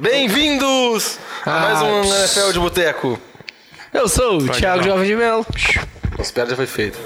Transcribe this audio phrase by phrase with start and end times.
[0.00, 3.18] Bem-vindos a mais um NFL de Boteco.
[3.92, 5.44] Eu sou o Thiago Jovem de Melo.
[6.16, 6.96] Nossa piada já foi feita.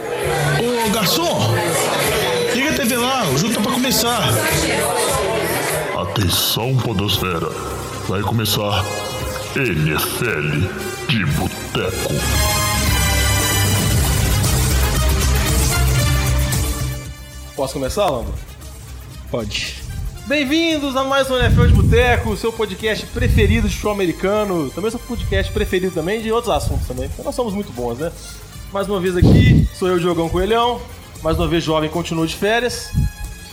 [0.60, 1.54] Ô garçom,
[2.54, 4.20] liga a TV lá, o jogo tá pra começar.
[6.02, 7.48] Atenção, Podosfera.
[8.08, 8.84] Vai começar
[9.56, 10.68] NFL
[11.08, 12.12] de Boteco.
[17.56, 18.34] Posso começar, Lando?
[19.30, 19.81] Pode.
[20.26, 24.70] Bem-vindos a mais um NFL de Boteco, seu podcast preferido de futebol americano.
[24.70, 28.12] Também seu podcast preferido também de outros assuntos também, porque nós somos muito bons, né?
[28.72, 30.80] Mais uma vez aqui, sou eu, Diogão Coelhão.
[31.22, 32.90] Mais uma vez, jovem, continua de férias.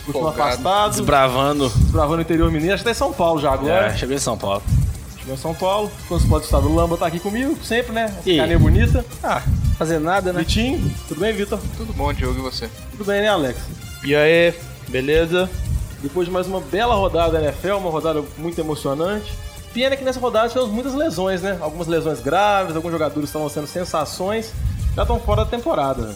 [0.06, 0.42] Continua Folgado.
[0.42, 0.90] afastado.
[0.92, 1.68] Desbravando.
[1.68, 2.74] Desbravando o interior mineiro.
[2.74, 3.86] Acho que tá em São Paulo já agora.
[3.86, 4.62] É, cheguei em São Paulo.
[5.18, 5.90] Chegou em São Paulo.
[6.06, 8.14] Quando pode estar do Lamba tá aqui comigo, sempre, né?
[8.24, 9.04] Carinha bonita.
[9.22, 9.42] Ah,
[9.76, 10.40] fazer nada, né?
[10.40, 11.58] Vitinho, tudo bem, Vitor?
[11.76, 12.70] Tudo bom, Diogo, e você?
[12.92, 13.58] Tudo bem, né, Alex?
[14.04, 14.54] E aí,
[14.88, 15.50] beleza?
[16.02, 19.32] Depois de mais uma bela rodada da NFL, uma rodada muito emocionante.
[19.72, 21.58] Pena que nessa rodada tivemos muitas lesões, né?
[21.60, 24.52] Algumas lesões graves, alguns jogadores estavam sendo sensações,
[24.96, 26.02] já estão fora da temporada.
[26.02, 26.14] né?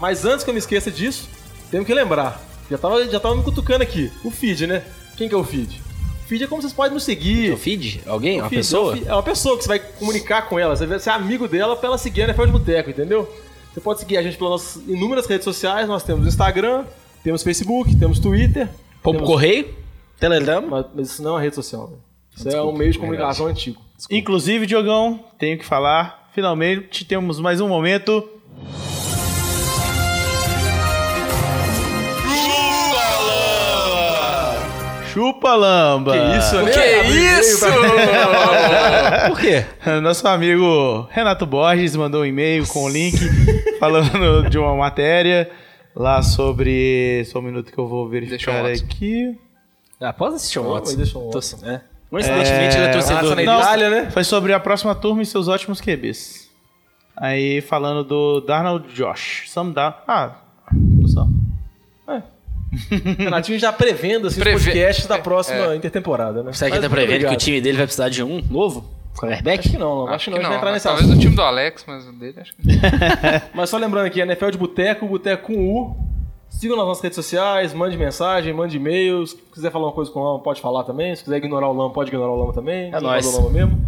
[0.00, 1.28] Mas antes que eu me esqueça disso,
[1.70, 2.40] temos que lembrar.
[2.70, 4.10] Já tava, já tava me cutucando aqui.
[4.24, 4.82] O feed, né?
[5.16, 5.80] Quem que é o feed?
[6.24, 7.52] O feed é como vocês podem nos seguir.
[7.52, 8.02] O feed?
[8.06, 8.38] Alguém?
[8.40, 8.96] O Uma feed pessoa?
[8.96, 11.76] É, é uma pessoa que você vai comunicar com ela, você vai ser amigo dela
[11.76, 13.28] pra ela seguir a NFL de Boteco, entendeu?
[13.72, 16.84] Você pode seguir a gente pelas nossas inúmeras redes sociais, nós temos Instagram,
[17.22, 18.68] temos Facebook, temos Twitter.
[19.02, 19.74] Pombo temos- Correio?
[20.18, 20.62] Telegram?
[20.68, 22.00] mas, mas isso não é uma rede social, velho.
[22.36, 23.80] Isso é um meio de comunicação antigo.
[24.10, 28.28] Inclusive, Diogão, tenho que falar, finalmente temos mais um momento.
[35.12, 36.12] Chupa Lamba!
[36.12, 36.70] Que isso, né?
[36.70, 37.58] Que isso?
[37.66, 39.64] pra- Por quê?
[40.02, 43.16] Nosso amigo Renato Borges mandou um e-mail com o link
[43.80, 45.50] falando de uma matéria
[45.98, 47.24] lá sobre.
[47.26, 49.36] Só um minuto que eu vou verificar aqui.
[50.00, 50.84] Ah, pode assistir o Watson.
[50.84, 51.80] mas deixa Torce- é.
[52.08, 53.42] Coincidentemente, ele é torcedor na.
[53.42, 54.10] Itália, né?
[54.10, 56.48] Foi sobre a próxima turma e seus ótimos QBs.
[57.16, 59.44] Aí falando do Darnold Josh.
[59.50, 60.04] Sam Dar.
[60.06, 60.36] Ah,
[60.72, 61.28] não são.
[63.18, 65.76] Renatinho já prevendo assim, Preve- os podcasts da próxima É.
[65.76, 66.52] intertemporada, né?
[66.52, 68.84] Será que Mas tá prevendo que o time dele vai precisar de um novo?
[69.18, 69.58] Quarterback?
[69.60, 70.08] Acho que não, não.
[70.08, 72.12] Acho, que não, a gente vai entrar nesse Talvez o time do Alex, mas o
[72.12, 72.74] dele acho que não.
[73.54, 75.96] Mas só lembrando aqui, NFL de Boteco, Boteco com U.
[76.48, 79.30] Sigam nas nossas redes sociais, mande mensagem, mande e-mails.
[79.30, 81.14] Se quiser falar uma coisa com o Lama, pode falar também.
[81.14, 82.92] Se quiser ignorar o Lama, pode ignorar o Lama também.
[82.92, 83.32] É nóis.
[83.34, 83.78] Lama mesmo.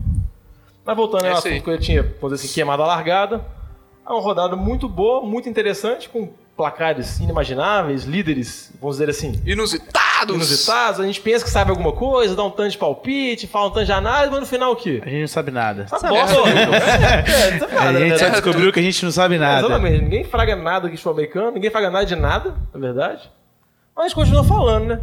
[0.85, 1.39] Mas voltando ao É aí.
[1.39, 3.45] assunto que eu tinha, vamos dizer assim, queimado a largada.
[4.07, 6.29] É uma rodada muito boa, muito interessante, com
[6.60, 10.34] placares inimagináveis, líderes, vamos dizer assim, Inusitados!
[10.37, 11.00] inusitados.
[11.00, 13.87] A gente pensa que sabe alguma coisa, dá um tanto de palpite, fala um tanto
[13.87, 15.00] de análise, mas no final o quê?
[15.03, 15.88] A gente não sabe nada.
[15.88, 16.75] Sabe bosta horrível.
[16.75, 18.19] É, é, não sabe A gente né?
[18.19, 19.66] só descobriu que a gente não sabe É, nada.
[19.66, 20.03] Exatamente.
[20.03, 23.31] Ninguém fraga nada aqui de futebol americano, ninguém fraga nada de nada, na verdade.
[23.97, 25.00] Mas a gente continua falando, né?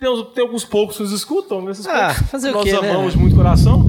[0.00, 2.72] Tem, uns- tem alguns poucos que nos escutam, esses Ah, poucos fazer o nós quê,
[2.72, 2.90] né?
[2.90, 3.84] amamos de muito coração.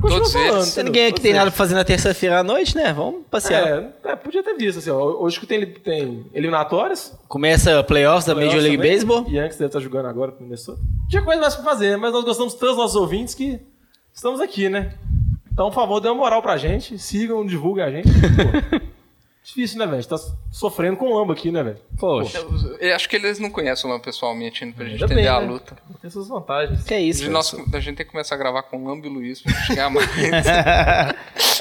[0.00, 0.54] Continua Todos falando.
[0.56, 0.66] eles.
[0.66, 2.92] Se ninguém aqui tem nada pra fazer na terça-feira à noite, né?
[2.92, 3.66] Vamos passear.
[4.04, 4.98] É, é, podia ter visto, assim, ó.
[5.22, 7.18] Hoje que tem, tem eliminatórias.
[7.28, 9.24] Começa playoffs da Major League também, Baseball.
[9.28, 10.80] E antes deve estar jogando agora com o Minnesota.
[11.08, 13.58] Tinha coisa mais pra fazer, mas nós gostamos tanto dos nossos ouvintes que
[14.12, 14.94] estamos aqui, né?
[15.52, 16.98] Então, por favor, dê uma moral pra gente.
[16.98, 18.08] Sigam, divulguem a gente.
[19.46, 19.98] Difícil, né, velho?
[19.98, 20.18] A gente tá
[20.50, 21.78] sofrendo com lamba aqui, né, velho?
[21.98, 25.04] Poxa, Eu, eu acho que eles não conhecem o Lambo pessoalmente ainda, pra gente Ainda
[25.06, 25.46] entender bem, a né?
[25.46, 25.76] luta.
[26.02, 26.82] Tem suas vantagens.
[26.82, 27.34] que é isso, De velho?
[27.34, 29.52] nós, a gente tem que começar a gravar com o Lambo e o Luiz pra
[29.52, 30.04] chegar mais.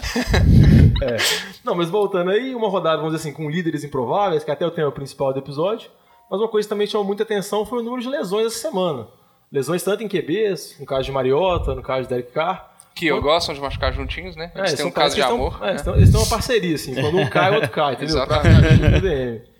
[1.63, 4.67] Não, mas voltando aí, uma rodada, vamos dizer assim, com líderes improváveis, que até é
[4.67, 5.89] o tema principal do episódio.
[6.29, 9.07] Mas uma coisa que também chamou muita atenção foi o número de lesões essa semana.
[9.51, 12.74] Lesões tanto em QBs, no caso de Mariota, no caso de Derek Carr.
[12.95, 14.51] Que eu gostam de machucar juntinhos, né?
[14.55, 15.51] É, Eles têm são um caso de que amor.
[15.51, 15.69] Estão, é, né?
[15.71, 16.95] eles, estão, eles têm uma parceria, assim.
[16.95, 18.15] Quando um cai, o outro cai, entendeu?
[18.15, 19.01] Exatamente.
[19.01, 19.41] DM.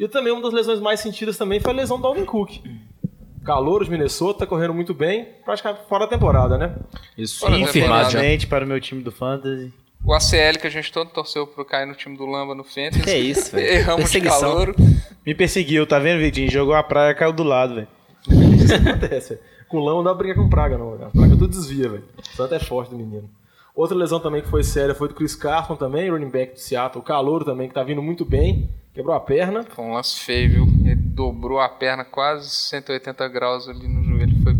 [0.00, 2.52] E também uma das lesões mais sentidas também foi a lesão do Alvin Cook.
[3.44, 6.74] Calor de Minnesota, correndo muito bem, praticamente fora da temporada, né?
[7.18, 7.46] Isso.
[7.52, 9.70] Infelizmente, para o meu time do Fantasy.
[10.02, 13.02] O ACL que a gente todo torceu pro cair no time do Lamba no Fantasy.
[13.02, 13.66] Que é isso, velho.
[13.66, 14.74] Erramos de calor.
[15.26, 16.50] Me perseguiu, tá vendo, Vitinho?
[16.50, 17.88] Jogou a praia, caiu do lado, velho.
[18.26, 19.34] Isso acontece.
[19.34, 19.40] velho.
[19.70, 20.94] Com lama não dá pra brigar com praga, não.
[20.94, 22.04] A praga tudo desvia, velho.
[22.18, 23.30] O Santo é forte do menino.
[23.74, 27.00] Outra lesão também que foi séria foi do Chris Carson também, running back do Seattle.
[27.00, 28.68] O Calouro também, que tá vindo muito bem.
[28.92, 29.62] Quebrou a perna.
[29.62, 30.66] Foi um lance feio, viu?
[30.84, 34.42] Ele dobrou a perna quase 180 graus ali no joelho.
[34.42, 34.56] Foi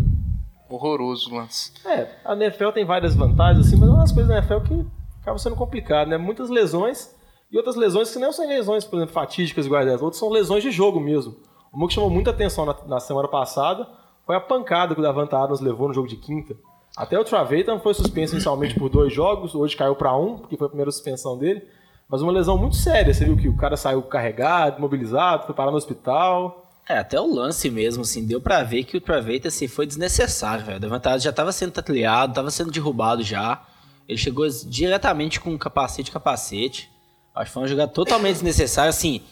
[0.68, 1.72] horroroso o lance.
[1.84, 4.86] É, a NFL tem várias vantagens, assim, mas é uma das coisas da NFL que
[5.20, 6.16] acaba sendo complicado, né?
[6.16, 7.12] Muitas lesões
[7.50, 10.02] e outras lesões que não são lesões, por exemplo, fatídicas iguais dessas.
[10.02, 11.34] Outras são lesões de jogo mesmo.
[11.72, 13.88] Uma que chamou muita atenção na, na semana passada
[14.30, 16.54] foi a pancada que o Davante Adams levou no jogo de quinta.
[16.96, 20.66] Até o Traveitan foi suspenso inicialmente por dois jogos, hoje caiu para um, porque foi
[20.66, 21.64] a primeira suspensão dele.
[22.08, 23.12] Mas uma lesão muito séria.
[23.12, 26.64] Você viu que o cara saiu carregado, imobilizado, foi parar no hospital.
[26.88, 30.64] É, até o lance mesmo, assim, deu pra ver que o Travaita, assim, foi desnecessário,
[30.64, 30.76] velho.
[30.76, 33.60] O Devantado já tava sendo tatuleado, tava sendo derrubado já.
[34.08, 36.88] Ele chegou diretamente com capacete capacete.
[37.34, 39.22] Acho que foi uma jogada totalmente desnecessária, assim.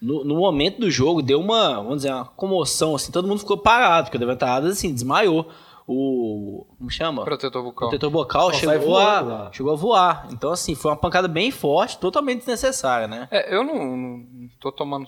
[0.00, 3.58] No, no momento do jogo, deu uma, vamos dizer, uma comoção, assim, todo mundo ficou
[3.58, 5.50] parado, porque o Devantado, assim, desmaiou.
[5.86, 6.66] O.
[6.78, 7.24] Como chama?
[7.24, 7.88] Protetor bucal.
[7.90, 10.28] Protetor sai chegou voando a, chegou a voar.
[10.32, 13.26] Então, assim, foi uma pancada bem forte, totalmente desnecessária, né?
[13.30, 15.06] É, eu não, não, tô tomando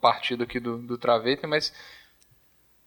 [0.00, 1.72] partido aqui do, do Traveita, mas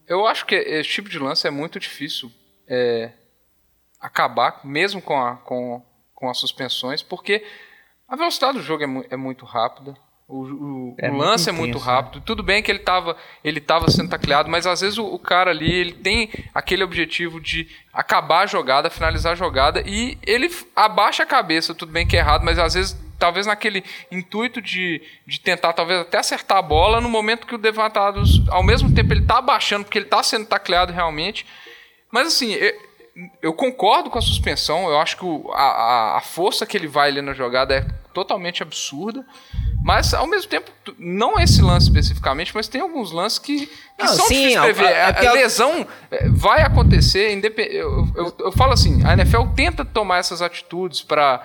[0.07, 2.29] eu acho que esse tipo de lance é muito difícil
[2.67, 3.13] é,
[3.99, 5.81] acabar, mesmo com, a, com,
[6.13, 7.45] com as suspensões, porque
[8.07, 9.95] a velocidade do jogo é, mu- é muito rápida.
[10.31, 11.83] O, o- É o muito lance é muito né?
[11.85, 12.21] rápido.
[12.21, 15.51] Tudo bem que ele estava ele tava sendo tacleado, mas às vezes o, o cara
[15.51, 21.23] ali ele tem aquele objetivo de acabar a jogada, finalizar a jogada e ele abaixa
[21.23, 21.75] a cabeça.
[21.75, 25.99] Tudo bem que é errado, mas às vezes, talvez naquele intuito de, de tentar talvez
[25.99, 29.83] até acertar a bola, no momento que o Devantados, ao mesmo tempo, ele está abaixando,
[29.83, 31.45] porque ele está sendo tacleado realmente.
[32.11, 32.53] Mas assim,
[33.41, 34.89] eu, concordo com a suspensão.
[34.89, 37.85] Eu acho que o- a, a- a força que ele vai ali na jogada é
[38.13, 39.25] totalmente absurda.
[39.83, 40.69] Mas, ao mesmo tempo,
[40.99, 43.71] não esse lance especificamente, mas tem alguns lances que, que
[44.03, 44.85] Não, são sim, difíceis de a- prever.
[44.87, 47.33] a- A, é a a- lesão é, vai acontecer.
[47.33, 51.41] independ- Eu, eu, eu falo assim, a NFL tenta tomar essas atitudes para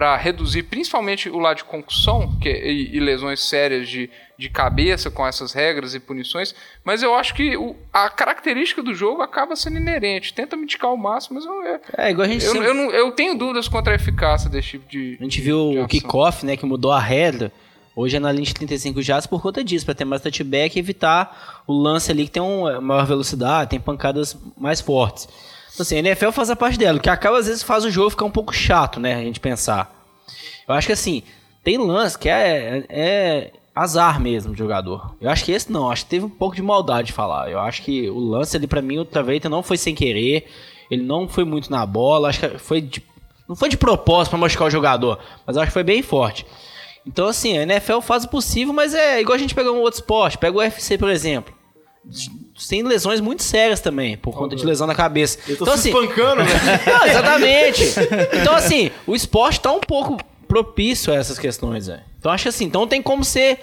[0.00, 4.08] para reduzir principalmente o lado de concussão que, e, e lesões sérias de,
[4.38, 8.94] de cabeça com essas regras e punições, mas eu acho que o- a característica do
[8.94, 10.32] jogo acaba sendo inerente.
[10.32, 12.90] Tenta mitigar ao máximo, mas eu, eu, É, igual a gente eu, sempre- eu não-
[12.90, 15.18] eu tenho dúvidas quanto à eficácia desse tipo de.
[15.20, 17.52] A gente de viu o kickoff, né, que mudou a regra.
[17.94, 20.78] Hoje é na linha de 35 jardas por conta disso, para ter mais touchback e
[20.78, 25.28] evitar o lance ali que tem uma maior velocidade, tem pancadas mais fortes.
[25.72, 27.90] Então, assim, a NFL faz a parte dela, o que acaba às vezes faz o
[27.90, 29.94] jogo ficar um pouco chato, né, a gente pensar.
[30.66, 31.22] Eu acho que assim,
[31.62, 35.14] tem lance que é, é azar mesmo de jogador.
[35.20, 37.50] Eu acho que esse não, acho que teve um pouco de maldade de falar.
[37.50, 40.46] Eu acho que o lance ali pra mim, o Traveita não foi sem querer,
[40.90, 43.02] ele não foi muito na bola, acho que foi de,
[43.48, 46.46] não foi de propósito pra machucar o jogador, mas acho que foi bem forte.
[47.06, 50.00] Então assim, a NFL faz o possível, mas é igual a gente pegar um outro
[50.00, 51.54] esporte, pega o UFC, por exemplo.
[52.68, 55.38] Tem lesões muito sérias também, por conta de lesão na cabeça.
[55.46, 56.50] Eu tô Então se assim, espancando, né?
[56.86, 57.82] não, exatamente.
[58.40, 60.16] Então, assim, o esporte tá um pouco
[60.48, 62.02] propício a essas questões, velho.
[62.18, 63.60] Então, acho que assim, então tem como ser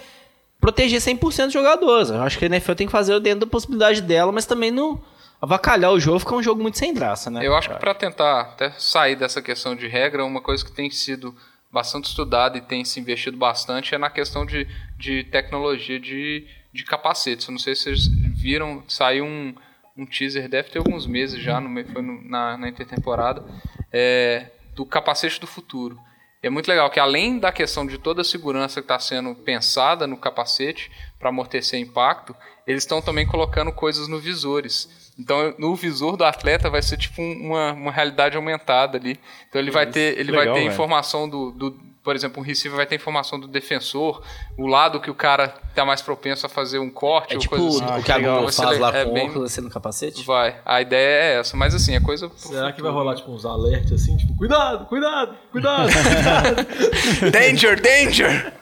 [0.60, 2.10] proteger 100% dos jogadores.
[2.10, 5.00] Eu acho que a NFL tem que fazer dentro da possibilidade dela, mas também não
[5.40, 7.46] avacalhar o jogo, ficar um jogo muito sem graça, né?
[7.46, 10.90] Eu acho que para tentar até sair dessa questão de regra, uma coisa que tem
[10.90, 11.34] sido
[11.70, 14.66] bastante estudada e tem se investido bastante é na questão de,
[14.98, 17.46] de tecnologia de, de capacetes.
[17.46, 19.54] Eu não sei se vocês viram, saiu um,
[19.96, 23.44] um teaser, deve ter alguns meses já, no, foi no- na, na intertemporada,
[23.92, 25.98] é, do capacete do futuro.
[26.42, 29.34] E é muito legal que além da questão de toda a segurança que está sendo
[29.34, 30.88] pensada no capacete
[31.18, 32.34] para amortecer impacto,
[32.64, 35.10] eles estão também colocando coisas no visores.
[35.18, 39.18] Então, no visor do atleta vai ser tipo um- uma, uma realidade aumentada ali.
[39.48, 41.70] Então, ele vai ter, ele legal, vai ter informação do, do,
[42.02, 44.22] por exemplo, um receiver vai ter informação do defensor,
[44.56, 47.56] o lado que o cara está mais propenso a fazer um corte É ou tipo
[47.56, 48.00] coisa o assim.
[48.00, 48.18] o que a.
[48.18, 50.24] Google ser faz lá é com o bem- óculos assim no capacete.
[50.24, 50.56] Vai.
[50.64, 52.30] A ideia é essa, mas assim, é coisa.
[52.36, 56.66] Será que vai rolar, tipo, uns alertas assim, tipo, cuidado, cuidado, cuidado, cuidado.
[57.30, 58.52] Danger, danger!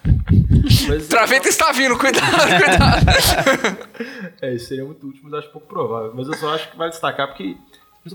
[0.89, 2.27] Mas, Traveta está vindo, cuidado,
[2.65, 3.79] cuidado!
[4.43, 6.13] é, isso seria muito útil, mas eu acho pouco provável.
[6.15, 7.57] Mas eu só acho que vai destacar porque,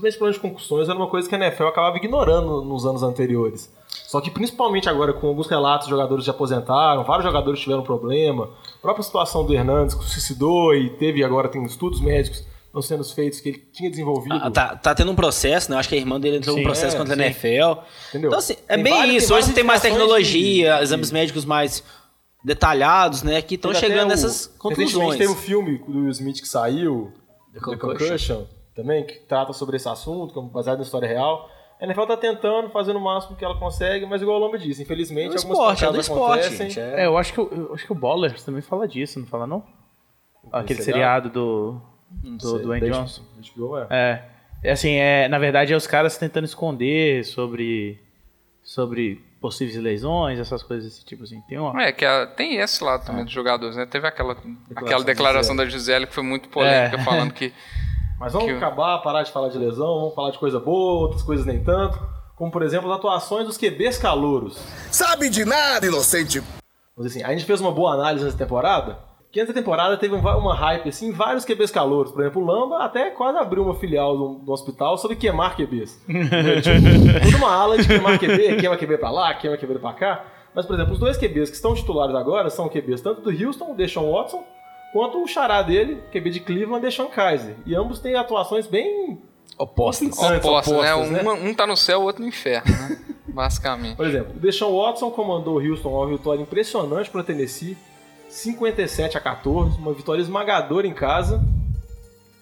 [0.00, 3.72] principalmente de concussões, era uma coisa que a NFL acabava ignorando nos anos anteriores.
[4.06, 8.82] Só que principalmente agora, com alguns relatos jogadores se aposentaram, vários jogadores tiveram problema, a
[8.82, 13.04] própria situação do Hernandes que se suicidou e teve agora, tem estudos médicos estão sendo
[13.04, 14.34] feitos que ele tinha desenvolvido.
[14.34, 15.76] Ah, tá, tá tendo um processo, né?
[15.76, 17.22] Acho que a irmã dele entrou Sim, um processo é, contra a sim.
[17.24, 17.80] NFL.
[18.08, 18.28] Entendeu?
[18.30, 19.28] Então, assim, é Tem bem várias- isso.
[19.28, 21.84] tem Hoje você tem mais tecnologia, de- exames médicos mais
[22.42, 23.42] detalhados, né?
[23.42, 24.58] Que estão chegando o- nessas Recentemente
[24.92, 25.18] conclusões.
[25.18, 27.12] teve um filme do Will Smith que saiu,
[27.52, 27.98] The The Concussion.
[28.08, 28.42] Concussion,
[28.74, 31.48] também, que trata sobre esse assunto, que é baseado na história real.
[31.80, 34.82] A NFL tá tentando, fazendo o máximo que ela consegue, mas igual o Lomba disse,
[34.82, 36.78] infelizmente É do algumas esporte, é do esporte, gente.
[36.80, 39.46] É, eu acho que, o- eu acho que o Ballers também fala disso, não fala
[39.46, 39.64] não?
[40.52, 41.28] Aquele seriado?
[41.30, 43.22] do, do Dwayne desde- Johnson.
[43.56, 43.86] HBO, é.
[43.90, 44.24] É.
[44.64, 47.98] É assim, é, na verdade é os caras tentando esconder sobre,
[48.62, 51.40] sobre possíveis lesões, essas coisas desse tipo assim.
[51.48, 51.82] Tem uma...
[51.82, 53.86] É, que a- tem esse lado também dos jogadores, né?
[53.86, 54.36] Teve aquela
[54.76, 57.04] aquela da declaração da Gisele que foi muito polêmica, É.
[57.04, 57.52] falando que.
[58.22, 61.22] Mas vamos Que- acabar, parar de falar de lesão, vamos falar de coisa boa, outras
[61.22, 61.98] coisas nem tanto.
[62.36, 64.56] Como, por exemplo, as atuações dos QBs calouros.
[64.92, 66.40] Sabe de nada, inocente.
[66.96, 68.96] Dizer assim, a gente fez uma boa análise nessa temporada,
[69.32, 72.12] que antes da temporada teve um- uma hype, assim, em vários QBs calouros.
[72.12, 76.00] Por exemplo, o Lamba até quase abriu uma filial do, do hospital sobre queimar QBs.
[76.06, 80.24] tipo, toda uma ala de queimar QB, queima QB pra lá, queima QB pra cá.
[80.54, 83.72] Mas, por exemplo, os dois QBs que estão titulares agora são QBs tanto do Houston,
[83.72, 84.44] o Deshaun Watson,
[84.92, 87.56] quanto o xará dele, QB de Cleveland, Deshaun Kaiser.
[87.64, 89.18] E ambos têm atuações bem
[89.58, 90.08] Opostos.
[90.08, 90.94] conflitantes, Opostos, né?
[90.94, 91.30] opostas, né?
[91.30, 92.98] Um, um tá no céu, o outro no inferno, né?
[93.28, 93.96] Basicamente.
[93.96, 97.76] Por exemplo, o Deshaun Watson comandou o Houston a uma vitória impressionante para Tennessee,
[98.28, 101.42] 57 a 14, uma vitória esmagadora em casa.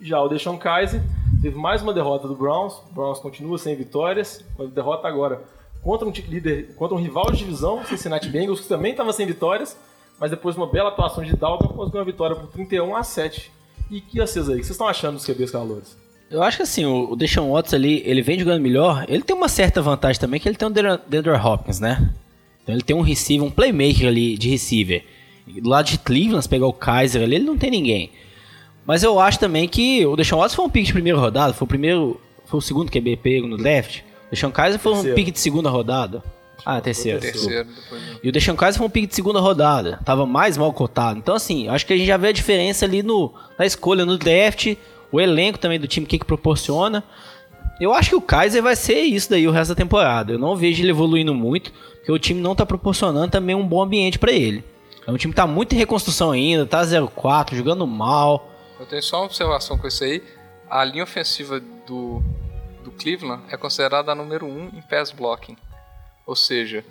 [0.01, 1.01] Já o Deshaun Kaiser
[1.43, 2.75] teve mais uma derrota do Browns.
[2.91, 5.43] O Browns continua sem vitórias, uma derrota agora
[5.83, 9.77] contra um, líder, contra um rival de divisão, Cincinnati Bengals, que também estava sem vitórias,
[10.21, 13.51] mas depois de uma bela atuação de Dalton, conseguiu uma vitória por 31 a 7.
[13.91, 14.57] E que vocês aí?
[14.57, 15.97] O que vocês estão achando dos QBs calores?
[16.31, 19.05] Eu acho que assim, o Deshaun Watson ali, ele vem jogando melhor.
[19.09, 22.13] Ele tem uma certa vantagem também, que ele tem o Deandre Hopkins, né?
[22.63, 25.05] Então ele tem um receiver, um playmaker ali de receiver.
[25.47, 28.13] Do lado de Cleveland, se pegar o Kaiser ali, ele não tem ninguém.
[28.87, 31.65] Mas eu acho também que o Deshaun Watson foi um pick de primeira rodada, foi
[31.65, 34.01] o primeiro, foi o segundo QB pego no draft.
[34.29, 36.23] O Deshaun Kaiser foi um pick de segunda rodada.
[36.65, 37.21] Ah, terceiro.
[37.21, 40.01] Terceiro, depois E o Deshaun Kaiser foi um pick de segunda rodada.
[40.05, 41.19] Tava mais mal cotado.
[41.19, 44.19] Então, assim, acho que a gente já vê a diferença ali no, na escolha, no
[44.19, 44.75] draft.
[45.13, 47.03] O elenco também do time, o que, que proporciona.
[47.81, 50.33] Eu acho que o Kaiser vai ser isso daí o resto da temporada.
[50.33, 53.83] Eu não vejo ele evoluindo muito, porque o time não tá proporcionando também um bom
[53.83, 54.63] ambiente pra ele.
[55.07, 58.51] É um time que tá muito em reconstrução ainda, tá 0-4, jogando mal.
[58.79, 60.23] Eu tenho só uma observação com isso aí.
[60.69, 62.23] A linha ofensiva do,
[62.85, 65.57] do Cleveland é considerada a número 1 um em pass blocking.
[66.31, 66.85] Ou seja,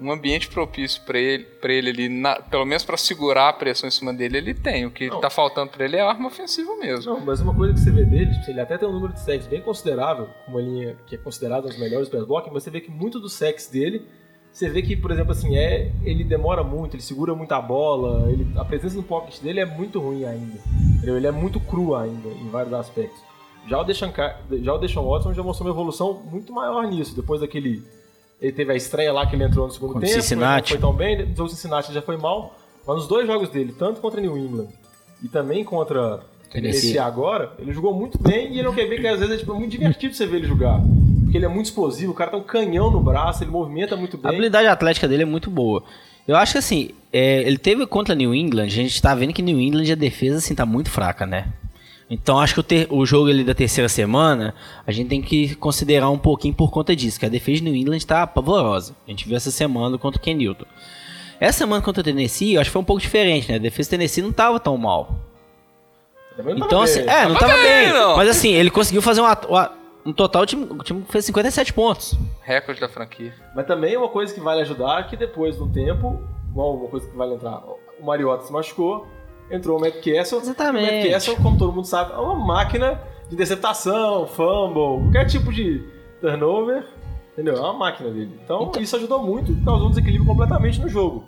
[0.00, 3.86] um ambiente propício para ele, pra ele ali, na- pelo menos para segurar a pressão
[3.86, 4.86] em cima dele, ele tem.
[4.86, 5.20] O que Não.
[5.20, 7.12] tá faltando para ele é arma ofensiva mesmo.
[7.12, 9.20] Não, mas uma coisa que você vê dele, tipo, ele até tem um número de
[9.20, 12.80] sacks bem considerável, uma linha que é considerada as melhores pass blocking, mas você vê
[12.80, 14.06] que muito dos sacks dele,
[14.50, 18.30] você vê que, por exemplo, assim, é, ele demora muito, ele segura muito a bola,
[18.32, 20.58] ele, a presença no pocket dele é muito ruim ainda.
[20.96, 21.18] entendeu?
[21.18, 23.20] Ele é muito cru ainda, em vários aspectos.
[23.68, 24.12] Já o Deshaun,
[24.62, 27.82] já o Deshaun Watson já mostrou uma evolução muito maior nisso, depois daquele...
[28.40, 30.74] Ele teve a estreia lá que ele entrou no segundo Contra tempo, Cincinnati.
[30.74, 32.54] não foi tão bem, jogo Cincinnati já foi mal,
[32.86, 34.68] mas nos dois jogos dele, tanto contra New England
[35.22, 36.90] e também contra Tennessee.
[36.90, 39.38] esse agora, ele jogou muito bem e ele é um QB que às vezes é
[39.38, 40.80] tipo, muito divertido você ver ele jogar.
[41.24, 44.16] Porque ele é muito explosivo, o cara tem um canhão no braço, ele movimenta muito
[44.18, 44.30] A bem.
[44.32, 45.82] habilidade atlética dele é muito boa.
[46.28, 49.42] Eu acho que assim, é, ele teve contra New England, a gente tá vendo que
[49.42, 51.48] New England a defesa assim tá muito fraca, né?
[52.08, 54.54] Então acho que o, ter- o jogo ali da terceira semana,
[54.86, 57.74] a gente tem que considerar um pouquinho por conta disso, que a defesa de New
[57.74, 58.94] England tá pavorosa.
[59.06, 60.66] A gente viu essa semana contra o Ken Newton.
[61.40, 63.56] Essa semana contra o Tennessee, eu acho que foi um pouco diferente, né?
[63.56, 65.16] A defesa do Tennessee não tava tão mal.
[66.36, 67.14] Também não Então, tava assim, bem.
[67.14, 68.16] é, não Tava tava bem, não.
[68.16, 69.72] Mas assim, ele conseguiu fazer um, uma-
[70.04, 72.14] um total, o time, o time fez 57 pontos.
[72.42, 73.34] Recorde da franquia.
[73.54, 76.88] Mas também uma coisa que vale ajudar é que depois de um tempo, igual uma
[76.88, 77.58] coisa que vale entrar,
[77.98, 79.06] o Mariota se machucou,
[79.50, 80.40] entrou o Matt Castle.
[80.40, 80.90] Exatamente.
[80.90, 85.52] O Matt Castle, como todo mundo sabe, é uma máquina de interceptação, fumble, qualquer tipo
[85.52, 85.82] de
[86.20, 86.84] turnover,
[87.32, 87.56] entendeu?
[87.56, 88.38] É uma máquina dele.
[88.44, 91.24] Então, isso ajudou muito, causou um desequilíbrio completamente no jogo.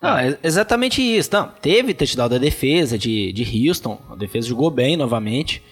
[0.00, 1.30] Não, é exatamente isso.
[1.32, 3.98] Não, teve touchdown da defesa de, de Houston.
[4.10, 5.62] A defesa jogou bem novamente.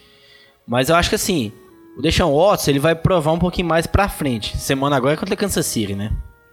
[0.67, 1.53] Mas eu acho que assim,
[1.99, 4.57] o Deshaun Watson ele vai provar um pouquinho mais pra frente.
[4.57, 6.13] Semana agora é contra Kansas City, né?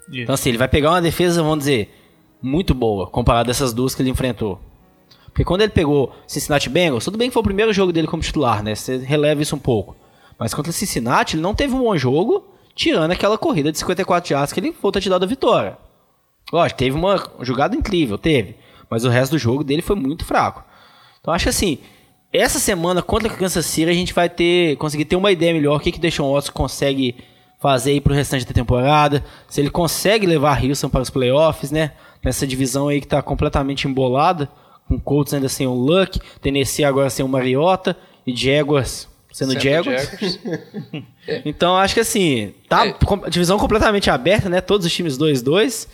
[0.10, 0.22] Isso.
[0.24, 1.90] Então assim, ele vai pegar uma defesa, vamos dizer,
[2.42, 4.60] muito boa, comparado a essas duas que ele enfrentou.
[5.40, 8.22] Porque quando ele pegou Cincinnati Bengals, tudo bem que foi o primeiro jogo dele como
[8.22, 8.76] titular, né?
[8.76, 9.96] Você releva isso um pouco.
[10.38, 14.52] Mas contra Cincinnati, ele não teve um bom jogo, tirando aquela corrida de 54 yards
[14.52, 15.78] que ele foi o touchdown da vitória.
[16.52, 18.58] Lógico, teve uma jogada incrível, teve.
[18.90, 20.62] Mas o resto do jogo dele foi muito fraco.
[21.22, 21.78] Então acho que assim,
[22.34, 25.78] essa semana contra a Kansas City a gente vai ter conseguir ter uma ideia melhor
[25.78, 27.16] o que que Deshaun Watson consegue
[27.62, 31.94] fazer aí pro restante da temporada, se ele consegue levar Houston para os playoffs, né?
[32.22, 34.50] Nessa divisão aí que tá completamente embolada,
[34.90, 37.96] com o Colts ainda sem o Luck, Tennessee agora sem o Mariota
[38.28, 40.10] e Jaguars sendo Sendo Jaguars.
[40.10, 40.40] Jaguars.
[41.46, 42.92] Então acho que assim, tá É.
[42.94, 44.60] com- a divisão completamente aberta, né?
[44.60, 45.88] Todos os times 2-2.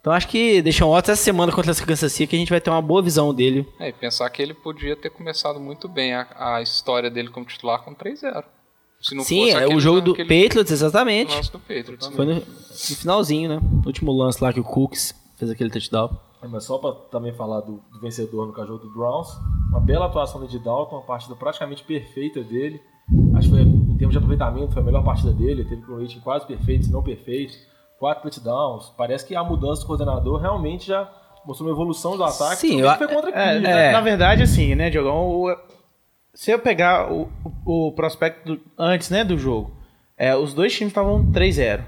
[0.00, 2.60] Então acho que deixam Watson essa semana contra essa Kansas City que a gente vai
[2.60, 3.66] ter uma boa visão dele.
[3.78, 6.26] É, e pensar que ele podia ter começado muito bem a,
[6.56, 8.42] a história dele como titular com 3-0.
[9.02, 11.32] Se não Sim, é o jogo do Patriots, exatamente.
[11.34, 12.08] lance do Patriots.
[12.08, 12.42] Foi no, no
[12.96, 13.60] finalzinho, né?
[13.60, 16.18] No último lance lá que o Cooks fez aquele touchdown.
[16.42, 19.28] É, Mas só pra também falar do, do vencedor no caso do Browns,
[19.70, 22.80] uma bela atuação Andy Dalton, uma partida praticamente perfeita dele.
[23.34, 25.62] Acho que foi, em termos de aproveitamento, foi a melhor partida dele.
[25.62, 27.54] Ele teve um rating quase perfeito, se não perfeito.
[27.98, 28.90] Quatro touchdowns.
[28.96, 31.10] Parece que a mudança do coordenador realmente já
[31.44, 32.56] mostrou uma evolução do ataque.
[32.56, 33.62] Sim, eu- foi contra É, Cleveland.
[33.62, 35.26] na- Na verdade, assim, né, Diogão?
[35.28, 35.56] o-
[36.34, 37.28] se eu pegar o,
[37.64, 39.72] o, o prospecto do- antes né, do jogo,
[40.16, 41.84] é, os dois times estavam 3-0.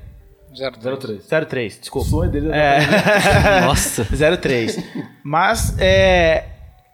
[0.54, 0.80] 0-3.
[0.80, 1.20] 0-3.
[1.28, 2.08] 0-3, O desculpa.
[2.08, 2.78] sonho dele É.
[3.66, 4.04] Nossa.
[4.04, 4.82] 0-3.
[5.22, 6.46] Mas é,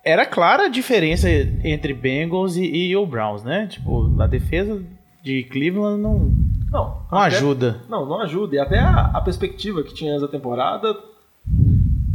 [0.05, 1.29] era clara a diferença
[1.65, 3.67] entre Bengals e, e o Browns, né?
[3.69, 4.83] Tipo, a defesa
[5.23, 6.19] de Cleveland não,
[6.71, 7.81] Não, não até- ajuda.
[7.89, 8.57] Não, não ajuda.
[8.57, 10.95] E até a, a perspectiva que tinha antes da temporada,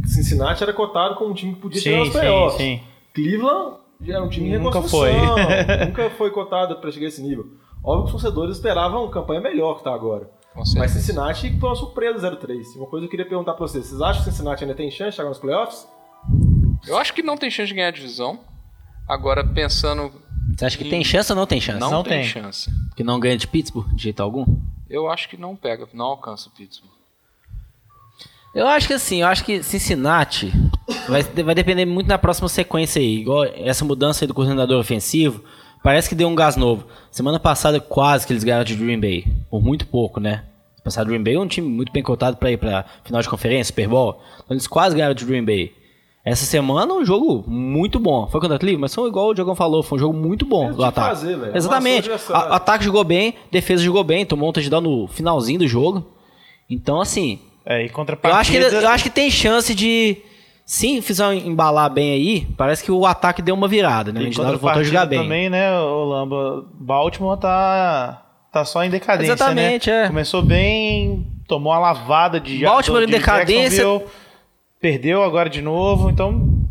[0.06, 2.56] Cincinnati era cotado como um time que podia Sim, aos sim, playoffs.
[2.60, 2.80] sim.
[3.14, 5.86] Cleveland já era um time em Nunca reconstrução, foi.
[5.86, 7.46] nunca foi cotado para chegar a esse nível.
[7.84, 10.28] Óbvio que os torcedores esperavam uma campanha melhor que tá agora.
[10.54, 10.90] Com Mas.
[10.90, 12.76] Cincinnati foi uma surpresa 0-3.
[12.76, 13.86] Uma coisa que eu queria perguntar pra vocês.
[13.86, 15.86] Vocês acham que Cincinnati ainda tem chance de chegar nos playoffs?
[16.86, 18.40] Eu acho que não tem chance de ganhar a divisão.
[19.08, 20.12] Agora, pensando.
[20.56, 21.80] Você acha que tem chance ou não tem chance?
[21.80, 22.24] Não, Não tem, tem.
[22.28, 22.70] chance.
[22.94, 24.44] Que não ganha de Pittsburgh, de jeito algum?
[24.90, 26.92] Eu acho que não pega, não alcança o Pittsburgh.
[28.54, 30.52] Eu acho que assim, eu acho que Cincinnati
[31.08, 33.20] vai, vai depender muito da próxima sequência aí.
[33.20, 35.42] Igual essa mudança aí do coordenador ofensivo,
[35.82, 36.84] parece que deu um gás novo.
[37.10, 40.44] Semana passada quase que eles ganharam de Green Bay, por muito pouco, né?
[40.84, 43.66] Passado Green Bay é um time muito bem cotado para ir para final de conferência,
[43.66, 44.20] Super Bowl.
[44.44, 45.72] Então eles quase ganharam de Green Bay.
[46.24, 48.26] Essa semana um jogo muito bom.
[48.28, 50.66] Foi contra a Cleveland, mas foi igual o Diogão falou, foi um jogo muito bom
[50.66, 51.08] Eles do ataque.
[51.10, 51.56] que fazer, velho.
[51.56, 52.10] Exatamente.
[52.10, 56.04] O ataque jogou bem, defesa jogou bem, tomou um touchdown no finalzinho do jogo.
[56.70, 58.38] Então assim, É, e eu contrapartida...
[58.40, 60.16] acho, que, eu acho que tem chance de.
[60.72, 64.20] Se fizer um embalar bem aí, parece que o ataque deu uma virada, né?
[64.20, 65.18] O Em Indianapolis voltou a jogar bem.
[65.20, 66.64] também, né, o Lamba?
[66.72, 70.04] Baltimore tá, tá só em decadência, Exatamente, né?
[70.04, 70.06] é.
[70.06, 72.64] Começou bem, tomou uma lavada de...
[72.64, 73.84] Baltimore em de decadência.
[73.84, 74.10] Jacksonville,
[74.80, 76.64] Perdeu agora de novo, então...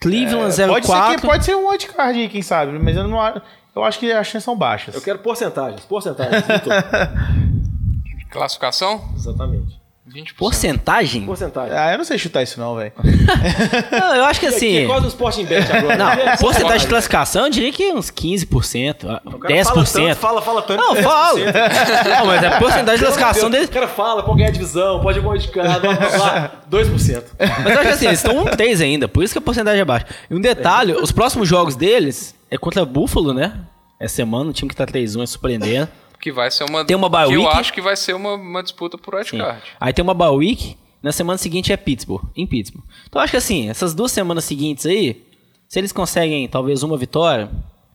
[0.00, 1.20] Cleveland é, pode, ser 04.
[1.20, 3.40] que, pode ser um wildcard aí, quem sabe, mas eu, não, a-
[3.76, 4.92] eu acho que as chances são baixas.
[4.92, 5.82] Eu quero porcentagens.
[5.84, 6.42] Porcentagens.
[8.28, 9.08] Classificação?
[9.14, 9.79] Exatamente.
[10.14, 10.34] 20%.
[10.36, 11.24] Porcentagem?
[11.24, 11.76] Porcentagem.
[11.76, 12.92] Ah, eu não sei chutar isso não, velho.
[14.16, 14.76] Eu acho que Que assim.
[14.78, 15.96] é quase o Sporting Bet agora.
[15.96, 19.92] Não, É, porcentagem de classificação, eu diria que uns 15%, ah, O cara Fala, 10%.
[19.92, 20.80] tanto, fala, fala tanto.
[20.80, 21.02] Não, é.
[21.02, 22.08] 10%.
[22.18, 23.70] Não, mas a porcentagem de classificação O deles.
[23.70, 27.22] cara fala, pode ganhar divisão, pode ganhar de casa, blá, blá, blá, 2%.
[27.38, 29.84] Mas eu acho que assim, eles estão 1-3 ainda, por isso que a porcentagem é
[29.84, 30.06] baixa.
[30.30, 33.52] E um detalhe, os próximos jogos deles é contra Buffalo, né?
[33.98, 35.88] Essa semana, o time que tá 3-1 é surpreendendo.
[36.20, 36.84] Que vai ser uma.
[36.84, 39.62] Tem uma bye que eu acho que vai ser uma, uma disputa por wildcard.
[39.80, 42.84] Aí tem uma bye week, na semana seguinte é Pittsburgh, em Pittsburgh.
[43.08, 45.24] Então eu acho que assim, essas duas semanas seguintes aí,
[45.68, 47.48] se eles conseguem talvez uma vitória,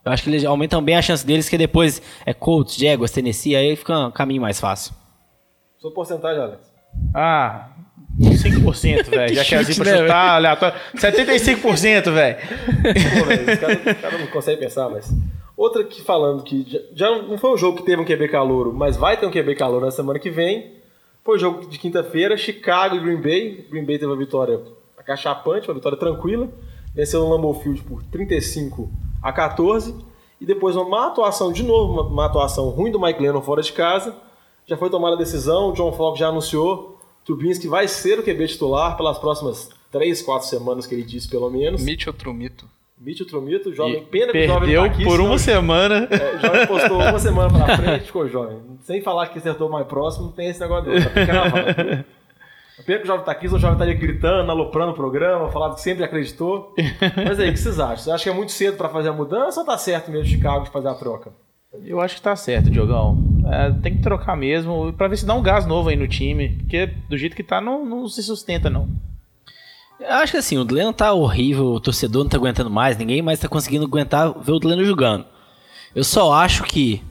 [0.03, 3.55] eu acho que eles aumentam bem a chance deles, que depois é Colts, Jaguars, Tennessee,
[3.55, 4.93] aí fica um caminho mais fácil.
[5.77, 6.73] Sua porcentagem, Alex.
[7.13, 7.69] Ah,
[8.19, 9.33] 5%, velho.
[9.35, 10.79] Já que chute, pra né, chutar, aleatório.
[10.95, 12.37] 75%, velho.
[12.81, 15.11] Velho, esse cara, não consegue pensar, mas.
[15.57, 18.97] Outra que falando que já, não foi um jogo que teve um QB calouro, mas
[18.97, 20.73] vai ter um QB calouro na semana que vem.
[21.23, 23.65] Foi o jogo de quinta-feira, Chicago e Green Bay.
[23.69, 24.61] Green Bay teve uma vitória
[24.97, 26.49] acachapante, uma vitória tranquila.
[26.93, 28.89] Venceu no Lambeau Field por 35
[29.23, 29.95] a 14.
[30.39, 33.61] E depois uma má atuação, de novo, uma, uma atuação ruim do Mike Lennon fora
[33.61, 34.15] de casa.
[34.65, 36.99] Já foi tomada a decisão, o John Falk já anunciou.
[37.23, 41.49] Trubisky vai ser o QB titular pelas próximas 3, 4 semanas que ele disse, pelo
[41.49, 41.81] menos.
[41.83, 42.69] Mitchell Trumito.
[42.99, 46.07] Mitchell Trumito, jovem, pena que o jovem tá aqui, por senão- uma semana.
[46.09, 48.57] É, o jovem postou uma semana pra frente, ficou jovem.
[48.83, 51.03] Sem falar que acertou mais próximo, tem esse negócio dele.
[51.05, 52.05] Tá.
[52.85, 55.81] Pena que o jovem tá aqui, o jovem estaria gritando, aloprando o programa, falando que
[55.81, 56.73] sempre acreditou.
[57.25, 57.97] Mas aí, o que vocês acham?
[57.97, 60.65] Você acha que é muito cedo pra fazer a mudança ou tá certo mesmo Chicago
[60.65, 61.31] de fazer a troca?
[61.85, 63.17] Eu acho que tá certo, Diogão.
[63.49, 66.49] É, tem que trocar mesmo, pra ver se dá um gás novo aí no time.
[66.59, 68.87] Porque do jeito que tá, não, não se sustenta, não.
[69.99, 73.21] Eu acho que assim, o Dleno tá horrível, o torcedor não tá aguentando mais, ninguém
[73.21, 75.25] mais tá conseguindo aguentar ver o Dleno jogando.
[75.95, 77.01] Eu só acho que.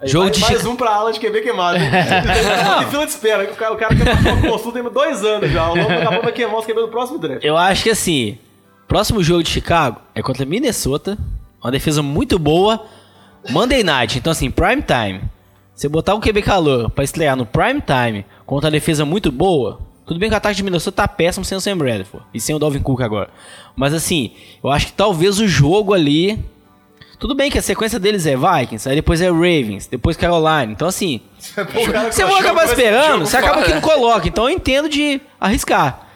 [0.00, 1.78] Aí Jogo mais, de mais um pra ala de QB queimado.
[1.78, 3.44] Tem fila de espera.
[3.44, 5.70] O cara, o cara quer passar uma consulta tem dois anos já.
[5.70, 7.44] O Lombo acabou vai queimar os QB do próximo draft.
[7.44, 8.38] Eu acho que assim,
[8.86, 11.16] próximo jogo de Chicago é contra Minnesota,
[11.62, 12.84] uma defesa muito boa,
[13.50, 15.22] Monday Night, então assim, prime time.
[15.74, 19.78] Você botar o QB calor pra estrear no prime time contra uma defesa muito boa,
[20.08, 22.54] tudo bem que o ataque de Minnesota tá péssimo sem o Sam Bradford e sem
[22.54, 23.28] o Dalvin Cook agora.
[23.76, 24.32] Mas assim,
[24.64, 26.42] eu acho que talvez o jogo ali
[27.18, 30.72] tudo bem que a sequência deles é Vikings, aí depois é Ravens, depois Carolina.
[30.72, 34.26] Então, assim, você vai acabar esperando, você acaba que não coloca.
[34.28, 36.06] Então eu entendo de arriscar.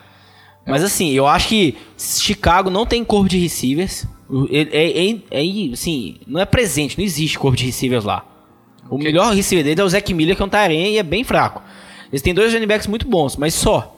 [0.64, 4.06] Mas assim, eu acho que Chicago não tem corpo de receivers.
[4.50, 8.24] É, é, é- é- assim, não é presente, não existe corpo de receivers lá.
[8.88, 11.24] O melhor receiver deles é o Zac Miller, que é um Taren e é bem
[11.24, 11.62] fraco.
[12.12, 13.96] Eles têm dois running backs muito bons, mas só.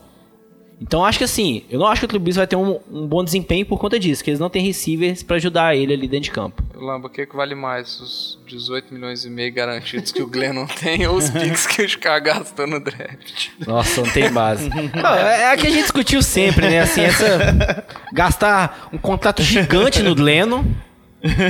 [0.81, 3.25] Então acho que assim, eu não acho que o Trubisky vai ter um, um bom
[3.25, 6.31] desempenho por conta disso, que eles não têm receivers pra ajudar ele ali dentro de
[6.31, 6.63] campo.
[6.75, 8.01] Lamba, o que, que vale mais?
[8.01, 11.83] Os 18 milhões e meio garantidos que o Glenn não tem ou os picks que
[11.83, 13.49] o Chicago gastou no draft?
[13.67, 14.69] Nossa, não tem base.
[14.69, 16.81] Não, é é a que a gente discutiu sempre, né?
[16.81, 17.85] Assim, essa.
[18.13, 20.67] Gastar um contrato gigante no Dleno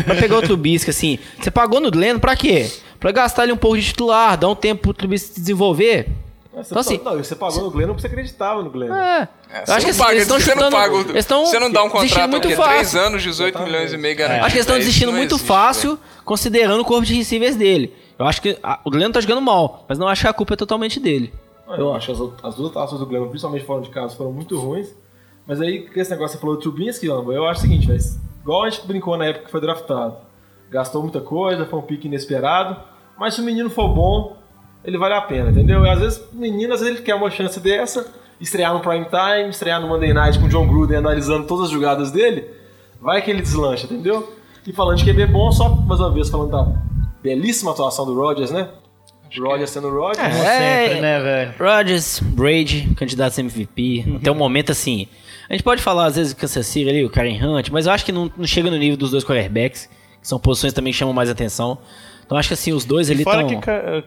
[0.04, 1.18] pra pegar o Trubisky, assim.
[1.40, 2.70] Você pagou no Dleno pra quê?
[3.00, 6.08] Pra gastar ele um pouco de titular, dar um tempo pro Trubisky se desenvolver.
[6.54, 8.92] Você, Então, assim, não, você pagou no Glenn porque você acreditava no Glenn.
[8.94, 9.28] É.
[9.50, 10.76] É, Eu acho que assim, paga, eles estão você não chutando.
[10.76, 12.72] paga o- eles estão Você não dá um contrato muito aqui, fácil.
[12.74, 14.46] 3 anos, 18 milhões e meio garantidos.
[14.46, 17.56] Acho que eles estão É, desistindo não muito existe, fácil, considerando o corpo de receivers
[17.56, 17.92] dele.
[18.18, 20.54] Eu acho que a- o Dleno tá jogando mal, mas não acho que a culpa
[20.54, 21.32] é totalmente dele.
[21.76, 24.56] Eu acho que as, as duas atuações do Glenn, principalmente fora de casa, foram muito
[24.58, 24.88] ruins.
[25.46, 28.00] Mas aí, esse negócio que você falou do Trubisky, ó, eu acho o seguinte, velho.
[28.42, 30.16] Igual a gente brincou na época que foi draftado.
[30.70, 32.76] Gastou muita coisa, foi um pique inesperado.
[33.18, 34.36] Mas se o menino for bom,
[34.84, 35.84] ele vale a pena, entendeu?
[35.84, 38.06] E às vezes o menino, às vezes ele quer uma chance dessa,
[38.40, 41.70] estrear no prime time, estrear no Monday Night com o John Gruden analisando todas as
[41.70, 42.44] jogadas dele,
[43.00, 44.32] vai que ele deslancha, entendeu?
[44.66, 46.80] E falando de QB bom, só mais uma vez falando da
[47.22, 48.68] belíssima atuação do Rodgers, né?
[49.38, 50.18] Rodgers sendo Rodgers.
[50.18, 51.54] Como É, sempre, né, velho?
[51.58, 54.04] Rodgers, Brady, candidato a MVP.
[54.16, 55.08] Até um momento assim.
[55.48, 57.92] A gente pode falar às vezes do Kansas City ali, o Karen Hunt, mas eu
[57.92, 59.88] acho que não, não chega no nível dos dois quarterbacks,
[60.20, 61.78] que são posições também que chamam mais atenção.
[62.24, 63.60] Então acho que assim, os dois ali Fora estão.
[63.60, 64.04] que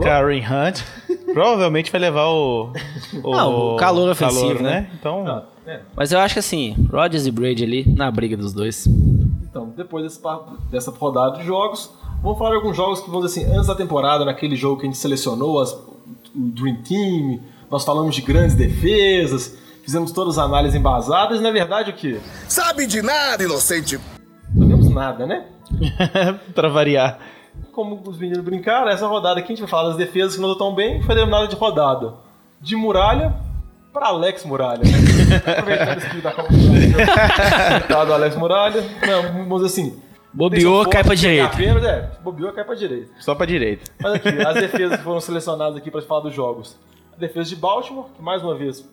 [0.00, 0.80] Ka- Karen Hunt
[1.32, 2.72] provavelmente vai levar o,
[3.22, 4.88] o, Ah, o calor ofensivo, né?
[4.98, 5.80] Então, Ah, é.
[5.94, 8.86] Mas eu acho que assim, Rodgers e Brady ali na briga dos dois.
[8.86, 10.20] Então, depois desse
[10.70, 11.90] dessa rodada de jogos,
[12.22, 14.86] vamos falar de alguns jogos que, vamos dizer assim, antes da temporada, naquele jogo que
[14.86, 15.90] a gente selecionou, as- o
[16.34, 21.90] Dream Team, nós falamos de grandes defesas, fizemos todas as análises embasadas, e na verdade
[21.90, 22.20] o que?
[22.48, 23.98] Sabe de nada, inocente.
[24.54, 25.46] Não temos nada, né?
[26.54, 27.18] pra variar.
[27.72, 30.52] Como os meninos brincaram, essa rodada aqui a gente vai falar das defesas que não
[30.52, 32.14] estão tão bem, foi denominada de rodada
[32.60, 33.34] de muralha
[33.92, 34.82] para Alex Muralha.
[35.46, 36.48] Aproveitando esse da Copa.
[36.48, 38.84] Coitado do Alex Muralha.
[39.06, 40.02] Não, vamos dizer assim.
[40.32, 41.46] Bobeou, cai pra direita.
[41.46, 43.10] apenas, é, bobeou, cai pra direita.
[43.20, 43.90] Só pra direita.
[43.98, 46.76] Mas aqui, as defesas que foram selecionadas aqui para falar dos jogos.
[47.16, 48.84] A defesa de Baltimore, que mais uma vez,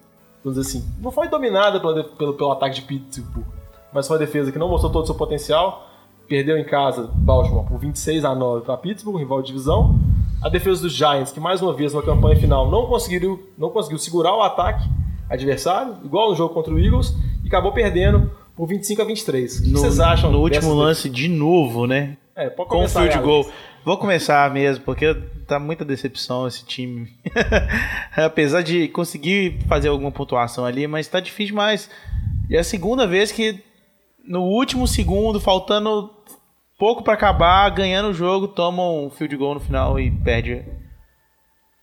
[0.41, 3.45] vamos dizer assim, não foi dominada pela pelo, pelo ataque de Pittsburgh,
[3.91, 5.89] mas foi uma defesa que não mostrou todo o seu potencial.
[6.28, 10.00] Perdeu em casa Baltimore por 26 a 9 para Pittsburgh, rival de divisão.
[10.42, 13.98] A defesa dos Giants, que mais uma vez na campanha final não conseguiu, não conseguiu
[13.98, 14.88] segurar o ataque
[15.30, 19.60] adversário, igual no jogo contra o Eagles, e acabou perdendo por 25 a 23.
[19.60, 20.32] O que No, vocês acham?
[20.32, 22.18] No último lance, de novo, né?
[22.36, 23.28] É, pode Com o começar, field Alex.
[23.28, 23.54] goal.
[23.86, 25.14] Vou começar mesmo, porque
[25.48, 27.10] tá muita decepção esse time.
[28.16, 31.90] Apesar de conseguir fazer alguma pontuação ali, mas tá difícil demais.
[32.50, 33.60] E é a segunda vez que
[34.24, 36.10] no último segundo, faltando
[36.78, 40.66] pouco pra acabar, ganhando o jogo, toma um field goal no final e perde.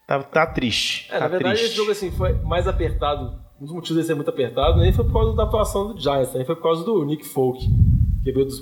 [0.06, 1.06] Tá, tá triste.
[1.10, 1.66] É, tá na verdade, triste.
[1.68, 3.38] esse jogo assim, foi mais apertado.
[3.60, 6.32] Um dos motivos de ser muito apertado nem foi por causa da atuação do Giants,
[6.34, 7.60] nem foi por causa do Nick Folk,
[8.24, 8.60] que veio dos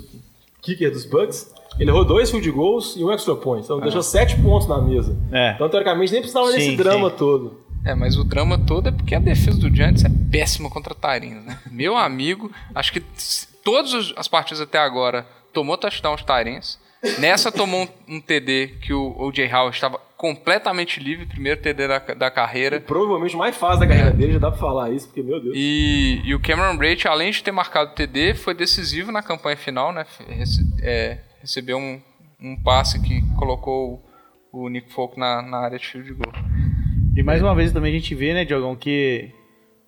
[0.61, 1.53] kicker dos Bucks.
[1.79, 3.63] Ele errou dois field goals e um extra point.
[3.63, 5.17] Então deixou sete pontos na mesa.
[5.31, 5.53] É.
[5.53, 7.15] Então, teoricamente, nem precisava Sim, desse drama sim.
[7.17, 7.57] todo.
[7.85, 11.45] É, mas o drama todo é porque a defesa do Giants é péssima contra Tyrins,
[11.45, 11.59] né?
[11.71, 13.01] Meu amigo, acho que
[13.71, 16.79] todas os- as partidas até agora tomou touchdown de Tyrins.
[17.17, 19.47] Nessa tomou um, um TD que o O.J.
[19.53, 22.81] Howard estava completamente livre, primeiro TD da, da carreira.
[22.81, 25.53] Provavelmente o mais fácil da carreira dele, já dá pra falar isso, porque, meu Deus.
[25.57, 29.93] E, e o Cameron Braid, além de ter marcado TD, foi decisivo na campanha final,
[29.93, 30.05] né?
[30.27, 32.01] Rece- é, recebeu um,
[32.41, 34.03] um passe que colocou
[34.51, 36.33] o Nick Folk na, na área de field goal.
[37.15, 39.31] E mais uma vez também a gente vê, né, Diogão, que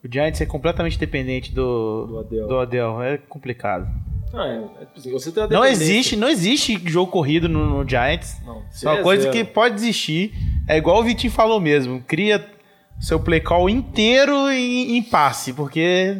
[0.03, 2.47] o Giants é completamente dependente do, Do Adele.
[2.47, 3.03] do Adele.
[3.03, 3.87] É complicado.
[4.33, 8.41] Ah, é, é, assim, você tem Não existe, não existe jogo corrido no, no Giants.
[8.45, 9.35] Não, é uma coisa zero.
[9.35, 10.33] que pode existir.
[10.67, 12.01] É igual o Vitinho falou mesmo.
[12.07, 12.43] Cria
[12.99, 16.17] seu play call inteiro em, em passe, porque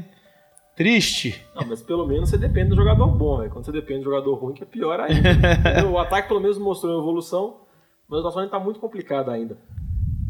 [0.76, 1.42] triste.
[1.56, 3.50] Não, mas pelo menos você depende do jogador bom, velho.
[3.50, 5.86] Quando você depende do jogador ruim, que é pior ainda.
[5.90, 7.62] O ataque pelo menos mostrou uma evolução,
[8.10, 9.58] mas a situação ainda tá muito complicada ainda.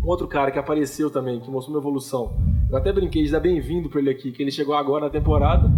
[0.03, 2.35] Um outro cara que apareceu também, que mostrou uma evolução.
[2.69, 5.69] Eu até brinquei de dar bem-vindo pra ele aqui, que ele chegou agora na temporada.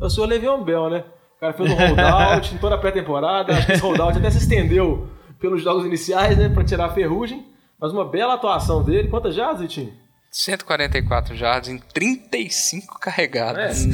[0.00, 1.04] É o senhor Le'Veon Bell, né?
[1.36, 3.54] O cara fez um holdout em toda a pré-temporada.
[3.54, 6.50] Acho que esse holdout até se estendeu pelos jogos iniciais, né?
[6.50, 7.46] Pra tirar a ferrugem.
[7.80, 9.08] Mas uma bela atuação dele.
[9.08, 9.92] Quantas já, Vitinho?
[10.30, 13.86] 144 jardas em 35 carregadas.
[13.86, 13.88] É.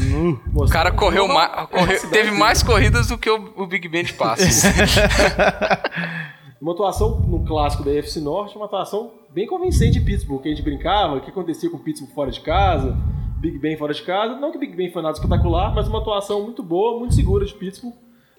[0.55, 2.03] O cara correu mais.
[2.11, 4.65] teve mais corridas do que o, o Big Ben de passes.
[6.61, 10.51] Uma atuação no clássico da AFC Norte, uma atuação bem convincente de Pittsburgh, que a
[10.51, 12.97] gente brincava, o que acontecia com o Pittsburgh fora de casa,
[13.39, 14.35] Big Ben fora de casa.
[14.37, 17.45] Não que o Big Ben foi nada espetacular, mas uma atuação muito boa, muito segura
[17.45, 17.93] de Pittsburgh,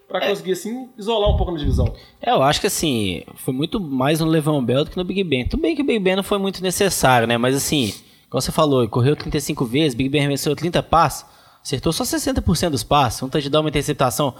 [0.08, 1.94] para conseguir assim isolar um pouco na divisão.
[2.20, 5.22] É, eu acho que assim, foi muito mais no Levan Bell do que no Big
[5.22, 5.46] Ben.
[5.46, 7.38] Tudo bem que o Big Ben não foi muito necessário, né?
[7.38, 7.94] Mas assim,
[8.28, 11.24] como você falou, ele correu 35 vezes, Big Ben arremessou 30 passes,
[11.62, 14.34] acertou só 60% dos passes, um touchdown, uma interceptação.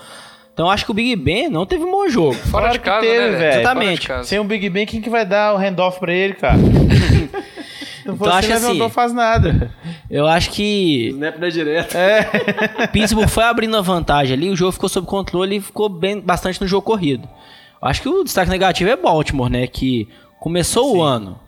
[0.59, 2.35] Então acho que o Big Ben não teve um bom jogo.
[2.35, 3.39] Fora Claro de que casa, teve, né, velho.
[3.39, 4.27] Fora de Exatamente.
[4.27, 6.57] Sem o Big Ben, quem que vai dar o handoff pra ele, cara?
[8.05, 9.71] Não Então, acho assim- não faz nada.
[10.11, 11.95] Eu acho que Snap não é direto.
[12.91, 16.61] Pittsburgh foi abrindo a vantagem ali, o jogo ficou sob controle e ficou bem, bastante
[16.61, 17.29] no jogo corrido.
[17.81, 19.67] Eu acho que o destaque negativo é Baltimore, né?
[19.69, 20.09] Que
[20.41, 21.39] começou o ano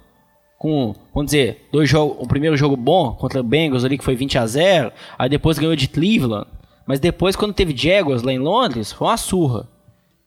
[0.59, 4.15] com, vamos dizer, dois jogos, o primeiro jogo bom contra o Bengals ali que foi
[4.15, 6.47] 20 a 0, aí depois ganhou de Cleveland,
[6.91, 9.69] mas depois quando teve Jaguars lá em Londres, foi uma surra.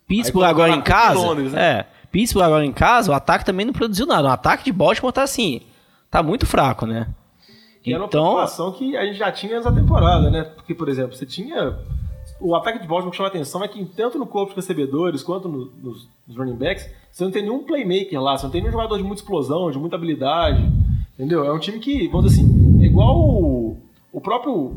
[0.07, 1.61] Pittsburgh agora em casa, Londres, né?
[1.79, 4.27] é, Pittsburgh agora em casa, o ataque também não produziu nada.
[4.27, 5.61] O ataque de Baltimore tá assim,
[6.11, 7.07] tá muito fraco, né?
[7.81, 10.43] Que era uma Então, preocupação que a gente já tinha antes da temporada, né?
[10.43, 11.77] Porque, por exemplo, você tinha.
[12.39, 15.21] O ataque de Baltimore que chama a atenção é que, tanto no corpo de recebedores
[15.23, 18.61] quanto no- nos, nos running backs, você não tem nenhum playmaker lá, você não tem
[18.61, 20.61] nenhum jogador de muita explosão, de muita habilidade.
[21.13, 21.43] Entendeu?
[21.45, 23.77] É um time que, vamos dizer assim, é igual o,
[24.11, 24.73] o próprio.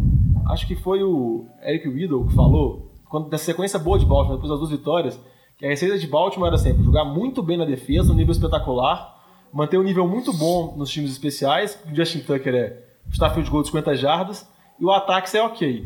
[0.49, 4.51] Acho que foi o Eric Weedle que falou, quando da sequência boa de Baltimore, depois
[4.51, 5.21] das duas vitórias,
[5.59, 9.17] que a receita de Baltimore era sempre jogar muito bem na defesa, um nível espetacular,
[9.53, 11.79] manter um nível muito bom nos times especiais.
[11.91, 15.85] O Justin Tucker é chutar field goal de 50 jardas e o ataque ser ok.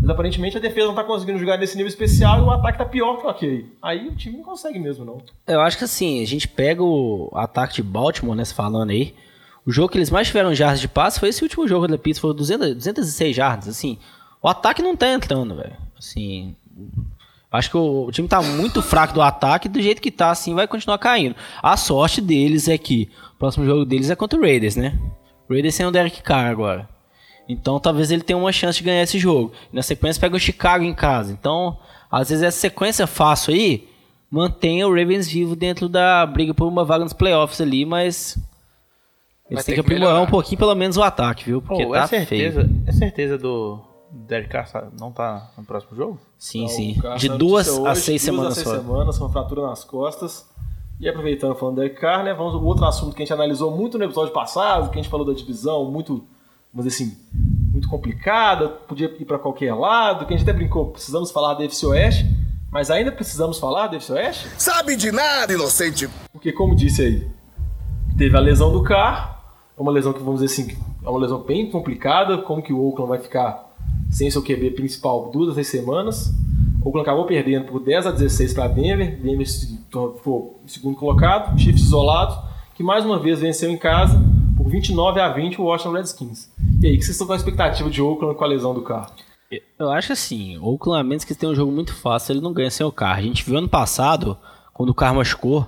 [0.00, 2.84] Mas aparentemente a defesa não tá conseguindo jogar nesse nível especial e o ataque tá
[2.84, 3.66] pior que o ok.
[3.80, 5.18] Aí o time não consegue mesmo, não.
[5.46, 9.14] Eu acho que assim, a gente pega o ataque de Baltimore, né, falando aí.
[9.64, 12.18] O jogo que eles mais tiveram jardas de passe foi esse último jogo da Pitts,
[12.20, 13.98] foi 200, 206 jardas, assim.
[14.42, 15.76] O ataque não tá entrando, velho.
[15.96, 16.56] Assim,
[17.50, 20.54] acho que o, o time tá muito fraco do ataque, do jeito que tá, assim,
[20.54, 21.36] vai continuar caindo.
[21.62, 24.98] A sorte deles é que o próximo jogo deles é contra o Raiders, né?
[25.48, 26.88] O Raiders sem o Derek Carr agora.
[27.48, 29.52] Então talvez ele tenha uma chance de ganhar esse jogo.
[29.72, 31.32] Na sequência pega o Chicago em casa.
[31.32, 31.78] Então,
[32.10, 33.88] às vezes essa sequência fácil aí
[34.30, 38.38] mantém o Ravens vivo dentro da briga por uma vaga nos playoffs ali, mas
[39.52, 40.28] eles têm que que aprimorar melhorar.
[40.28, 41.62] um pouquinho pelo menos o ataque, viu?
[41.62, 42.82] Porque Pô, tá é certeza, feio.
[42.86, 46.18] é certeza do Derek Carr sa- não tá no próximo jogo?
[46.38, 47.18] Sim, Então, sim.
[47.18, 48.76] De duas notícia a hoje, seis duas semanas a seis só.
[48.76, 50.50] semanas, uma fratura nas costas.
[51.00, 53.76] E aproveitando falando da Derek Carr, né, vamos ao outro assunto que a gente analisou
[53.76, 56.24] muito no episódio passado, que a gente falou da divisão, muito,
[56.72, 57.16] vamos dizer assim,
[57.72, 61.64] muito complicada, podia ir para qualquer lado, que a gente até brincou, precisamos falar da
[61.64, 62.24] FC Oeste,
[62.70, 64.46] mas ainda precisamos falar da FC Oeste?
[64.58, 66.08] Sabe de nada, inocente.
[66.32, 67.28] Porque, como disse aí,
[68.16, 69.41] teve a lesão do Carr,
[69.76, 72.80] é uma lesão que, vamos dizer assim, é uma lesão bem complicada, como que o
[72.80, 73.70] Oakland vai ficar
[74.10, 76.32] sem seu QB principal duas a seis semanas.
[76.82, 81.82] O Oakland acabou perdendo por 10 a 16 para Denver, Denver ficou segundo colocado, Chiefs
[81.82, 82.36] isolado,
[82.74, 84.20] que mais uma vez venceu em casa
[84.56, 86.50] por 29 a 20 o Washington Redskins.
[86.80, 88.82] E aí, o que vocês estão com a expectativa de Oakland com a lesão do
[88.82, 89.10] Carr?
[89.78, 92.52] Eu acho assim, o Oakland, a menos que tenha um jogo muito fácil, ele não
[92.52, 93.18] ganha sem o Carr.
[93.18, 94.36] A gente viu ano passado,
[94.72, 95.66] quando o Carr machucou,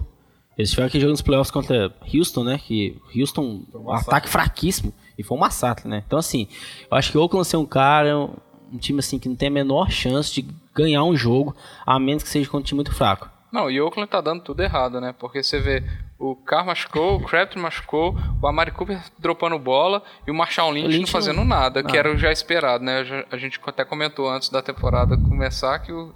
[0.57, 2.59] eles tiveram aquele jogo nos playoffs contra Houston, né?
[2.59, 6.03] Que Houston, um ataque fraquíssimo, e foi um massacre, né?
[6.07, 6.49] Então, assim,
[6.91, 9.53] eu acho que o Oakland sem um cara um, time assim que não tem a
[9.53, 11.55] menor chance de ganhar um jogo,
[11.87, 13.29] a menos que seja contra um time muito fraco.
[13.53, 15.15] Não, e o Oakland tá dando tudo errado, né?
[15.17, 15.85] Porque você vê,
[16.19, 20.89] o Carr machucou, o Crabtree machucou, o Amari Cooper dropando bola e o Marshall Lynch,
[20.89, 21.99] Lynch não fazendo não- nada, que nada.
[21.99, 23.05] era o já esperado, né?
[23.31, 26.13] A gente até comentou antes da temporada começar que o,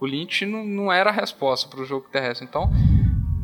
[0.00, 2.46] o Lynch não, não era a resposta para o jogo terrestre.
[2.48, 2.70] Então,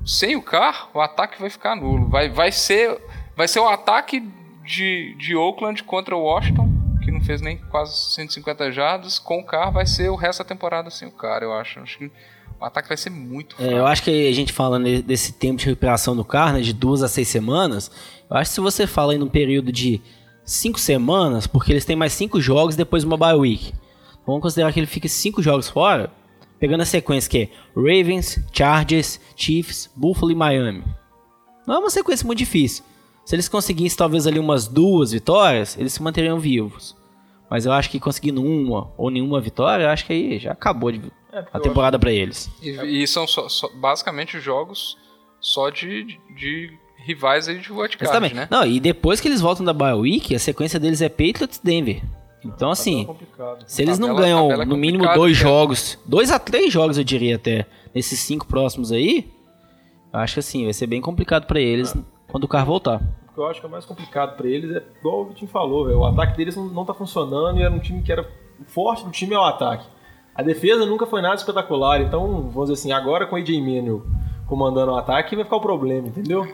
[0.05, 2.09] sem o Carr, o ataque vai ficar nulo.
[2.09, 2.99] Vai, vai, ser,
[3.37, 4.23] vai ser o ataque
[4.65, 6.69] de, de Oakland contra o Washington,
[7.03, 9.19] que não fez nem quase 150 jardas.
[9.19, 11.81] Com o Carr, vai ser o resto da temporada sem o Carr, eu acho.
[11.81, 12.11] Acho que
[12.61, 15.59] o ataque vai ser muito É, eu acho que a gente falando de- desse tempo
[15.59, 17.91] de recuperação do Carr, né, de duas a seis semanas,
[18.31, 20.01] eu acho que se você fala aí num período de
[20.45, 23.73] cinco semanas, porque eles têm mais cinco jogos depois uma bye week.
[24.27, 26.11] Vamos considerar que ele fica cinco jogos fora,
[26.65, 30.83] pegando a sequência que é Ravens, Chargers, Chiefs, Buffalo e Miami.
[31.67, 32.83] Não é uma sequência muito difícil.
[33.23, 36.97] Se eles conseguissem talvez ali umas duas vitórias, eles se manteriam vivos.
[37.51, 40.91] Mas eu acho que conseguindo uma ou nenhuma vitória, eu acho que aí já acabou
[40.91, 41.03] de-
[41.53, 42.49] a temporada pra eles.
[42.63, 44.97] E, e são só- só- basicamente jogos
[45.41, 46.73] só de, de
[47.05, 48.35] rivais aí de wildcard, Exatamente.
[48.37, 48.49] né?
[48.51, 52.01] Não, e depois que eles voltam da bye week, a sequência deles é Patriots Denver.
[52.45, 53.65] Então, assim, complicado.
[53.67, 56.99] se eles não Tabela- ganham tabela é no mínimo dois jogos, dois a três jogos,
[56.99, 59.31] eu diria até, nesses cinco próximos aí,
[60.13, 61.95] eu acho que assim, vai ser bem complicado pra eles
[62.29, 63.01] quando o carro voltar.
[63.31, 65.87] O que eu acho que é mais complicado pra eles é igual o Vitinho falou,
[65.87, 65.99] velho.
[65.99, 68.23] O ataque deles não, não tá funcionando e era um time que era.
[68.61, 69.87] O forte do time é o ataque.
[70.35, 74.03] A defesa nunca foi nada espetacular, então, vamos dizer assim, agora com o AJ Manuel
[74.47, 76.47] comandando o ataque vai ficar o problema, entendeu?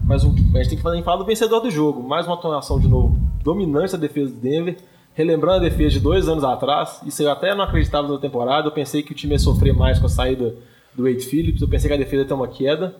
[0.00, 2.02] Mas o, a gente tem que falar, falar do vencedor do jogo.
[2.02, 4.76] Mais uma atuação de novo dominante da defesa do Denver,
[5.14, 7.00] relembrando a defesa de dois anos atrás.
[7.06, 8.68] Isso eu até não acreditava na temporada.
[8.68, 10.54] Eu pensei que o time ia sofrer mais com a saída
[10.94, 11.60] do Wade Phillips.
[11.62, 12.96] Eu pensei que a defesa ia ter uma queda.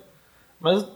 [0.60, 0.88] Mas o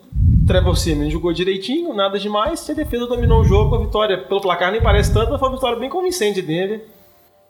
[0.46, 2.68] Trevor Simeon jogou direitinho, nada demais.
[2.68, 3.74] E a defesa dominou o jogo.
[3.74, 6.84] A vitória pelo placar nem parece tanto, mas foi uma vitória bem convincente de Denver.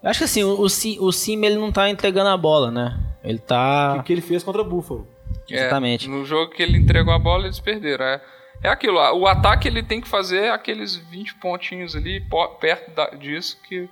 [0.02, 2.70] Eu acho que assim, o, o, Sim- o Sim ele não tá entregando a bola,
[2.70, 2.98] né?
[3.22, 4.02] Ele O tá.
[4.04, 5.06] que ele fez contra o Buffalo.
[5.50, 6.08] É, Exatamente.
[6.08, 8.04] no jogo que ele entregou a bola, eles perderam.
[8.04, 8.20] É,
[8.66, 12.22] é aquilo, o ataque ele tem que fazer aqueles 20 pontinhos ali
[12.60, 13.88] perto da- disso que,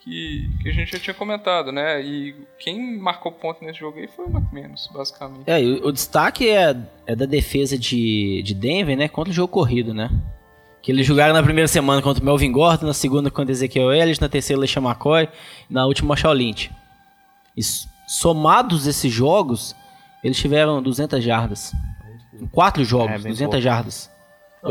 [0.00, 2.00] que, que a gente já tinha comentado, né?
[2.02, 5.44] E quem marcou ponto nesse jogo aí foi o McManus, basicamente.
[5.46, 9.08] É, o, o destaque é, é da defesa de, de Denver, né?
[9.08, 10.10] Contra o jogo corrido, né?
[10.82, 14.20] Que eles jogaram na primeira semana contra o Melvin Gordon, na segunda contra Ezequiel Elliott,
[14.20, 15.28] na terceira LeSean McCoy,
[15.70, 16.70] e na última Marshall Lynch.
[17.56, 17.62] E
[18.06, 19.74] somados esses jogos,
[20.22, 21.72] eles tiveram 200 jardas.
[22.38, 23.60] Em quatro jogos, É, bem 200 pouco.
[23.62, 24.10] jardas.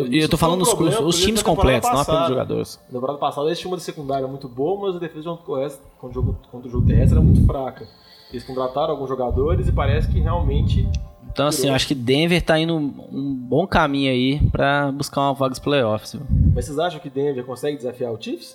[0.10, 2.30] E eu tô falando os, um os- problema, os exemplo, times completos, não apenas passada.
[2.30, 2.80] jogadores.
[2.88, 6.38] Na temporada passada eles tinham uma secundária muito boa, mas a defesa contra o jogo,
[6.52, 7.88] contra o jogo terrestre era muito fraca.
[8.32, 10.88] Eles contrataram alguns jogadores e parece que realmente.
[11.32, 15.34] Então, assim, eu acho que Denver tá indo um bom caminho aí pra buscar uma
[15.34, 16.14] vaga dos playoffs.
[16.14, 16.22] viu?
[16.54, 18.54] Mas vocês acham que Denver consegue desafiar o Chiefs?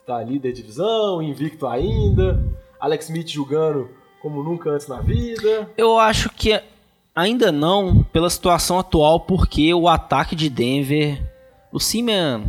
[0.00, 2.44] Que tá líder de divisão, invicto ainda.
[2.78, 3.88] Alex Smith jogando
[4.22, 5.68] como nunca antes na vida.
[5.76, 6.60] Eu acho que
[7.20, 11.20] ainda não, pela situação atual, porque o ataque de Denver.
[11.72, 12.42] O Simeon.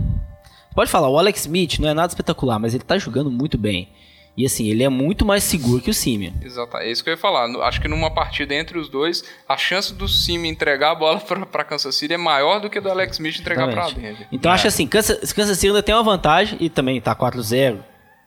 [0.74, 3.90] Pode falar, o Alex Smith não é nada espetacular, mas ele tá jogando muito bem.
[4.36, 6.32] E assim, ele é muito mais seguro que o Simeon.
[6.42, 7.46] Exato, é isso que eu ia falar.
[7.68, 11.46] Acho que numa partida entre os dois, a chance do Sim entregar a bola pra,
[11.46, 14.14] pra Kansas City é maior do que do Alex Smith entregar pra Exatamente.
[14.14, 14.28] Denver.
[14.32, 17.80] Então acho assim, Kansas, Kansas City ainda tem uma vantagem, e também tá 4-0,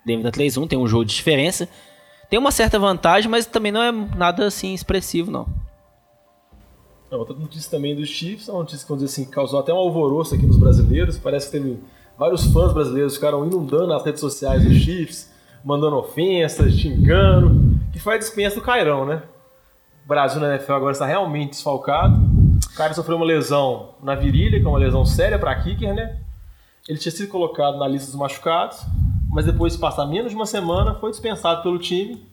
[0.04, 1.68] Denver tá 3-1, tem um jogo de diferença.
[2.28, 5.48] Tem uma certa vantagem, mas também não é nada assim expressivo, não.
[7.10, 9.76] A outra notícia também dos Chiefs, é uma notícia que dizer assim, causou até um
[9.76, 11.18] alvoroço aqui nos brasileiros.
[11.18, 11.78] Parece que teve
[12.18, 15.32] vários fãs brasileiros ficaram inundando as redes sociais dos Chiefs,
[15.64, 19.22] mandando ofensas, xingando, que foi a dispensa do Cairão, né?
[20.04, 22.20] O Brasil na NFL agora está realmente desfalcado.
[22.72, 26.18] O cara sofreu uma lesão na virilha, que é uma lesão séria para kicker, né?
[26.88, 28.78] Ele tinha sido colocado na lista dos machucados,
[29.30, 32.26] mas depois de passar menos de uma semana, foi dispensado pelo time.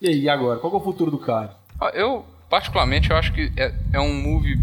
[0.00, 0.58] E aí, agora?
[0.58, 1.56] Qual é o futuro do cara?
[1.92, 4.54] Eu, particularmente, eu acho que é, é um move,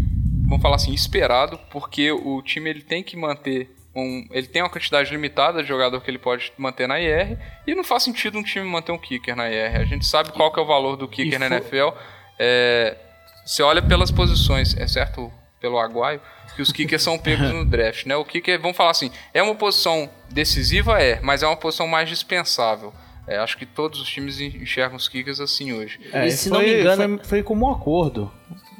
[0.46, 4.70] vamos falar assim, esperado, porque o time ele tem que manter um, ele tem uma
[4.70, 8.42] quantidade limitada de jogador que ele pode manter na IR e não faz sentido um
[8.42, 9.76] time manter um kicker na IR.
[9.76, 11.90] A gente sabe qual que é o valor do kicker na NFL.
[12.38, 12.96] É,
[13.44, 16.22] você olha pelas posições, é certo pelo Aguaio,
[16.56, 18.16] que os kickers são pegos no draft, né?
[18.16, 22.08] O kicker, vamos falar assim, é uma posição decisiva, é, mas é uma posição mais
[22.08, 22.90] dispensável.
[23.26, 25.98] É, acho que todos os times enxergam os kickers assim hoje.
[26.12, 28.30] É, E se foi, não me engano- foi, foi como um acordo.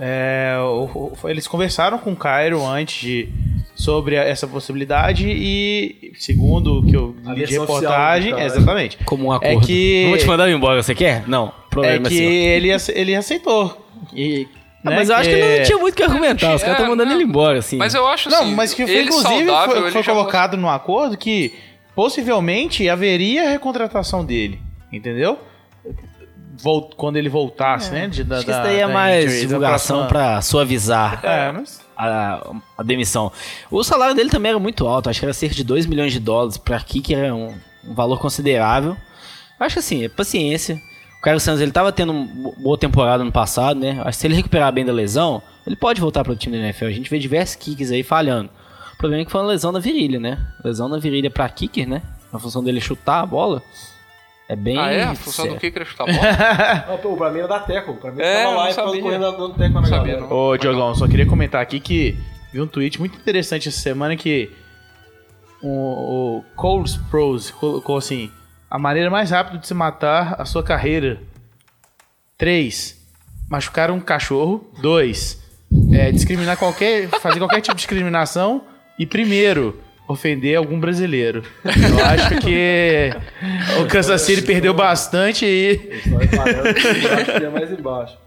[0.00, 3.28] É, o- o- eles conversaram com o Cairo antes de
[3.74, 8.98] sobre a- essa possibilidade e segundo o que eu li de reportagem, exatamente.
[9.04, 9.66] Como um É acordo.
[9.66, 11.26] que- Não vou te mandar embora, você quer?
[11.28, 12.28] Não, É problema que seu.
[12.30, 13.86] ele, ele aceitou.
[14.12, 14.48] E,
[14.84, 16.54] Ah, né, mas eu acho que não tinha muito o que argumentar.
[16.56, 17.16] Os caras estão É, mandando não.
[17.16, 17.76] ele embora, assim.
[17.76, 20.12] Mas eu acho Não, assim, mas que foi, ele inclusive saudável, foi, ele foi já
[20.12, 21.54] colocado no acordo que
[21.94, 24.60] possivelmente haveria recontratação dele,
[24.92, 25.38] entendeu?
[26.62, 28.06] Vol- quando ele voltasse, né?
[28.08, 31.50] De, da, Acho que isso da- daí é da mais injury, divulgação pra suavizar É,
[31.50, 33.32] mas a, a demissão.
[33.70, 36.20] O salário dele também era muito alto, acho que era cerca de 2 milhões de
[36.20, 36.58] dólares.
[36.58, 38.96] Pra kicker era um, um valor considerável.
[39.58, 40.80] Acho que assim, é paciência.
[41.18, 43.92] O Carlos Santos ele tava tendo uma boa temporada no passado, né?
[44.00, 46.86] Acho que se ele recuperar bem da lesão, ele pode voltar pro time da NFL.
[46.86, 48.50] A gente vê diversos kickers aí falhando.
[49.02, 50.38] O problema é que foi uma lesão na virilha, né?
[50.64, 52.02] Lesão na virilha pra kicker, né?
[52.32, 53.60] A função dele é chutar a bola.
[54.48, 54.78] É bem.
[54.78, 55.02] Ah, é?
[55.02, 56.94] A função do kicker é chutar a bola?
[56.94, 57.94] Ah, pô, pra mim era da Teco.
[57.94, 59.02] Pra mim É, tava lá não e sabia.
[59.02, 60.20] correndo dando teco na Não sabia, galera.
[60.20, 60.36] não.
[60.36, 62.16] Ô, Diogão, só queria comentar aqui que
[62.52, 64.52] vi um tweet muito interessante essa semana que
[65.60, 68.30] o, o Cole Sprouse colocou assim:
[68.70, 71.20] a maneira mais rápida de se matar a sua carreira.
[72.38, 73.04] 3.
[73.50, 74.70] Machucar um cachorro.
[74.80, 75.42] 2.
[76.14, 77.08] discriminar qualquer.
[77.08, 78.62] fazer qualquer tipo de discriminação.
[78.98, 79.78] E primeiro,
[80.08, 81.42] ofender algum brasileiro.
[81.64, 83.10] Eu acho que
[83.82, 86.02] o Kansas City perdeu bastante e.
[86.06, 88.20] Eu que é mais embaixo.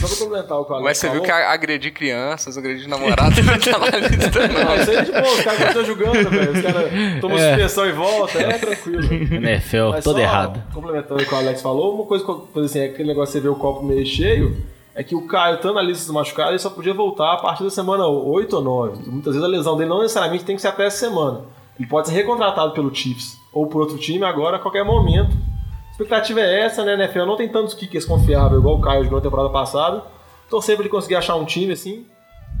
[0.00, 2.56] Só pra complementar o que o Alex Mas você viu falou, que a- agredir crianças,
[2.56, 4.76] agredir namorado não tá na lista, Não, não.
[4.76, 6.52] isso aí é de boa, os caras estão jogando, velho.
[6.52, 9.02] Os caras tomam suspensão e volta, é tranquilo.
[9.36, 10.62] NFL, Mas todo só, errado.
[10.72, 13.32] Complementando o que o Alex falou, uma coisa que eu- coisa assim, é aquele negócio
[13.34, 14.56] de você ver o copo meio cheio,
[14.94, 17.64] é que o Caio, estando na lista dos machucados, ele só podia voltar a partir
[17.64, 19.04] da semana 8 ou 9.
[19.06, 21.44] E muitas vezes a lesão dele não necessariamente tem que ser até essa semana.
[21.78, 25.36] Ele pode ser recontratado pelo Chiefs ou por outro time agora a qualquer momento.
[25.88, 27.24] A expectativa é essa, né, NFL?
[27.26, 30.04] Não tem tantos kickers confiáveis igual o Caio jogou na temporada passada.
[30.48, 32.06] Torcer pra ele conseguir achar um time assim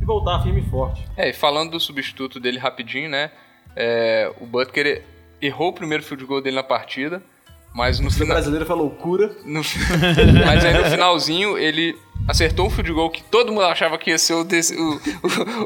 [0.00, 1.06] e voltar firme e forte.
[1.16, 3.30] É, e falando do substituto dele rapidinho, né?
[3.76, 5.04] é, o Butker
[5.40, 7.22] errou o primeiro field goal dele na partida,
[7.74, 8.28] mas no O final.
[8.28, 9.30] brasileiro foi loucura.
[9.44, 9.62] no-
[10.46, 11.96] mas aí no finalzinho ele
[12.28, 15.00] acertou um field goal que todo mundo achava que ia ser o, dec- o,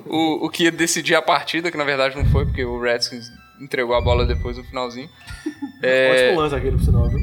[0.06, 3.26] o, o, que ia decidir a partida, que na verdade não foi, porque o Redskins
[3.60, 5.08] entregou a bola depois no finalzinho.
[5.86, 7.20] É, Ótimo lance aquele, por sinal, viu?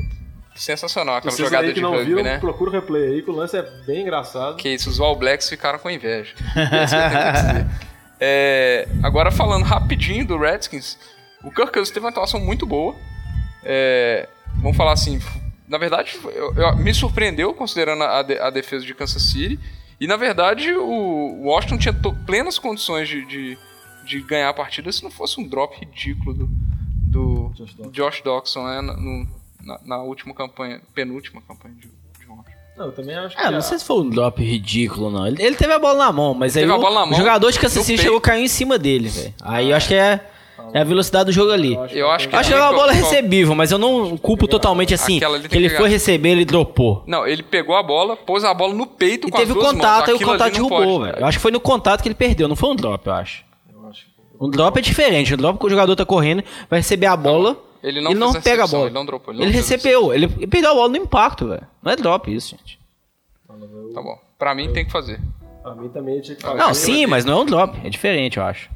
[0.53, 2.37] sensacional aquela Vocês jogada aí que de não rugby, viram, né?
[2.37, 4.55] procura o replay aí, que o lance é bem engraçado.
[4.57, 6.35] Que isso, os All Blacks ficaram com inveja.
[6.35, 7.65] Dizer.
[8.23, 10.95] É, agora falando rapidinho do Redskins,
[11.43, 12.95] o Kirk Cousins teve uma atuação muito boa.
[13.63, 14.29] É,
[14.61, 15.19] vamos falar assim,
[15.67, 19.59] na verdade, eu- eu- me surpreendeu considerando a, de- a defesa de Kansas City.
[19.99, 21.93] E na verdade, o Washington tinha
[22.25, 23.57] plenas condições de, de,
[24.05, 26.49] de ganhar a partida se não fosse um drop ridículo do,
[27.07, 27.51] do
[27.91, 29.27] Josh Doxson né, na, no-
[29.63, 32.51] na- na última campanha, penúltima campanha de, de Washington.
[32.77, 33.41] Não, eu também acho que.
[33.43, 35.27] É, não sei se foi um drop ridículo, não.
[35.27, 37.09] Ele, ele teve a bola na mão, mas aí Teve a o, bola na o
[37.09, 39.33] mão, jogador de Kansas City chegou a cair em cima dele, velho.
[39.41, 40.30] Aí eu acho que é,
[40.73, 41.73] é a velocidade do jogo ali.
[41.91, 44.93] Eu acho que Acho que ali é uma bola recebível, mas eu não culpo totalmente
[44.93, 45.19] assim.
[45.19, 47.03] Que ele foi receber, ele dropou.
[47.07, 49.59] Não, ele pegou a bola, pôs a bola no peito E com teve as o
[49.59, 50.09] duas contato, mãos.
[50.09, 51.17] aí o contato derrubou, velho.
[51.19, 53.43] Eu acho que foi no contato que ele perdeu, não foi um drop, eu acho.
[54.39, 55.33] Um drop é diferente.
[55.33, 57.57] Um drop que o jogador tá correndo, vai receber a bola.
[57.83, 58.85] Ele não ele não pega a bola.
[58.85, 61.65] ele não dropou, ele Ele, recebeu, ele, ele perdeu a bola no impacto, velho.
[61.81, 62.79] Não é drop isso, gente.
[63.93, 64.17] Tá bom.
[64.37, 65.19] Pra mim tem que fazer.
[65.61, 66.57] Pra mim também tinha que fazer.
[66.57, 67.79] Não, sim, mas não é um drop.
[67.85, 68.69] É diferente, eu acho.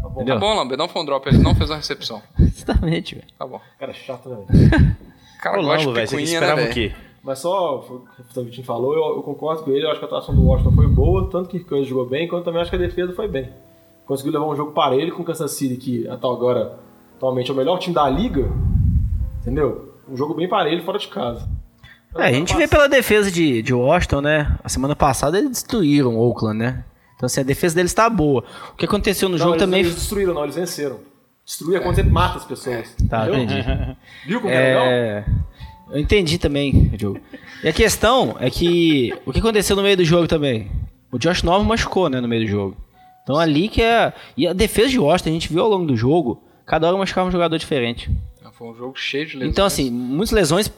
[0.00, 0.24] Tá bom.
[0.24, 2.22] Tá bom, Lambert, não foi um drop, ele não fez uma recepção.
[2.38, 3.26] Exatamente, velho.
[3.38, 3.60] Tá bom.
[3.78, 4.36] Cara, chato, né?
[4.48, 4.96] velho?
[5.40, 6.74] Cara, Ô, gosta Lambo, de velho, você picuinha, esperava né, o velho?
[6.74, 6.96] quê?
[7.22, 10.04] Mas só, o que o Vitinho falou, eu, eu concordo com ele, eu acho que
[10.04, 12.70] a atuação do Washington foi boa, tanto que o Kansas jogou bem, quanto também acho
[12.70, 13.48] que a defesa foi bem.
[14.04, 16.78] Conseguiu levar um jogo parelho com o Kansas City, que até agora,
[17.16, 18.50] atualmente, é o melhor time da liga,
[19.40, 19.94] entendeu?
[20.08, 21.48] Um jogo bem parelho fora de casa.
[22.16, 24.58] É, a gente vê pela defesa de, de Washington, né?
[24.62, 26.84] A semana passada eles destruíram o Oakland, né?
[27.22, 28.42] Então, assim, a defesa deles tá boa.
[28.72, 29.80] O que aconteceu no Não, jogo eles, também.
[29.80, 30.98] eles destruíram, não, eles venceram.
[31.46, 32.96] Destruir é quando você mata as pessoas.
[33.08, 33.44] Tá, entendeu?
[33.60, 33.96] entendi.
[34.26, 34.84] Viu como é legal?
[34.86, 35.24] É.
[35.92, 37.20] Eu entendi também, Diogo.
[37.62, 39.14] E a questão é que.
[39.24, 40.68] O que aconteceu no meio do jogo também?
[41.12, 42.76] O Josh Norman machucou, né, no meio do jogo.
[43.22, 44.12] Então ali que é.
[44.36, 47.28] E a defesa de Washington, a gente viu ao longo do jogo, cada hora machucava
[47.28, 48.10] um jogador diferente.
[48.52, 49.52] Foi um jogo cheio de lesões.
[49.52, 50.72] Então, assim, muitas lesões.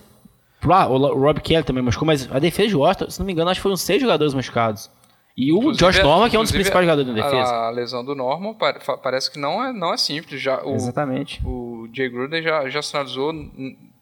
[0.62, 3.49] Ah, o Rob Kelly também machucou, mas a defesa de Washington, se não me engano,
[3.51, 4.90] acho que foram seis jogadores machucados.
[5.37, 7.51] E o Inclusive, Josh Norman, que é um dos principais jogadores da defesa.
[7.51, 8.55] A, a lesão do Norman
[9.03, 10.41] parece que não é, não é simples.
[10.41, 11.41] Já, o, Exatamente.
[11.45, 13.32] o Jay Gruden já, já sinalizou,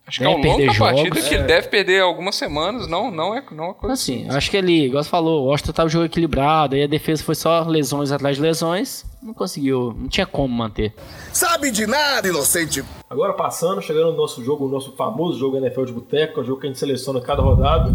[0.07, 2.87] acho que Deve ao longo perder da partida, que ele deve perder algumas semanas.
[2.87, 5.73] Não, não, é, não é coisa Assim, acho que ele, igual você falou, o Washington
[5.73, 9.97] tava o jogo equilibrado, aí a defesa foi só lesões atrás de lesões, não conseguiu,
[9.99, 10.93] não tinha como manter.
[11.33, 12.85] Sabe de nada, inocente.
[13.09, 16.43] Agora passando, chegando no nosso jogo, o nosso famoso jogo NFL de boteco, que é
[16.43, 17.91] o jogo que a gente seleciona cada rodada.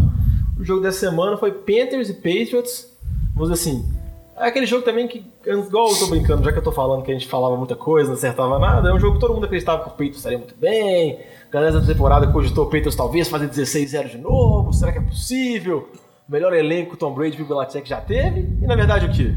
[0.58, 2.97] O jogo dessa semana foi Panthers e Patriots.
[3.38, 3.88] Vamos dizer assim,
[4.36, 7.10] é aquele jogo também que, igual eu tô brincando, já que eu tô falando que
[7.12, 9.84] a gente falava muita coisa, não acertava nada, é um jogo que todo mundo acreditava
[9.84, 11.20] que o Patriots estaria muito bem.
[11.48, 15.02] A galera da temporada cogitou o Patriots talvez fazer 16-0 de novo, será que é
[15.02, 15.88] possível?
[16.28, 18.40] Melhor elenco Tom Brady e o Bill Belichick já teve.
[18.60, 19.32] E na verdade o quê?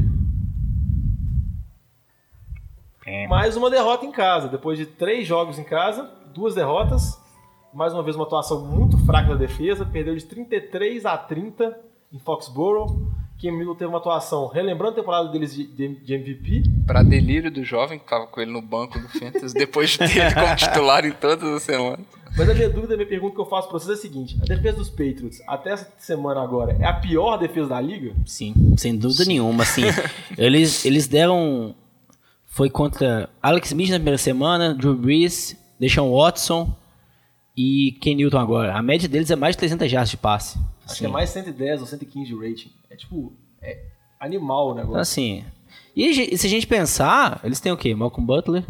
[3.28, 4.48] Mais uma derrota em casa.
[4.48, 7.20] Depois de três jogos em casa, duas derrotas.
[7.72, 9.86] Mais uma vez uma atuação muito fraca da defesa.
[9.86, 11.78] Perdeu de 33 a 30
[12.12, 13.21] em Foxborough.
[13.42, 16.62] Cam Newton teve uma atuação, relembrando a temporada deles de, de- de MVP.
[16.86, 20.16] Pra delírio do jovem que tava com ele no banco do Fantasy, depois de ter
[20.16, 22.06] ele como titular em todas as semanas.
[22.36, 24.38] Mas a minha dúvida, a minha pergunta que eu faço pra vocês é a seguinte:
[24.40, 28.14] a defesa dos Patriots, até essa semana agora, é a pior defesa da liga?
[28.24, 29.82] Sim, sem dúvida nenhuma, assim.
[30.38, 31.74] eles, eles deram.
[32.46, 36.74] Foi contra Alex Smith na primeira semana, Drew Brees, Deshaun Watson
[37.56, 38.74] e Ken Newton agora.
[38.76, 40.58] A média deles é mais de 300 jardas de passe.
[40.88, 42.70] Acho que é mais 110 ou 115 de rating.
[42.90, 43.78] É tipo, é
[44.20, 45.00] animal o Então, negócio.
[45.00, 45.44] assim.
[45.96, 47.94] E se a gente pensar, eles têm o quê?
[47.94, 48.64] Malcolm Butler.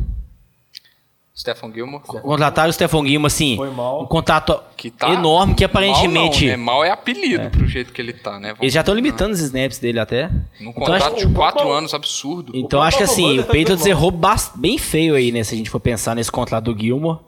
[1.34, 2.02] Stephen Gilmore.
[2.02, 3.56] Contrataram o Stephon Gilmore, assim.
[3.56, 4.02] Foi mal.
[4.02, 6.46] Um contato Que tá enorme que aparentemente.
[6.46, 6.64] Mal, não, né?
[6.64, 8.48] mal é apelido pro jeito que ele tá, né?
[8.48, 10.28] Vamos- Eles já estão limitando os snaps dele até.
[10.28, 12.52] Num Então, acho, contrato de 4 anos absurdo.
[12.54, 13.88] então acho que assim, o Patriots bom.
[13.88, 14.12] errou
[14.56, 15.42] bem feio aí, né?
[15.42, 17.18] Se a gente for pensar nesse contrato do Gilmore.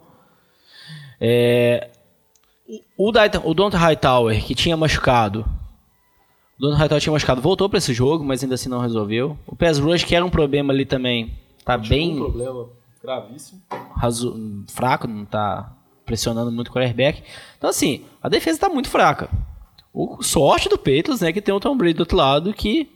[1.19, 1.89] É,
[2.97, 5.45] o, o, Don't Hightower, que tinha machucado.
[6.57, 9.37] O Don't Hightower tinha machucado, voltou pra esse jogo, mas ainda assim não resolveu.
[9.45, 12.67] O Pass Rush, que era um problema ali também, tá Um bem problema
[13.03, 13.61] gravíssimo.
[13.95, 15.71] razo- fraco, não tá
[16.05, 17.23] pressionando muito o quarterback.
[17.57, 19.29] Então, assim, a defesa tá muito fraca.
[19.93, 22.89] O sorte do Patriots, né, que tem o Tom Brady do outro lado que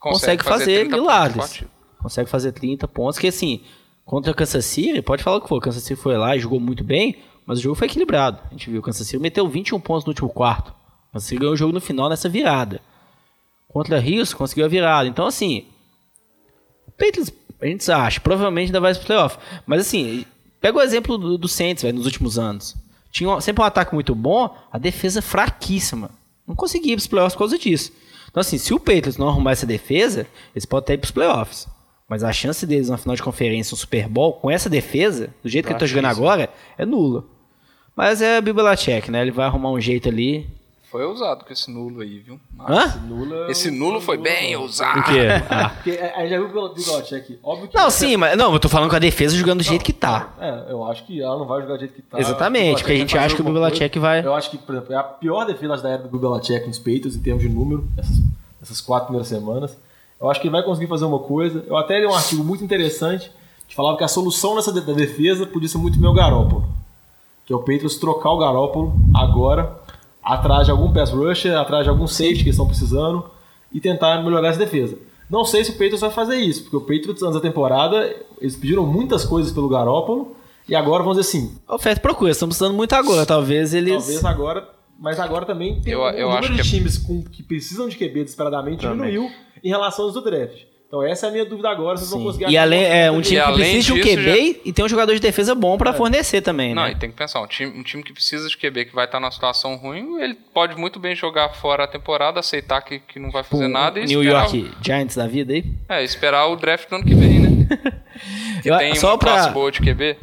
[0.00, 1.64] consegue, fazer, 30 milagres.
[2.00, 3.60] Consegue fazer 30 pontos, que assim,
[4.04, 6.40] contra o Kansas City, pode falar o que for, o Kansas City foi lá e
[6.40, 7.16] jogou muito bem,
[7.46, 8.40] mas o jogo foi equilibrado.
[8.46, 10.70] A gente viu o Kansas City meteu 21 pontos no último quarto.
[10.70, 12.80] O Kansas City ganhou o jogo no final nessa virada.
[13.68, 15.08] Contra Rios, conseguiu a virada.
[15.08, 15.66] Então, assim,
[16.86, 19.38] o Patriots, a gente acha, provavelmente ainda vai para os playoffs.
[19.66, 20.24] Mas assim,
[20.60, 22.76] pega o exemplo do, do Saints, velho, nos últimos anos.
[23.10, 26.10] Tinha sempre um ataque muito bom, a defesa fraquíssima.
[26.46, 27.92] Não conseguia ir para os playoffs por causa disso.
[28.30, 31.10] Então, assim, se o Patriots não arrumar essa defesa, eles podem até ir para os
[31.12, 31.68] playoffs.
[32.08, 35.48] Mas a chance deles na final de conferência, um Super Bowl, com essa defesa, do
[35.48, 37.24] jeito que ele tá jogando agora, é nula.
[37.96, 39.22] Mas é Bill Belichick, né?
[39.22, 40.46] Ele vai arrumar um jeito ali.
[40.90, 42.38] Foi ousado com esse nulo aí, viu?
[42.60, 42.86] Hã?
[43.08, 45.00] Nula, Esse nulo foi bem ousado.
[45.00, 45.26] O quê?
[45.50, 45.70] Ah.
[45.70, 47.38] Porque a gente já viu Bill Belichick.
[47.42, 49.84] Óbvio que Não, sim, mas não, eu tô falando com a defesa jogando do jeito
[49.84, 50.32] que tá.
[50.40, 52.18] É, eu acho que ela não vai jogar do jeito que tá.
[52.20, 54.96] Exatamente, porque a gente acha que o Belichick vai- Eu acho que, por exemplo, é
[54.96, 58.16] a pior defesa da era do Belichick nos peitos, em termos de número, essas,
[58.62, 59.76] essas quatro primeiras semanas.
[60.20, 61.64] Eu acho que ele vai conseguir fazer uma coisa.
[61.66, 63.32] Eu até li um artigo muito interessante
[63.66, 66.64] que falava que a solução nessa de- da defesa podia ser muito bem o Garópolo.
[67.46, 69.78] Que é o Patriots trocar o Garópolo agora
[70.22, 73.24] atrás de algum pass rusher, atrás de algum safety que eles estão precisando
[73.72, 74.96] e tentar melhorar essa defesa.
[75.28, 78.56] Não sei se o Patriots vai fazer isso, porque o Patriots antes da temporada, eles
[78.56, 80.34] pediram muitas coisas pelo Garópolo
[80.68, 83.26] e agora vamos dizer assim, Oferta e procura, estão precisando muito agora.
[83.26, 83.92] Talvez eles.
[83.92, 84.66] talvez agora,
[84.98, 87.42] mas agora também tem Eu- o eu número acho de que é- times com, que
[87.42, 89.10] precisam de QB desesperadamente Também.
[89.10, 89.30] diminuiu
[89.62, 90.62] em relação aos do draft.
[90.94, 92.26] Então essa é a minha dúvida agora, se vocês vão Sim.
[92.26, 94.88] conseguir E além, é um time que precisa de um disso, QB e tem um
[94.88, 96.92] jogador de defesa bom pra fornecer também, Não, né?
[96.92, 99.18] e tem que pensar, um time, um time que precisa de QB, que vai estar
[99.18, 103.32] numa situação ruim, ele pode muito bem jogar fora a temporada, aceitar que, que não
[103.32, 105.64] vai fazer Um nada e New esperar, York Giants da vida aí.
[105.88, 107.66] É, esperar o draft do ano que vem, né?
[108.62, 110.16] que Eu- tem só uma pra- boa de QB.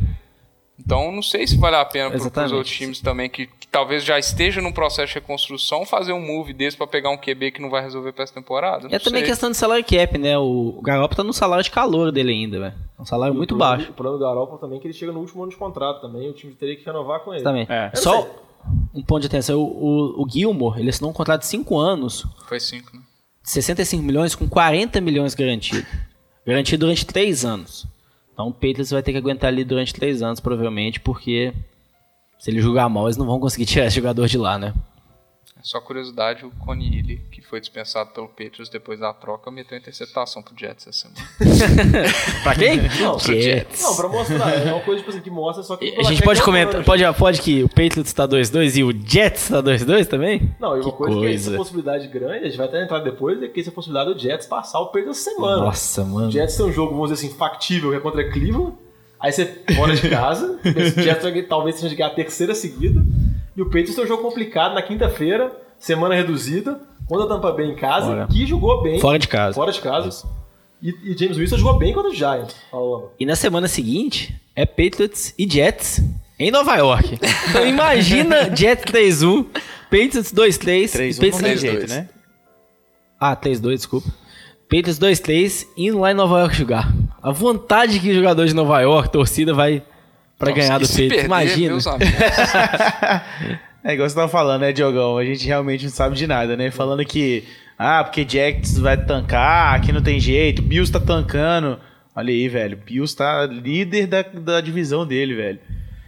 [0.80, 4.20] Então, não sei se vale a pena para os outros times também, que talvez já
[4.20, 7.70] estejam num processo de reconstrução, fazer um move desse para pegar um QB que não
[7.70, 8.88] vai resolver para essa temporada.
[8.88, 9.30] É Não também sei.
[9.30, 10.38] questão de salário cap, né?
[10.38, 12.74] O, o Garoppolo tá no salário de calor dele ainda, velho.
[13.00, 13.92] É um salário E o muito problema- baixo.
[13.92, 16.30] O problema do Garoppolo também é que ele chega no último ano de contrato também,
[16.30, 17.44] o time teria que renovar com ele.
[17.44, 17.66] Também.
[17.70, 17.92] É.
[17.96, 18.32] Só sei.
[18.94, 19.58] um ponto de atenção.
[19.60, 19.64] O,
[20.20, 23.02] o, o Gilmore, ele assinou um contrato de 5 anos, Foi cinco, né?
[23.44, 25.88] 65 milhões com 40 milhões garantido.
[26.46, 27.88] Garantido durante 3 anos.
[28.34, 31.54] Então o Patriots vai ter que aguentar ali durante 3 anos, provavelmente, porque
[32.42, 34.74] se ele jogar mal, eles não vão conseguir tirar esse jogador de lá, né?
[35.62, 40.42] Só curiosidade, o Connie Ely, que foi dispensado pelo Patriots depois da troca, meteu interceptação
[40.42, 41.22] pro Jets essa semana.
[42.42, 42.78] pra quem?
[43.00, 43.80] Não, pro Jets.
[43.84, 45.94] Não, pra mostrar, é uma coisa tipo assim, que mostra só que...
[46.00, 49.62] A gente pode comentar, pode, pode que o Patriots tá 2-2 e o Jets tá
[49.62, 50.52] 2-2 também?
[50.60, 51.50] Não, e uma Que coisa, que coisa.
[51.50, 54.48] essa possibilidade grande, a gente vai até entrar depois, é que essa possibilidade do Jets
[54.48, 55.66] passar o Patriots essa semana.
[55.66, 56.28] Nossa, mano.
[56.28, 58.74] O Jets tem um jogo, vamos dizer assim, factível, que é contra Cleveland.
[59.22, 59.46] Aí você
[59.76, 63.02] fora de casa, o Jets talvez seja a terceira seguida.
[63.56, 67.68] E o Patriots tem um jogo complicado na quinta-feira, semana reduzida, contra a Tampa Bay
[67.68, 68.28] em casa, Fora.
[68.28, 69.00] que jogou bem.
[69.00, 69.54] Fora de casa.
[69.54, 70.28] Fora de casa.
[70.82, 72.56] E, e James Winston jogou bem contra o Giants.
[72.72, 73.12] Falando.
[73.20, 76.02] E na semana seguinte é Patriots e Jets
[76.40, 77.20] em Nova York.
[77.50, 79.46] Então imagina Jets 3-1,
[79.84, 80.92] Patriots 2-3.
[80.92, 81.58] 3 e 1 não tem 3-2.
[81.60, 82.10] jeito, né?
[83.20, 84.10] Ah, 3-2, desculpa.
[84.72, 86.90] Patriots 2-3 indo lá em Nova York jogar.
[87.22, 89.84] A vontade que o jogador de Nova York, torcida, vai
[90.40, 91.10] pra Nossa, ganhar do Patriots.
[91.10, 91.78] perder, Imagina.
[93.84, 95.18] É igual você tava falando, né, Diogão?
[95.18, 96.70] A gente realmente não sabe de nada, né?
[96.70, 97.44] Falando que,
[97.80, 101.80] ah, porque Jets vai tancar, aqui não tem jeito, Bills tá tancando.
[102.16, 105.60] Olha aí, velho, Bills tá líder da, da divisão dele, velho.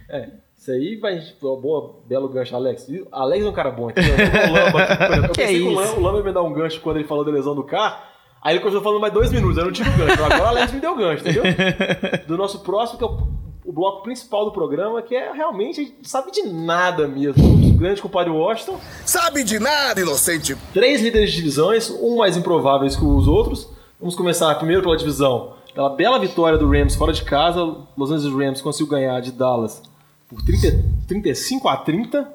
[0.08, 1.20] É, isso aí vai.
[1.42, 2.86] Boa, boa, belo gancho, Alex.
[2.88, 4.00] O Alex é um cara bom aqui.
[4.00, 5.12] ó.
[5.12, 5.16] O.
[5.16, 5.80] Eu Que pensei que o isso?
[5.80, 8.13] Lamba, o Lamba ia me dar um gancho quando ele falou da lesão do carro.
[8.44, 10.22] Aí ele continuou falando mais dois minutos, eu não tive o gancho.
[10.22, 11.44] Agora o Alex me deu gancho, entendeu?
[12.28, 13.26] Do nosso próximo, que é o,
[13.64, 17.42] o bloco principal do programa, que é realmente, a gente sabe de nada mesmo.
[17.42, 18.78] O grande compadre Washington.
[19.06, 20.54] Sabe de nada, inocente.
[20.74, 23.66] Três líderes de divisões, um mais improváveis que os outros.
[23.98, 25.54] Vamos começar primeiro pela divisão.
[25.74, 27.60] Pela bela vitória do Rams fora de casa,
[27.96, 29.82] Los Angeles Rams conseguiu ganhar de Dallas
[30.28, 32.30] por 30, 35 a 30.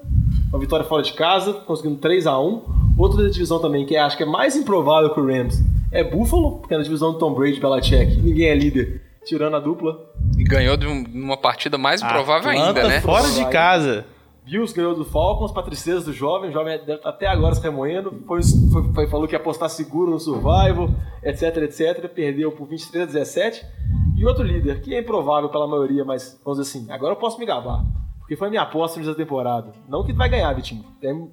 [0.50, 2.80] Uma vitória fora de casa, conseguindo 3 a 1.
[2.98, 6.60] Outro da divisão também, que acho que é mais improvável que o Rams, é Buffalo,
[6.60, 8.18] porque é na divisão do Tom Brady e Belichick.
[8.22, 9.98] Ninguém é líder, tirando a dupla.
[10.38, 13.02] E ganhou de um- uma partida mais improvável Atlanta ainda, né?
[13.02, 14.06] fora de casa.
[14.46, 18.24] Bills ganhou do Falcons, Patriceiros do Jovem, o Jovem deve estar até agora se remoendo,
[18.26, 18.40] foi,
[18.72, 20.90] foi- foi- falou que ia apostar seguro no Survival,
[21.24, 23.64] etc, etc, perdeu por 23 a 17.
[24.18, 27.38] E outro líder, que é improvável pela maioria, mas vamos dizer assim, agora eu posso
[27.38, 27.86] me gabar,
[28.18, 29.72] porque foi minha aposta nessa temporada.
[29.88, 30.84] Não que vai ganhar, Vitinho,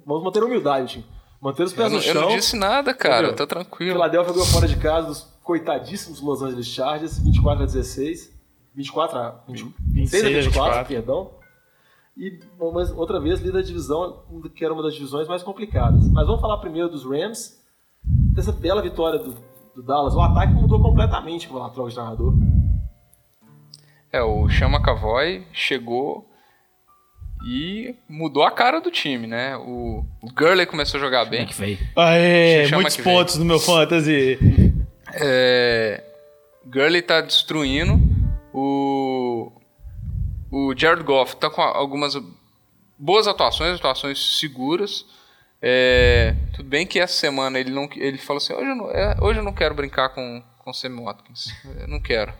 [0.05, 1.05] vamos manter a humildade, Vitinho.
[1.41, 2.21] Manter os Eu pés não, no eu chão.
[2.29, 3.27] não disse nada, cara.
[3.27, 3.35] Entendeu?
[3.35, 3.93] Tá tranquilo.
[3.93, 8.37] Philadelphia ganhou fora de casa dos coitadíssimos Los Angeles Chargers, 24 a 16.
[8.75, 11.31] 24 a 20, 26 a 24, perdão.
[12.15, 12.39] E
[12.73, 14.23] mas outra vez líder da divisão,
[14.55, 16.07] que era uma das divisões mais complicadas.
[16.09, 17.59] Mas vamos falar primeiro dos Rams,
[18.03, 19.35] dessa bela vitória do,
[19.75, 20.13] do Dallas.
[20.15, 22.33] O ataque mudou completamente com a troca de treinador.
[24.11, 26.26] É, o Chama Cavoy chegou
[27.45, 29.55] e mudou a cara do time, né?
[29.57, 31.41] O, o Gurley começou a jogar Como bem.
[31.41, 31.77] é que veio?
[31.95, 34.37] Aê, Chama muitos pontos no meu fantasy.
[35.13, 36.03] É,
[36.65, 37.99] Gurley tá destruindo.
[38.53, 39.51] O,
[40.51, 42.17] o Jared Goff tá com algumas
[42.97, 45.05] boas atuações, atuações seguras.
[45.61, 49.15] É, tudo bem que essa semana ele não ele falou assim: hoje eu não, é,
[49.21, 51.47] hoje eu não quero brincar com, com Sammy Watkins.
[51.79, 52.33] Eu não quero.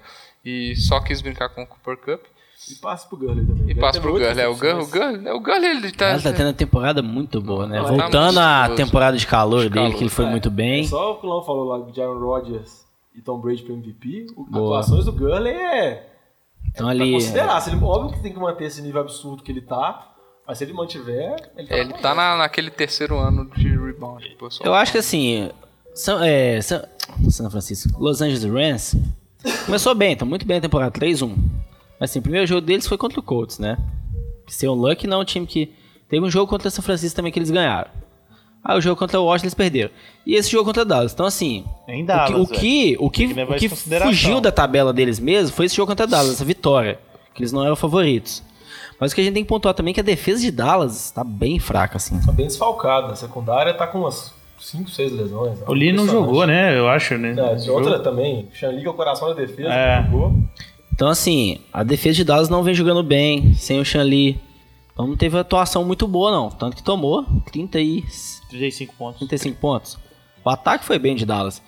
[0.44, 2.26] E só quis brincar com o Cooper Cup.
[2.72, 3.70] E passa pro Gurley também.
[3.70, 4.28] E passa pro Gurley.
[4.40, 6.08] É, o Gurley, o Gurley, o Gurley ele tá.
[6.08, 7.82] Ela tá tendo uma temporada muito boa, né?
[7.82, 10.50] Tá Voltando muito à temporada de calor De dele, calor, que ele foi É, muito
[10.50, 10.82] bem.
[10.82, 12.86] É só o que o Lão falou lá de Aaron Rodgers
[13.16, 14.28] e Tom Brady pro MVP.
[14.36, 14.80] O, Boa.
[14.80, 16.08] atuações do Gurley é.
[16.68, 17.14] Então Pra ali.
[17.14, 17.62] considerar.
[17.62, 20.14] Se ele, óbvio que tem que manter esse nível absurdo que ele tá.
[20.46, 24.24] Mas se ele mantiver, ele tá, Ele tá na, naquele terceiro ano de rebound.
[24.40, 24.66] pessoal.
[24.68, 25.50] Eu acho que assim.
[25.94, 26.82] São, é, São,
[27.30, 28.96] São Francisco, Los Angeles Rams
[29.66, 31.34] começou bem, tá muito bem a temporada 3-1.
[32.00, 33.78] Mas assim, o primeiro jogo deles foi contra o Colts, né?
[34.48, 35.74] Ser um Luck não é um time que
[36.10, 37.90] Teve um jogo contra o São Francisco também que eles ganharam.
[38.64, 39.90] Aí o jogo contra o Washington eles perderam.
[40.26, 41.14] E esse jogo contra o Dallas.
[41.14, 44.42] Então, assim, Em o Dallas, que, o que, o que, Tem que o que fugiu
[44.42, 47.00] da tabela deles mesmo foi esse jogo contra o Dallas, essa vitória.
[47.34, 48.42] Que eles não eram favoritos.
[49.00, 51.12] Mas o que a gente tem que pontuar também é que a defesa de Dallas
[51.12, 52.20] tá bem fraca, assim.
[52.26, 53.12] Tá bem desfalcado.
[53.12, 55.60] A secundária tá com umas 5, 6 lesões.
[55.68, 56.78] O Lee não jogou, né?
[56.78, 57.36] Eu acho, né?
[57.38, 58.00] É, outra jogo.
[58.00, 58.50] também.
[58.54, 59.70] Xanli que é o coração da defesa.
[59.70, 60.02] É.
[60.02, 60.34] não jogou.
[60.98, 64.42] Então, assim, a defesa de Dallas não vem jogando bem, sem o Shanli.
[64.92, 66.50] Então não teve atuação muito boa, não.
[66.50, 68.04] Tanto que tomou 30 e
[68.50, 69.20] 35 pontos.
[69.20, 69.98] 35 pontos.
[70.44, 71.62] O ataque foi bem de Dallas.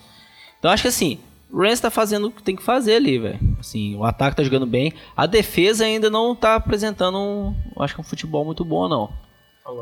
[0.57, 1.19] Então acho que assim,
[1.51, 3.39] o Rams tá fazendo o que tem que fazer ali, velho.
[3.59, 4.93] Assim, o ataque tá jogando bem.
[5.15, 9.11] A defesa ainda não tá apresentando um, eu acho que um futebol muito bom, não.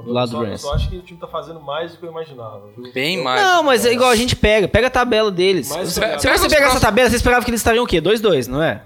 [0.04, 0.62] Do lado só, do eu Rams.
[0.62, 2.70] só acho que o time tá fazendo mais do que eu imaginava.
[2.76, 2.92] viu?
[2.92, 3.42] Bem mais.
[3.42, 4.68] Não, mas é igual a gente pega.
[4.68, 5.70] Pega a tabela deles.
[5.70, 7.88] Mas se pega- se pega você pegar essa tabela, você esperava que eles estariam o
[7.88, 8.02] quê?
[8.02, 8.84] 2-2, não é?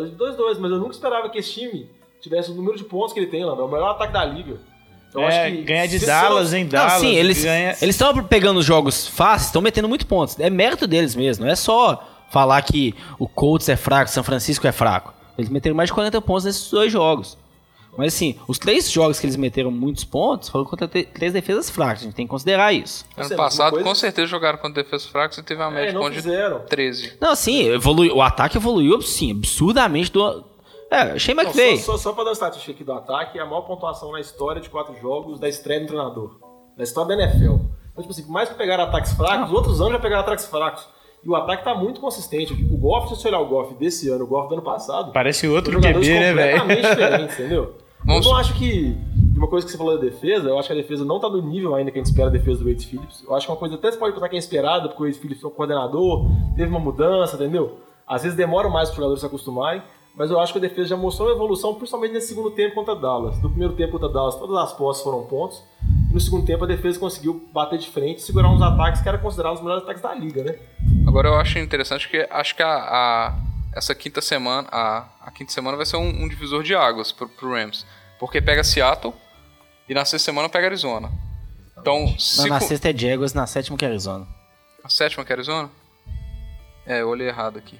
[0.00, 1.88] 2-2, mas eu nunca esperava que esse time
[2.20, 3.52] tivesse o número de pontos que ele tem, lá.
[3.52, 4.58] É o melhor ataque da liga.
[5.14, 7.00] Eu É, acho que ganhar de Dallas, se- em Não, Dallas.
[7.00, 7.76] sim, eles ganha...
[7.80, 10.38] eles estão pegando os jogos fáceis, estão metendo muito pontos.
[10.40, 14.66] É mérito deles mesmo, não é só falar que o Colts é fraco, São Francisco
[14.66, 15.14] é fraco.
[15.38, 17.38] Eles meteram mais de 40 pontos nesses dois jogos.
[17.96, 22.02] Mas assim, os três jogos que eles meteram muitos pontos foram contra três defesas fracas,
[22.02, 23.04] a gente tem que considerar isso.
[23.16, 25.94] Ano passado, coisa- com certeza, jogaram contra defesas fracas e teve uma média É, de
[25.94, 26.60] não ponto de fizeram.
[26.60, 27.12] 13.
[27.20, 30.44] Não, assim, evolui, o ataque evoluiu, sim, absurdamente do...
[30.90, 31.76] É, Shane Não, McVay.
[31.78, 34.20] só, só, só pra dar uma estatística aqui do ataque, é a maior pontuação na
[34.20, 36.36] história de quatro jogos da estreia do treinador.
[36.76, 37.54] Da história da NFL.
[37.92, 40.46] Então, tipo assim, por mais que pegaram ataques fracos, os outros anos já pegaram ataques
[40.46, 40.86] fracos.
[41.24, 42.52] E o ataque tá muito consistente.
[42.52, 45.48] O Goff, se você olhar o Goff desse ano, o Goff do ano passado, Parece
[45.48, 45.92] outro QB, né,
[46.58, 46.82] completamente velho?
[46.94, 47.74] diferentes, entendeu?
[48.04, 48.96] Vamos- Eu não acho que.
[49.36, 51.42] Uma coisa que você falou da defesa, eu acho que a defesa não tá no
[51.42, 53.24] nível ainda que a gente espera da defesa do Wade Phillips.
[53.26, 55.18] Eu acho que uma coisa até você pode pensar que é esperada, porque o Wade
[55.18, 56.26] Phillips foi o coordenador,
[56.56, 57.78] teve uma mudança, entendeu?
[58.06, 59.82] Às vezes demora mais para os jogadores se acostumarem,
[60.14, 62.94] mas eu acho que a defesa já mostrou uma evolução, principalmente nesse segundo tempo contra
[62.94, 63.42] Dallas.
[63.42, 65.60] No primeiro tempo contra Dallas, todas as posses foram pontos.
[66.10, 69.08] E no segundo tempo, a defesa conseguiu bater de frente e segurar uns ataques que
[69.08, 70.54] eram considerados os melhores ataques da liga, né?
[71.08, 73.34] Agora eu acho interessante que acho que a, a-
[73.74, 77.28] essa quinta semana, a, a quinta semana vai ser um, um divisor de águas pro,
[77.28, 77.84] pro Rams.
[78.18, 79.12] Porque pega Seattle
[79.88, 81.10] e na sexta semana pega Arizona.
[81.78, 84.26] Então, Na, se na sexta é Jaguars, na sétima que é Arizona.
[84.82, 85.70] a sétima que é Arizona?
[86.86, 87.78] É, eu olhei errado aqui.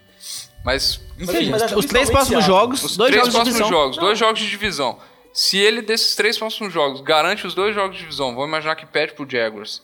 [0.65, 3.81] Mas, enfim, mas acho Os três próximos jogos, os dois três jogos de próximos divisão.
[3.83, 4.99] jogos, dois jogos de divisão.
[5.33, 8.87] Se ele, desses três próximos jogos, garante os dois jogos de divisão, vamos imaginar que
[8.87, 9.83] perde pro Jaguars.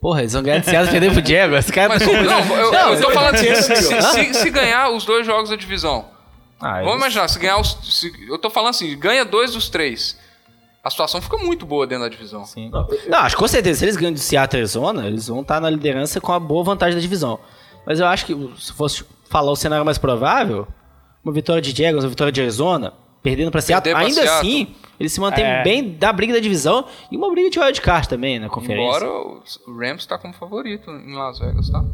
[0.00, 1.70] Porra, eles vão ganhar de Seattle e perder pro Jaguars.
[1.70, 5.04] Cara, Mas, não, eu, Não, eu tô falando assim, se, se- se- se ganhar os
[5.04, 6.06] dois jogos da divisão,
[6.60, 7.78] Ah, Vamos eles- imaginar, se ganhar os.
[7.82, 10.16] se- eu tô falando assim, ganha dois dos três.
[10.84, 12.44] A situação fica muito boa dentro da divisão.
[12.46, 12.70] Sim.
[13.08, 15.60] Não, acho que com certeza, se eles ganham de Seattle e Arizona, eles vão estar
[15.60, 17.38] na liderança com a boa vantagem da divisão.
[17.84, 20.66] Mas eu acho que, se fosse falar o cenário mais provável,
[21.24, 24.38] uma vitória de Jaguars, uma vitória de Arizona, perdendo pra Seattle, pra ainda Seattle.
[24.38, 25.62] assim, eles se mantêm É.
[25.62, 28.84] bem da briga da divisão e uma briga de wildcard também na conferência.
[29.04, 31.84] Embora o o Rams tá como favorito em Las Vegas, tá?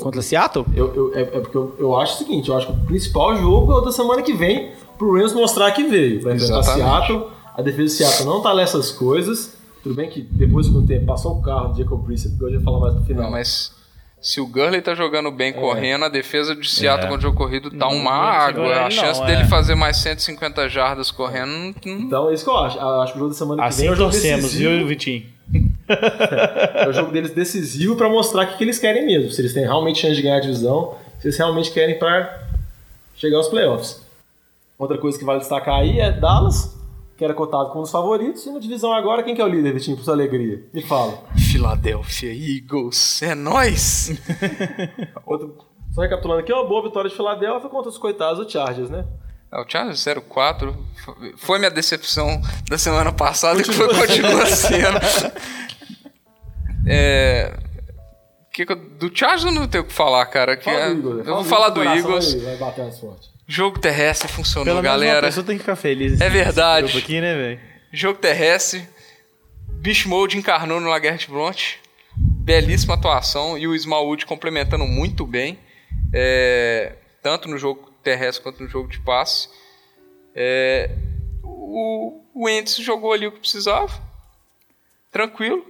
[0.00, 0.64] Contra Seattle?
[0.74, 3.34] Eu, eu- é, é porque eu, eu acho o seguinte, eu acho que o principal
[3.36, 6.20] jogo é o da semana que vem, pro Rams mostrar que veio.
[6.22, 6.62] Vai enfrentar.
[6.62, 9.56] Seattle, a defesa de Seattle não tá nessas coisas.
[9.82, 12.60] Tudo bem que depois do tempo passou o carro do Jacob Brissett, que eu já
[12.60, 13.24] falar mais pro final.
[13.24, 13.72] Não, mas
[14.20, 17.70] se o Gurley tá jogando bem correndo, a defesa de Seattle contra o jogo corrido
[17.70, 18.62] tá uma não água.
[18.64, 19.46] segura A chance não, dele é.
[19.46, 21.48] fazer mais 150 jardas correndo.
[21.50, 22.78] não- não- Então é isso que eu acho.
[22.78, 24.70] Eu acho que o jogo da semana que Assim vem é o jogo torcemos, decisivo.
[24.76, 25.26] viu, Vitinho?
[25.88, 29.30] É o jogo deles decisivo pra mostrar o que, que eles querem mesmo.
[29.30, 32.42] Se eles têm realmente chance de ganhar a divisão, se eles realmente querem para
[33.16, 34.02] chegar aos playoffs.
[34.78, 36.76] Outra coisa que vale destacar aí é Dallas,
[37.18, 39.48] que era cotado como um dos favoritos, e na divisão agora, quem que é o
[39.48, 40.62] líder, Vitinho, por sua alegria?
[40.72, 41.24] Me fala.
[41.36, 44.12] Philadelphia Eagles, é nóis!
[45.26, 45.58] Outro...
[45.92, 49.04] Só recapitulando aqui, uma boa vitória de Filadélfia contra os coitados do Chargers, né?
[49.50, 50.76] É, o Chargers 04
[51.38, 54.98] foi- minha decepção da semana passada e que foi, continua sendo.
[56.86, 57.52] É,
[58.52, 60.56] que do Chargers eu não tenho o que falar, cara.
[60.56, 62.34] Que Fala é- eu vou falar do Eagles.
[62.44, 63.28] Vai bater mais forte.
[63.50, 65.26] Jogo terrestre funcionou, Pelo galera.
[65.26, 66.20] pessoa tem que ficar feliz.
[66.20, 66.98] É verdade.
[66.98, 67.58] Aqui, né?
[67.90, 68.86] Jogo terrestre.
[69.80, 71.76] Beast Mode encarnou no Laguerre Blunt.
[72.14, 75.58] Belíssima atuação e o Smallwood complementando muito bem.
[76.12, 79.48] é, tanto no jogo terrestre quanto no jogo de passe.
[80.34, 80.90] É,
[81.42, 83.92] o, o Ents jogou ali o que precisava.
[85.10, 85.64] Tranquilo.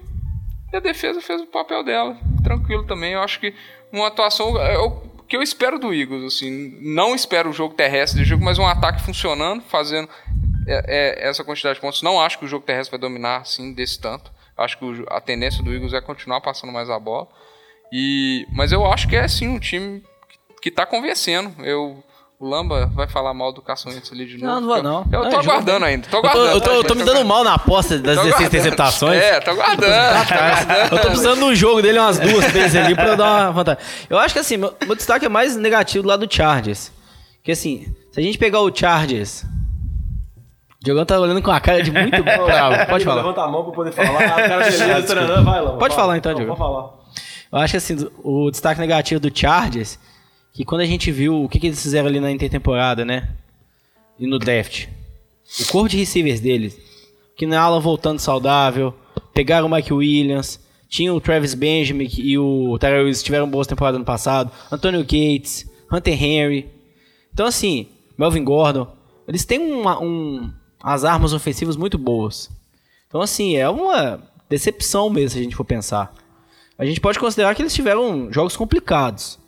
[0.72, 2.18] E a defesa fez o papel dela.
[2.42, 3.12] Tranquilo também.
[3.12, 3.54] Eu acho que
[3.92, 4.52] uma atuação.
[4.52, 6.24] O que eu espero do Eagles.
[6.24, 10.08] Assim, não espero o jogo terrestre de jogo, mas um ataque funcionando, fazendo
[10.66, 12.02] é, é, essa quantidade de pontos.
[12.02, 14.32] Não acho que o jogo terrestre vai dominar assim desse tanto.
[14.56, 17.28] Acho que a tendência do Eagles é continuar passando mais a bola.
[17.92, 20.02] E, mas eu acho que é sim um time
[20.60, 21.54] que está convencendo.
[21.64, 22.02] Eu,
[22.40, 24.46] o Lamba vai falar mal do Carson Wentz ali de novo.
[24.46, 24.98] Não, não vou Eu- não.
[25.10, 26.06] Eu, tô é jogo aguardando ainda.
[26.08, 26.54] Tô Eu tô, aguardando.
[26.56, 28.46] eu tô- eu tô me dando mal na aposta das Tô 16 aguardando.
[28.56, 29.20] interceptações.
[29.22, 29.80] É, tô aguardando.
[29.82, 29.88] tô
[30.34, 30.94] aguardando.
[30.94, 33.52] Eu tô precisando de um jogo dele umas duas vezes ali pra eu dar uma
[33.52, 33.82] vantagem.
[34.08, 36.92] Eu acho que assim, meu, meu destaque é mais negativo do lado do Chargers.
[37.42, 39.42] Que assim, se a gente pegar o Chargers.
[40.80, 42.86] O Diogão tá olhando com a cara de muito bravo.
[42.88, 43.16] Pode falar.
[43.16, 44.10] Levanta a mão pra poder falar.
[44.10, 45.72] Ah, o cara beleza, vai lá.
[45.72, 46.54] Pode falar então, Diego.
[46.54, 46.90] Pode falar.
[47.50, 49.98] Eu acho que assim, o destaque negativo do Chargers,
[50.58, 53.28] que quando a gente viu o que, que eles fizeram ali na intertemporada, né?
[54.18, 54.88] E no draft.
[55.60, 56.76] O corpo de receivers deles,
[57.36, 58.92] que na aula voltando saudável,
[59.32, 64.00] pegaram o Mike Williams, tinha o Travis Benjamin e o Tyrell Williams tiveram boas temporadas
[64.00, 66.68] no passado, Antonio Gates, Hunter Henry.
[67.32, 67.86] Então assim,
[68.18, 68.88] Melvin Gordon,
[69.28, 70.52] eles têm uma, um,
[70.82, 72.50] as armas ofensivas muito boas.
[73.06, 76.12] Então assim, é uma decepção mesmo se a gente for pensar.
[76.76, 79.38] A gente pode considerar que eles tiveram jogos complicados.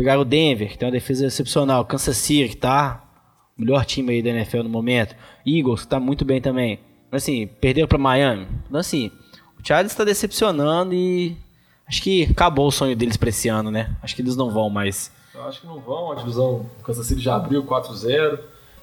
[0.00, 1.84] Pegaram o Denver, que tem uma defesa excepcional.
[1.84, 3.04] Kansas City, que tá
[3.54, 5.14] o melhor time aí da NFL no momento.
[5.46, 6.80] Eagles, que tá muito bem também.
[7.10, 8.48] Mas assim, perderam pra Miami.
[8.66, 9.10] Então assim,
[9.58, 11.36] o Chargers tá decepcionando e
[11.86, 13.94] acho que acabou o sonho deles pra esse ano, né?
[14.02, 15.12] Acho que eles não vão mais.
[15.34, 16.12] Eu acho que não vão.
[16.12, 18.38] A divisão Kansas City já abriu 4-0.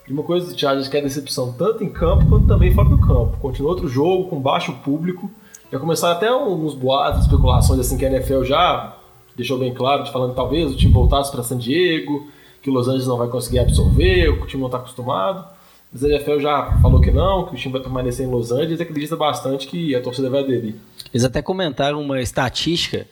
[0.07, 2.99] E uma coisa do Chargers que é decepção, tanto em campo quanto também fora do
[2.99, 3.37] campo.
[3.37, 5.31] Continua outro jogo com baixo público.
[5.71, 8.96] Já começaram até uns boatos, especulações assim que a NFL já
[9.37, 12.27] deixou bem claro, de falando que talvez o time voltasse para San Diego,
[12.61, 15.47] que Los Angeles não vai conseguir absorver, o time não está acostumado.
[15.93, 18.79] Mas a NFL já falou que não, que o time vai permanecer em Los Angeles
[18.79, 20.75] e acredita bastante que a torcida vai aderir.
[21.13, 23.07] Eles até comentaram uma estatística.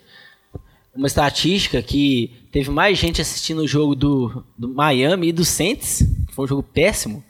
[0.93, 5.99] Uma estatística que teve mais gente assistindo o jogo do, do Miami e do Saints,
[6.27, 7.23] que foi um jogo péssimo,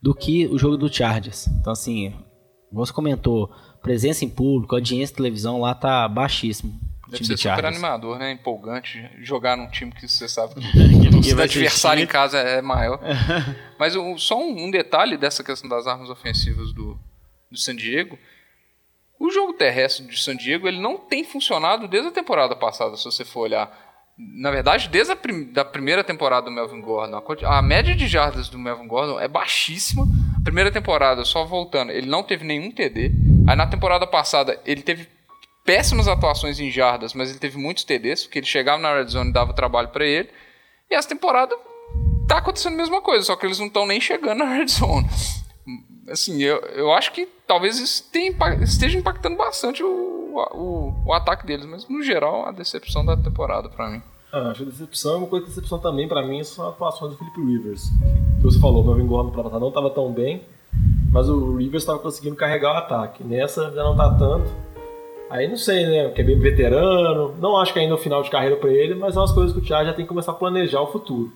[0.00, 1.46] do que o jogo do Chargers.
[1.46, 2.12] Então, assim,
[2.72, 3.50] você comentou,
[3.80, 6.91] presença em público, audiência de televisão lá tá baixíssimo.
[7.12, 8.32] Deve ser super animador, né?
[8.32, 10.54] Empolgante jogar num time que você sabe
[11.22, 12.98] que o adversário em casa é maior.
[13.78, 16.98] Mas um- só um, um detalhe dessa questão das armas ofensivas do,
[17.50, 18.18] do San Diego.
[19.20, 23.04] O jogo terrestre de San Diego ele não tem funcionado desde a temporada passada, se
[23.04, 23.70] você for olhar.
[24.18, 27.22] Na verdade, desde a prim- da primeira temporada do Melvin Gordon.
[27.46, 30.04] A, a média de jardas do Melvin Gordon é baixíssima.
[30.38, 33.10] A primeira temporada, só voltando, ele não teve nenhum TD.
[33.48, 35.08] Aí na temporada passada, ele teve
[35.64, 39.30] péssimas atuações em jardas, mas ele teve muitos TDs, porque ele chegava na red zone
[39.30, 40.28] e dava trabalho para ele.
[40.90, 41.56] E essa temporada
[42.28, 45.08] tá acontecendo a mesma coisa, só que eles não estão nem chegando na red zone.
[46.08, 51.46] Assim, eu, eu acho que talvez isso tenha esteja impactando bastante o, o, o ataque
[51.46, 54.02] deles, mas no geral a decepção da temporada para mim.
[54.32, 57.18] Ah, acho que decepção, uma coisa que decepção também pra mim são as atuações do
[57.18, 57.90] Felipe Rivers.
[58.38, 60.42] Que você falou, o Melvin Gordon no passado não estava tão bem,
[61.12, 63.22] mas o Rivers estava conseguindo carregar o ataque.
[63.22, 64.50] Nessa já não tá tanto.
[65.32, 66.10] Aí não sei, né?
[66.10, 67.34] Que é bem veterano.
[67.40, 69.54] Não acho que ainda é o final de carreira pra ele, mas é umas coisas
[69.54, 71.32] que o Thiago já tem que começar a planejar o futuro.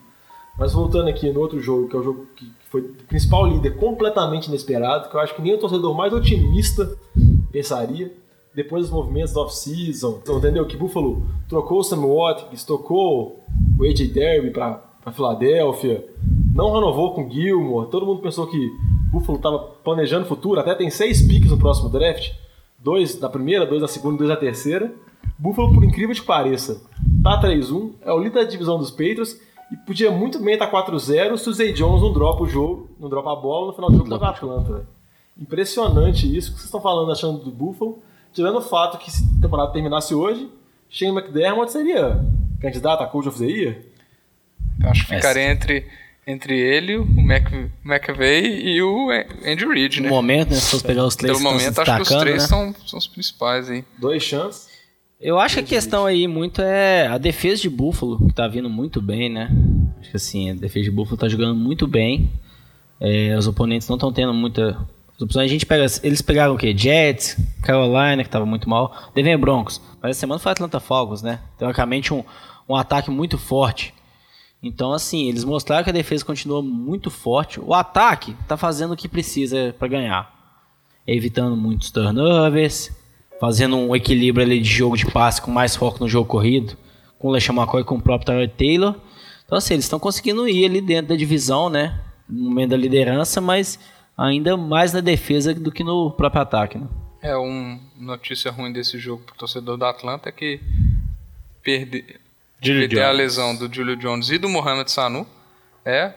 [0.59, 3.79] Mas voltando aqui no outro jogo, que é o jogo que foi o principal líder
[3.79, 6.95] completamente inesperado, que eu acho que nem o torcedor mais otimista
[7.51, 8.13] pensaria,
[8.55, 10.67] depois dos movimentos do off-season, entendeu?
[10.67, 13.45] Que Buffalo trocou o Sam Watkins, tocou
[13.79, 16.07] o AJ Derby pra Filadélfia,
[16.55, 18.71] não renovou com Gilmore, todo mundo pensou que
[19.11, 22.33] Buffalo tava planejando o futuro, até tem seis picks no próximo draft,
[22.87, 24.93] dois da primeira, dois da segunda, dois da terceira.
[25.37, 26.81] Buffalo, por incrível que pareça,
[27.23, 29.39] tá 3-1, é o líder da divisão dos Patriots
[29.73, 33.09] e podia muito bem estar 4-0 se o Zay Jones não dropa o jogo, não
[33.11, 34.87] dropa a bola no final do jogo contra o Atlanta.
[35.37, 37.99] Impressionante isso que vocês estão falando, achando do Buffalo,
[38.33, 40.49] tirando o fato que se a temporada terminasse hoje,
[40.89, 42.25] Shane McDermott seria
[42.61, 43.79] candidato a Coach of the Year.
[44.83, 45.17] Eu acho que É.
[45.17, 45.87] ficaria entre,
[46.27, 47.53] entre ele, o Mac,
[47.85, 49.11] McVay e o
[49.47, 50.11] Andrew Reid, No né?
[50.11, 52.49] momento, né, se fosse pegar os três Pelo momento, acho que os três né?
[52.49, 53.85] são, são os principais aí.
[53.97, 54.69] Dois chances.
[55.21, 58.69] Eu acho que a questão aí muito é a defesa de Buffalo, que tá vindo
[58.69, 59.49] muito bem, né?
[60.01, 62.31] Acho que assim, a defesa de Buffalo tá jogando muito bem.
[63.01, 64.77] É, os oponentes não estão tendo muita
[65.19, 65.47] opções.
[65.47, 66.77] A gente pega, eles pegaram o quê?
[66.77, 69.81] Jets, Carolina, que tava muito mal, Denver Broncos.
[70.03, 71.41] Mas essa semana foi Atlanta Falcons, né?
[71.59, 72.23] Teoricamente um,
[72.69, 73.95] um ataque muito forte.
[74.63, 77.61] Então, assim, eles mostraram que a defesa continua muito forte.
[77.61, 80.35] O ataque tá fazendo o que precisa para ganhar.
[81.07, 82.91] Evitando muitos turnovers,
[83.39, 86.77] fazendo um equilíbrio ali de jogo de passe com mais foco no jogo corrido,
[87.19, 88.95] com o LeSean McCoy e com o próprio Tyler Taylor.
[89.45, 92.01] Então, assim, eles estão conseguindo ir ali dentro da divisão, né?
[92.29, 93.79] No momento da liderança, mas
[94.17, 96.89] ainda mais na defesa do que no próprio ataque, né?
[97.23, 100.61] É, uma notícia ruim desse jogo pro torcedor da Atlanta é que
[101.63, 102.05] perde,
[102.63, 103.17] Julio a Jones.
[103.17, 105.27] lesão do Julio Jones e do Mohamed Sanu.
[105.85, 106.15] É,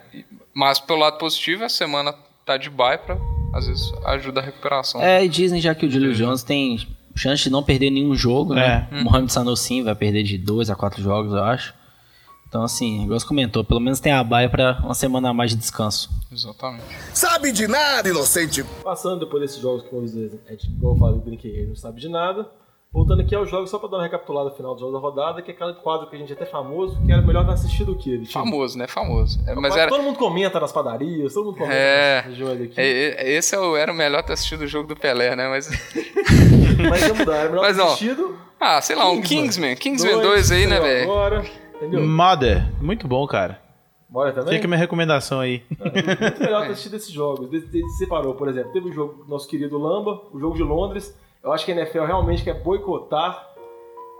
[0.54, 2.14] mas pelo lado positivo, a semana
[2.46, 3.18] tá de bye pra,
[3.54, 5.02] às vezes, ajuda a recuperação.
[5.02, 8.56] É, e dizem já que o Julio Jones tem chance de não perder nenhum jogo,
[8.56, 8.88] né?
[8.92, 9.00] É.
[9.02, 11.74] O Mohamed Sanu sim vai perder de dois a quatro jogos, eu acho.
[12.48, 15.52] Então, assim, igual você comentou, pelo menos tem a baia pra uma semana a mais
[15.52, 16.10] de descanso.
[16.32, 16.84] Exatamente.
[17.14, 18.64] Sabe de nada, inocente.
[18.84, 21.76] Passando depois desses jogos que dizer, é, tipo, igual eu falei, eu brinquei, ele não
[21.76, 22.50] sabe de nada.
[22.92, 25.52] Voltando aqui aos jogos, só pra dar uma recapitulada final dos jogos da rodada, que
[25.52, 27.96] é aquele quadro que a gente é até famoso, que era melhor ter assistido o
[27.96, 28.10] quê?
[28.12, 28.88] Ele tinha- Famoso, né?
[28.88, 29.40] Famoso.
[29.46, 29.90] É, mas Mas era.
[29.92, 32.22] Todo mundo comenta nas padarias, todo mundo comenta É.
[32.22, 32.74] regiões aqui.
[32.78, 32.84] é,
[33.28, 35.48] é, Esse é o- era o melhor ter assistido o jogo do Pelé, né?
[35.48, 35.70] Mas.
[36.90, 38.36] Mas ia mudar, era melhor Mas, ter assistido.
[38.60, 39.76] Ah, sei lá, um Kingsman.
[39.76, 41.12] Kingsman 2 aí, né, velho?
[41.12, 42.02] Agora, entendeu?
[42.08, 43.62] Mother, muito bom, cara.
[44.10, 44.56] Bora também?
[44.56, 45.62] Fica a minha recomendação aí.
[45.80, 45.94] Muito
[46.42, 47.50] melhor ter assistido esses jogos.
[47.52, 51.16] Que separou, por exemplo, teve o jogo do nosso querido Lamba, o jogo de Londres.
[51.44, 53.48] Eu acho que a NFL realmente quer boicotar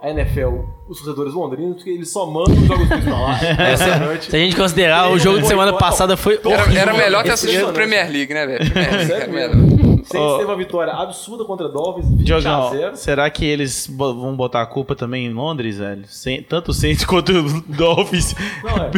[0.02, 3.38] a NFL, os torcedores londrinos, porque eles só mandam os jogos ruins pra lá.
[3.44, 4.30] É impressionante.
[4.30, 6.80] Se a gente considerar, o jogo de semana passada foi Era, horrível.
[6.80, 8.70] era melhor ter assistido ano, Premier League, né, velho?
[8.70, 9.54] Premier League era melhor.
[10.02, 10.38] Saints Ó.
[10.38, 12.96] teve uma vitória absurda contra Dolphins, 20 a Diogão, 0.
[12.96, 16.04] será que eles vão botar a culpa também em Londres, velho?
[16.08, 18.34] Sem- tanto o Saints quanto o Dolphins.
[18.64, 18.90] Não, é.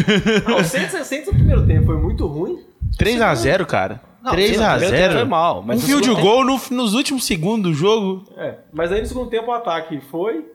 [0.49, 2.61] Não, o Saints, o Saints no primeiro tempo foi muito ruim.
[2.97, 4.01] 3x0, cara.
[4.23, 5.13] Não, sim, no primeiro tempo 3x0.
[5.13, 8.25] foi mal, mas um field segundo goal no- nos últimos segundos do jogo.
[8.37, 10.47] É, mas aí no segundo tempo o ataque foi.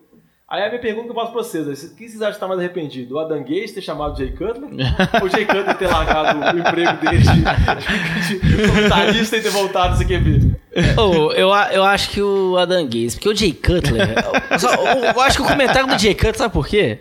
[0.49, 2.39] Aí a minha pergunta que eu faço pra vocês: é, o que vocês acham que
[2.39, 3.15] tá mais arrependido?
[3.15, 4.69] O Adam Gates ter chamado o Jay Cutler?
[5.21, 9.49] ou o Jay Cutler ter largado o emprego dele de, de, de comentarista e ter
[9.49, 10.55] voltado no CQB?
[10.97, 14.07] Ô, eu, a- eu acho que o Adam Gaze, porque o Jay Cutler.
[14.57, 16.99] só- eu- eu acho que o comentário do Jay Cutler, sabe por quê?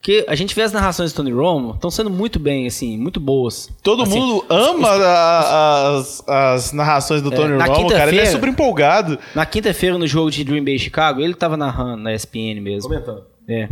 [0.00, 3.20] Porque a gente vê as narrações do Tony Romo, estão sendo muito bem, assim, muito
[3.20, 3.68] boas.
[3.82, 8.10] Todo Assim, mundo ama a- as, as narrações do Tony na Romo, cara.
[8.10, 9.18] Ele é super empolgado.
[9.34, 12.88] Na quinta-feira, no jogo de Green Bay Chicago, ele tava narrando na ESPN mesmo.
[12.88, 13.24] Comentando.
[13.46, 13.68] É.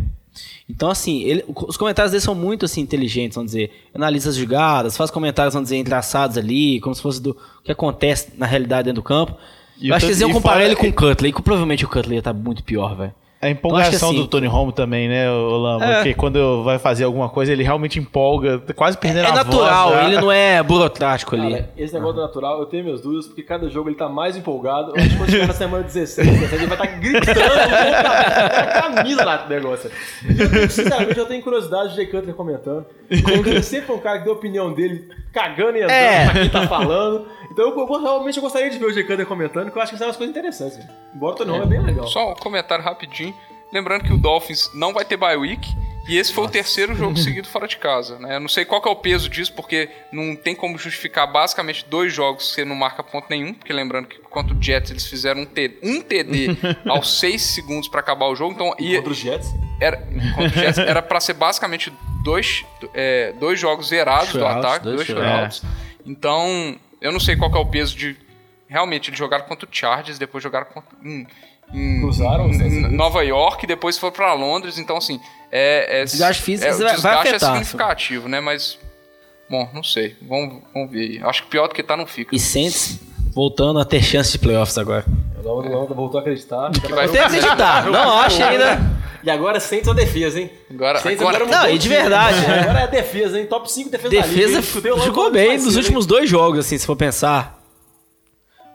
[0.69, 3.89] Então, assim, ele- os comentários dele são muito assim, inteligentes, vamos dizer.
[3.95, 8.29] Analisa as jogadas, faz comentários, vamos dizer, engraçados ali, como se fosse do que acontece
[8.37, 9.35] na realidade dentro do campo.
[9.81, 11.89] E eu acho que eles iam comparar ele com o Cutler, e que provavelmente o
[11.89, 13.15] Cutler ia estar muito pior, velho.
[13.41, 15.85] A Eu empolgação assim- do Tony Romo também, né, ô Lamba?
[15.85, 15.95] É.
[15.99, 20.01] Porque quando vai fazer alguma coisa, ele realmente empolga, quase perdendo É a natural, voz.
[20.01, 20.07] já.
[20.09, 21.53] ele não é burocrático ali.
[21.53, 24.37] Cara, esse negócio do natural, eu tenho minhas dúvidas, porque cada jogo ele tá mais
[24.37, 24.91] empolgado.
[24.91, 28.83] Eu acho que quando chegar na semana 16, 17, ele vai estar gritando com a
[28.83, 29.91] camisa lá do negócio.
[30.29, 32.87] Eu, sinceramente, eu tenho curiosidade de Jay Cutler comentando.
[33.09, 36.25] Porque ele sempre foi um cara que deu a opinião dele cagando e andando É.
[36.25, 37.27] pra quem tá falando.
[37.53, 39.93] Então eu, eu realmente eu gostaria de ver o Jay Cutler comentando, que eu acho
[39.93, 40.79] que são umas coisas interessantes.
[41.15, 42.07] Embora o Tony Romo é bem legal.
[42.09, 43.35] Só um comentário rapidinho.
[43.73, 45.69] Lembrando que o Dolphins não vai ter bye week.
[46.09, 48.19] E esse foi o terceiro jogo seguido fora de casa.
[48.19, 48.37] Né?
[48.37, 51.85] Eu não sei qual que é o peso disso, porque não tem como justificar basicamente
[51.87, 53.53] dois jogos que você não marca ponto nenhum.
[53.53, 56.57] Porque lembrando que contra o Jets eles fizeram um, T- um TD
[56.89, 58.55] aos seis segundos pra acabar o jogo.
[58.55, 59.49] Então ia, Contra os Jets.
[59.79, 59.99] era,
[60.35, 61.93] contra o Jets, era pra ser basicamente
[62.25, 62.65] dois,
[62.95, 65.57] é, dois jogos zerados do ataque, dois dois shootouts.
[65.59, 65.63] shootouts.
[66.07, 68.17] Então, eu não sei qual que é o peso de.
[68.67, 70.91] Realmente, eles jogaram contra o Chargers, depois jogaram contra.
[71.05, 71.27] Em,
[71.73, 72.93] em- Cruzaram Estados Unidos.
[72.93, 74.79] Nova York, depois foi pra Londres.
[74.79, 75.21] Então, assim,
[75.53, 76.01] é.
[76.01, 77.51] é Desgaste físico é, o vai- vai desgaste é afetar.
[77.53, 78.41] significativo, né?
[78.41, 78.79] Mas.
[79.51, 80.15] Bom, não sei.
[80.23, 81.21] Vamos, vamos ver aí.
[81.25, 82.35] Acho que pior do que tá não fica.
[82.35, 82.99] E Saints
[83.35, 85.05] voltando a ter chance de playoffs agora.
[85.43, 86.71] O o Lamba voltou a acreditar.
[86.71, 88.79] Tem que acreditar, não acho ainda.
[89.25, 90.51] E agora Saints é defesa, hein?
[90.71, 91.97] Agora- Saints agora- mudou Não, e de time.
[91.97, 92.61] verdade, né?
[92.61, 93.47] Agora é defesa, hein?
[93.47, 94.63] Top 5 defesa, da Defesa liga.
[94.63, 97.58] Fudeu logo jogou bem nos últimos dois jogos, assim, se for pensar.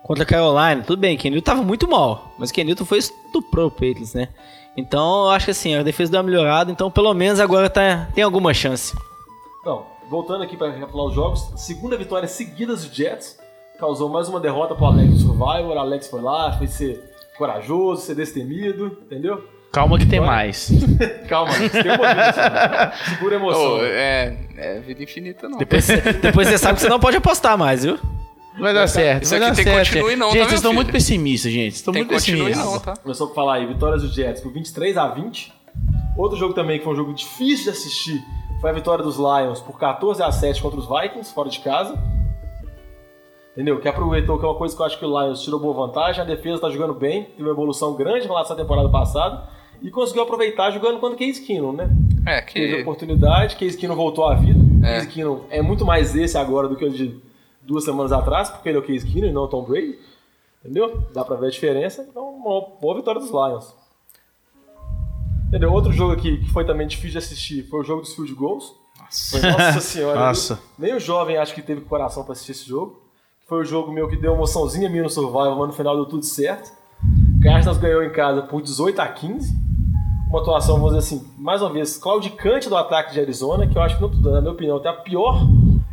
[0.04, 4.14] Contra a Carolina, tudo bem, Kenilton tava muito mal, mas Kenilton foi estuprou o Patriots,
[4.14, 4.28] né?
[4.76, 8.10] Então, eu acho que assim, a defesa deu uma melhorada, então pelo menos agora tá,
[8.14, 8.94] tem alguma chance.
[9.66, 13.40] Não, voltando aqui para recapitular os jogos, segunda vitória seguida dos Jets,
[13.80, 17.02] causou mais uma derrota pro Alex Survivor, Alex foi lá, foi ser
[17.38, 19.42] corajoso, ser destemido, entendeu?
[19.72, 20.32] Calma que tem Bora.
[20.32, 20.70] mais.
[21.28, 23.78] Calma, tem um disso, Segura a emoção.
[23.78, 25.58] Ô, é, é vida infinita, não.
[25.58, 25.88] Depois,
[26.22, 27.98] depois você sabe que você não pode apostar mais, viu?
[28.60, 29.78] Vai dar certo, Isso vai aqui dar tem certo.
[29.90, 30.20] continue gente.
[30.20, 31.64] não, tá, gente, meu vocês estão muito pessimistas, gente.
[31.72, 32.58] Vocês Estão muito pessimistas.
[32.66, 32.94] não, tá?
[32.98, 35.54] Começou a falar aí, vitórias dos Jets por 23 a 20.
[36.18, 38.24] Outro jogo também que foi um jogo difícil de assistir
[38.62, 41.98] foi a vitória dos Lions por 14 a 7 contra os Vikings, fora de casa.
[43.54, 43.80] Entendeu?
[43.80, 46.22] Que aproveitou que é uma coisa que eu acho que o Lions tirou boa vantagem,
[46.22, 49.44] a defesa tá jogando bem, teve uma evolução grande em relação à temporada passada
[49.82, 51.90] e conseguiu aproveitar jogando contra o Case Keenum, né?
[52.26, 52.82] É, Teve a que.
[52.84, 54.60] oportunidade, Case Keenum voltou à vida.
[54.88, 54.94] É.
[54.96, 57.20] Case Keenum é muito mais esse agora do que o de
[57.66, 60.00] duas semanas atrás, porque ele é o Case e não o Tom Brady.
[60.64, 61.04] Entendeu?
[61.14, 62.06] Dá pra ver a diferença.
[62.10, 63.76] Então, uma boa vitória dos Lions.
[65.48, 65.72] Entendeu?
[65.72, 68.74] Outro jogo aqui que foi também difícil de assistir foi o jogo dos field goals.
[69.30, 70.20] Foi, nossa senhora.
[70.20, 70.60] Nossa.
[70.80, 73.02] Nem o jovem acho que teve coração pra assistir esse jogo.
[73.46, 76.06] Foi o jogo meu que deu uma emoçãozinha minha no Survival, mas no final deu
[76.06, 76.72] tudo certo.
[77.44, 79.54] Cardinals ganhou em casa por 18 a 15.
[80.30, 83.82] Uma atuação, vamos dizer assim, mais uma vez, claudicante do ataque de Arizona, que eu
[83.82, 85.46] acho que, na minha opinião, até a pior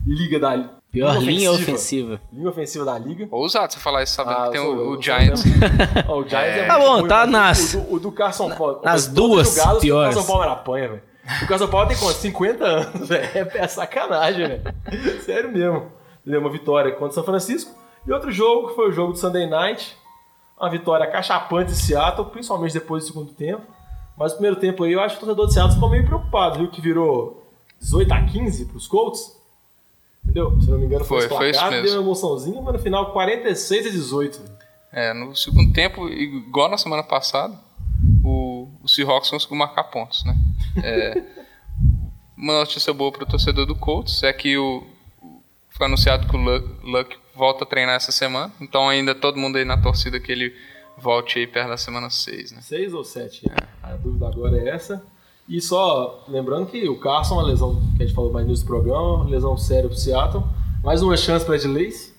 [0.07, 2.21] liga da Pior linha ofensiva.
[2.33, 3.29] Linha ofensiva da liga.
[3.31, 5.43] Ousado você falar isso, sabendo Ah, que tem sou o, o Giants.
[6.09, 8.13] Ó, o Giants é, Tá muito bom, ruim, tá mas nas- O do, o do
[8.13, 8.83] Carson Palmer.
[8.83, 10.13] nas duas jogadas, piores.
[10.13, 11.03] O Carson Palmer apanha, velho.
[11.43, 12.17] O Carson Palmer tem quanto?
[12.17, 13.51] 50 anos, velho.
[13.55, 14.63] É sacanagem, velho.
[15.23, 15.93] Sério mesmo.
[16.23, 16.41] Entendeu?
[16.41, 17.71] Uma vitória contra o São Francisco.
[18.07, 19.97] E outro jogo, que foi o jogo do Sunday Night.
[20.59, 23.63] Uma vitória cachapante de Seattle, principalmente depois do segundo tempo.
[24.19, 26.59] Mas no primeiro tempo aí, eu acho que o torcedor de Seattle ficou meio preocupado,
[26.59, 26.69] viu?
[26.69, 27.43] Que virou
[27.81, 29.40] 18 a 15 pros Colts.
[30.25, 30.61] Entendeu?
[30.61, 31.83] Se não me engano, foi, Foi, foi isso mesmo.
[31.83, 34.43] Deu uma emoçãozinha, mas no final 46 a 18.
[34.93, 37.55] É, no segundo tempo, igual na semana passada,
[38.25, 40.37] o, o Seahawks conseguiu marcar pontos, né?
[40.83, 41.23] É,
[42.37, 44.87] uma notícia boa para o torcedor do Colts é que o,
[45.69, 49.57] foi anunciado que o Luck, Luck volta a treinar essa semana, então ainda todo mundo
[49.57, 50.55] aí na torcida que ele
[50.99, 52.61] volte aí perto da semana 6, né?
[52.61, 53.51] 6 ou 7?
[53.83, 55.03] A dúvida agora é essa.
[55.51, 59.29] E só lembrando que o Carson, uma lesão que a gente falou mais no programa,
[59.29, 60.45] lesão séria pro Seattle.
[60.85, 62.15] Mais uma chance para Ed Lace.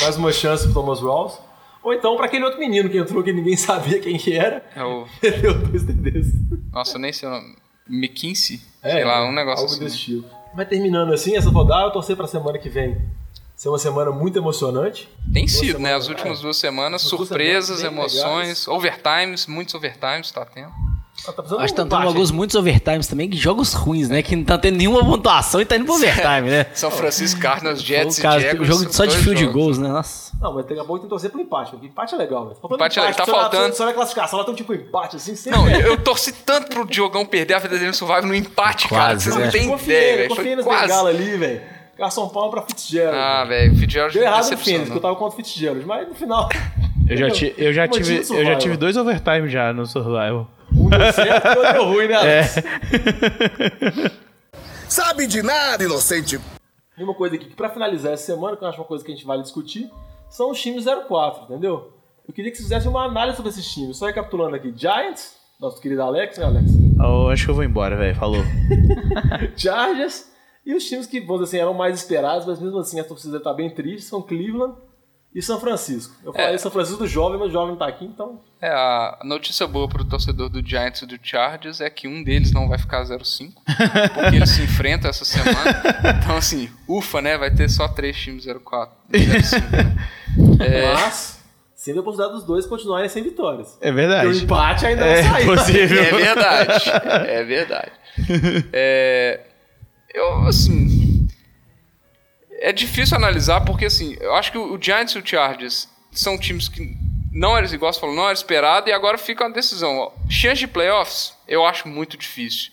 [0.00, 1.38] Mais uma chance pro Thomas Rawls.
[1.84, 4.68] Ou então para aquele outro menino que entrou que ninguém sabia quem que era.
[4.74, 5.06] É o,
[5.70, 6.32] dois TDs.
[6.72, 7.54] nossa, eu nem sei o nome.
[7.88, 8.60] McKinsey?
[8.82, 9.84] É, sei lá, um negócio algo assim.
[9.84, 10.28] desse tipo.
[10.52, 13.00] Mas terminando assim, essa rodada, eu torcer pra semana que vem
[13.54, 15.08] ser uma semana muito emocionante.
[15.32, 15.94] Tem Duas sido, né?
[15.94, 16.42] As últimas é.
[16.42, 20.72] duas semanas, As duas surpresas, semanas emoções, overtimes, muitos overtimes tá tendo.
[21.24, 24.08] Tá precisando Acho que de um estão tendo alguns muitos overtimes também, que jogos ruins,
[24.08, 24.22] né?
[24.22, 26.66] Que não tá tendo nenhuma pontuação e tá indo pro overtime, né?
[26.72, 28.66] São Francisco Cardinals, Jets o caso, e Jaguars.
[28.68, 29.54] jogo só de field jogos.
[29.54, 29.88] goals, né?
[29.88, 30.32] Nossa.
[30.40, 32.56] Não, mas daqui a pouco tem que torcer pro empate, porque empate é legal, velho.
[32.60, 33.74] Faltando Empate é legal, tá faltando.
[33.74, 35.58] Se olha a classificação, ela tem um tipo empate assim, sempre.
[35.58, 39.14] Não, eu, torci tanto pro Diogão perder a Verdadeiro Survival no empate, cara.
[39.14, 39.50] Quase, Vocês não né?
[39.50, 40.28] têm ideia, velho.
[40.28, 40.82] confia Foi nos quase.
[40.86, 41.60] Bengala ali, velho.
[41.98, 43.18] Garçom Palma pra Fitzgerald.
[43.18, 44.56] Ah, velho, Fitzgerald Deu errado no.
[44.56, 46.48] Fênix, que eu tava contra o Fitzgerald, mas no final.
[47.08, 50.48] Eu já, ti- eu já, tive, eu já tive dois overtime já no Survival.
[50.78, 52.54] Um deu certo o outro deu ruim, né, Alex?
[54.88, 56.40] Sabe de nada, inocente.
[56.96, 59.12] E uma coisa aqui, que pra finalizar essa semana, que eu acho uma coisa que
[59.12, 59.90] a gente vale discutir,
[60.30, 61.92] são os times 04, entendeu?
[62.26, 63.96] Eu queria que vocês fizessem uma análise sobre esses times.
[63.96, 66.66] Só recapitulando aqui, Giants, nosso querido Alex, né, Alex?
[66.98, 68.14] Eu acho que eu vou embora, velho.
[68.14, 68.42] Falou.
[69.56, 70.30] Chargers
[70.64, 73.40] e os times que, vamos dizer assim, eram mais esperados, mas mesmo assim a torcida
[73.40, 74.74] tá bem triste, são Cleveland
[75.34, 76.14] e São Francisco.
[76.24, 78.40] Eu falei São Francisco do jovem, mas o jovem não tá aqui, então...
[78.60, 82.50] É, a notícia boa pro torcedor do Giants e do Chargers é que um deles
[82.52, 83.52] não vai ficar 0-5,
[84.14, 85.80] porque eles se enfrentam essa semana.
[86.22, 87.38] Então, assim, ufa, né?
[87.38, 89.96] Vai ter só três times 0-4, 0-5, né?
[90.60, 91.40] É, Mas,
[91.76, 93.78] sempre a possibilidade dos dois continuarem sem vitórias.
[93.80, 94.44] É Porque o verdade.
[94.44, 95.54] empate ainda É não saiu.
[95.54, 96.02] possível.
[96.02, 96.90] É verdade.
[97.28, 97.92] É verdade.
[98.72, 99.40] É,
[100.12, 100.97] eu, assim.
[102.60, 106.68] É difícil analisar porque, assim, eu acho que o Giants e o Chargers são times
[106.68, 106.96] que
[107.32, 109.96] não era, igual você falou, não era esperado e agora fica uma decisão.
[109.98, 110.12] ó.
[110.28, 112.72] Chance de playoffs, eu acho muito difícil.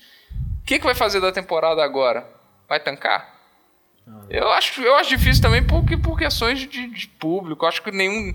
[0.61, 2.27] O que, que vai fazer da temporada agora?
[2.67, 3.35] Vai tancar?
[4.29, 7.65] Eu acho, eu acho difícil também porque, por questões de, de público.
[7.65, 8.33] Eu acho que nenhum.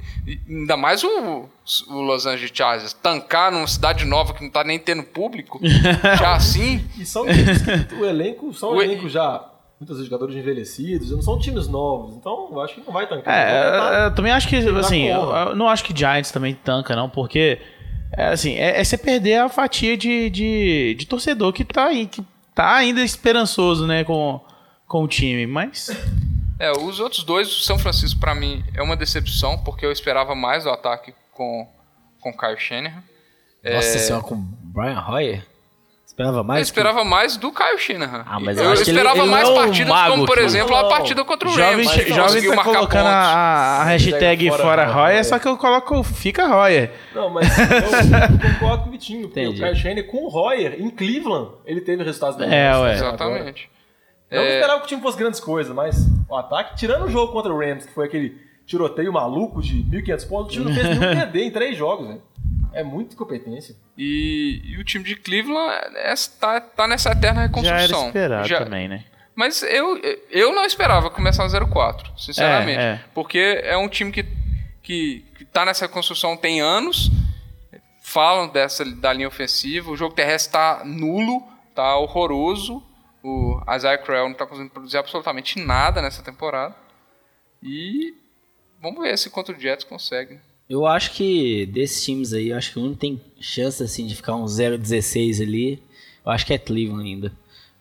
[0.48, 1.48] Ainda mais o,
[1.88, 2.92] o Los Angeles Chargers.
[2.92, 5.60] Tancar numa cidade nova que não tá nem tendo público.
[6.18, 6.84] já assim.
[6.98, 9.44] E são times que o elenco, são O elenco já,
[9.80, 13.24] muitos jogadores envelhecidos, não são times novos, então eu acho que não vai tancar.
[13.24, 13.94] Vai tentar.
[13.94, 17.58] É, eu também acho que, assim, eu, não acho que Giants também tanca, não, porque,
[18.12, 22.06] é, assim, é, é você perder a fatia de, de, de torcedor que tá, aí,
[22.06, 22.22] que
[22.54, 24.38] tá ainda esperançoso, né, com,
[24.86, 25.88] com o time, mas...
[26.58, 30.34] É, os outros dois, o São Francisco, pra mim, é uma decepção, porque eu esperava
[30.34, 31.66] mais do ataque com,
[32.20, 33.02] com o Kyle Shanahan.
[33.64, 35.46] Nossa senhora, com o Brian Hoyer?
[36.20, 36.58] Esperava mais?
[36.58, 38.24] eu esperava mais do Kyle Shanahan.
[38.26, 40.44] Ah, mas eu eu que ele- esperava ele mais é partidas mago como, por que-
[40.44, 41.86] exemplo, a partida contra o Jovem, Rams.
[41.86, 43.34] mas que jovem tá colocando a, pontos.
[43.34, 44.96] a- a hashtag Fora fora Royer.
[45.06, 46.90] Royer, só que eu coloco fica Royer.
[47.14, 47.64] Não, mas eu
[48.52, 49.62] concordo com o Vitinho, porque Entendi.
[49.62, 52.58] o Kyle Shanahan com o Royer, em Cleveland, ele teve resultados melhores.
[52.58, 52.94] É, ué.
[52.94, 53.70] Exatamente.
[54.30, 54.54] Eu não É.
[54.54, 57.58] esperava que o time fosse grandes coisas, mas o ataque, tirando o jogo contra o
[57.58, 61.42] Rams, que foi aquele tiroteio maluco de 1.500 pontos, o time não fez nenhum TD
[61.44, 62.22] em três jogos, velho.
[62.72, 63.74] É muita incompetência.
[63.96, 67.78] E, e o time de Cleveland é, tá, tá nessa eterna reconstrução.
[67.78, 69.04] Já era esperado Já- também, né?
[69.34, 69.98] Mas eu,
[70.30, 72.78] eu não esperava começar 0-4, sinceramente.
[72.78, 73.04] É, é.
[73.14, 74.26] Porque é um time que,
[74.82, 77.10] que, que tá nessa construção tem anos.
[78.02, 79.90] Falam dessa, da linha ofensiva.
[79.90, 81.42] O jogo terrestre tá nulo,
[81.74, 82.82] tá horroroso.
[83.22, 86.74] O Isaiah Crowell não tá conseguindo produzir absolutamente nada nessa temporada.
[87.62, 88.14] E
[88.80, 90.38] vamos ver se contra o Jets consegue.
[90.70, 94.06] Eu acho que desses times aí, eu acho que o único que tem chance assim
[94.06, 95.82] de ficar um 0-16 ali,
[96.24, 97.32] eu acho que é Cleveland ainda.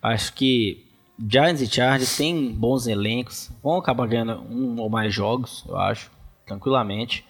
[0.02, 0.84] Acho que
[1.20, 6.10] Giants e Chargers têm bons elencos, vão acabar ganhando um ou mais jogos, eu acho,
[6.48, 7.24] tranquilamente.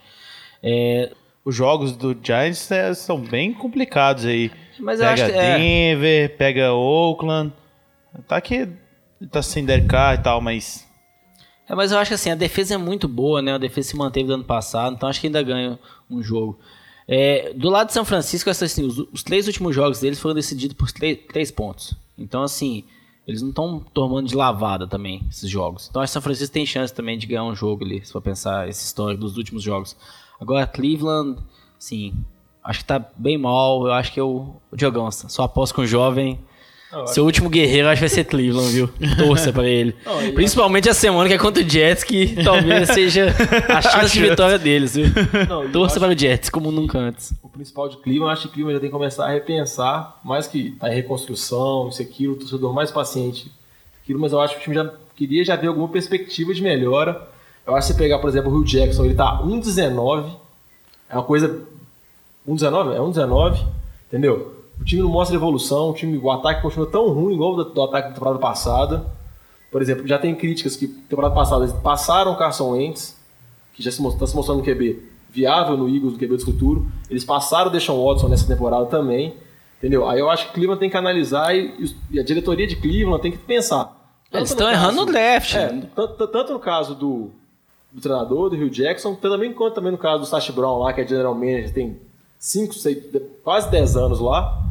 [0.63, 1.11] É,
[1.43, 4.49] Os jogos do Giants é, são bem complicados aí.
[4.79, 7.51] mas pega acho que é, Denver, pega Oakland.
[8.29, 8.65] Tá que
[9.29, 10.87] tá sem Derek e tal, mas
[11.69, 13.53] É, mas eu acho que assim, a defesa é muito boa, né?
[13.53, 15.77] A defesa se manteve do ano passado, então acho que ainda ganha
[16.09, 16.59] um jogo.
[17.07, 20.75] É, do lado de São Francisco, assim, os, os três últimos jogos deles foram decididos
[20.75, 21.93] por três, três pontos.
[22.17, 22.83] Então, assim,
[23.25, 25.87] eles não estão tomando de lavada também esses jogos.
[25.89, 28.21] Então, acho que São Francisco tem chance também de ganhar um jogo ali, se for
[28.21, 29.95] pensar esse histórico dos últimos jogos.
[30.39, 31.39] Agora, Cleveland,
[31.77, 32.13] sim,
[32.63, 33.85] acho que tá bem mal.
[33.85, 36.39] Eu acho que eu, o Diogão, só aposto com o jovem.
[37.07, 38.89] Seu último guerreiro acho que vai ser Cleveland, viu?
[39.17, 39.95] Torça pra ele.
[40.03, 43.27] Não, Principalmente a semana que é contra o Jets, que talvez seja
[43.67, 45.05] a chance de vitória deles, viu?
[45.47, 47.31] Não, Torça para o Jets, como nunca antes.
[47.43, 50.47] o principal de Cleveland, eu acho que Cleveland já tem que começar a repensar, mais
[50.47, 53.51] que tá em reconstrução, isso aquilo, o torcedor mais paciente,
[54.03, 57.27] aquilo, mas eu acho que o time já queria já ver alguma perspectiva de melhora.
[57.67, 60.31] Eu acho que você pegar, por exemplo, o Rio Jackson, ele tá 1,19,
[61.07, 61.61] é uma coisa
[62.47, 62.95] 1,19?
[62.95, 63.59] É 1,19,
[64.07, 64.58] entendeu?
[64.79, 67.73] O time não mostra evolução, o time, o ataque continua tão ruim igual o do,
[67.73, 69.05] do ataque da temporada passada.
[69.71, 73.15] Por exemplo, já tem críticas que temporada passada eles passaram o Carson Wentz,
[73.73, 76.87] que já se está se mostrando um QB viável no Eagles, no QB do futuro.
[77.09, 79.35] Eles passaram o Deshaun Watson nessa temporada também,
[79.77, 80.07] entendeu?
[80.09, 83.31] Aí eu acho que Cleveland tem que analisar e, e a diretoria de Cleveland tem
[83.31, 83.95] que pensar.
[84.31, 85.55] Eles estão no errando no caso- draft.
[85.55, 87.29] É, tanto, tanto no caso do,
[87.91, 91.01] do treinador, do Rio Jackson, também quanto também no caso do Sash Brown lá, que
[91.01, 91.99] é general manager, tem
[92.39, 92.97] 5, 6,
[93.43, 94.63] quase 10 anos lá.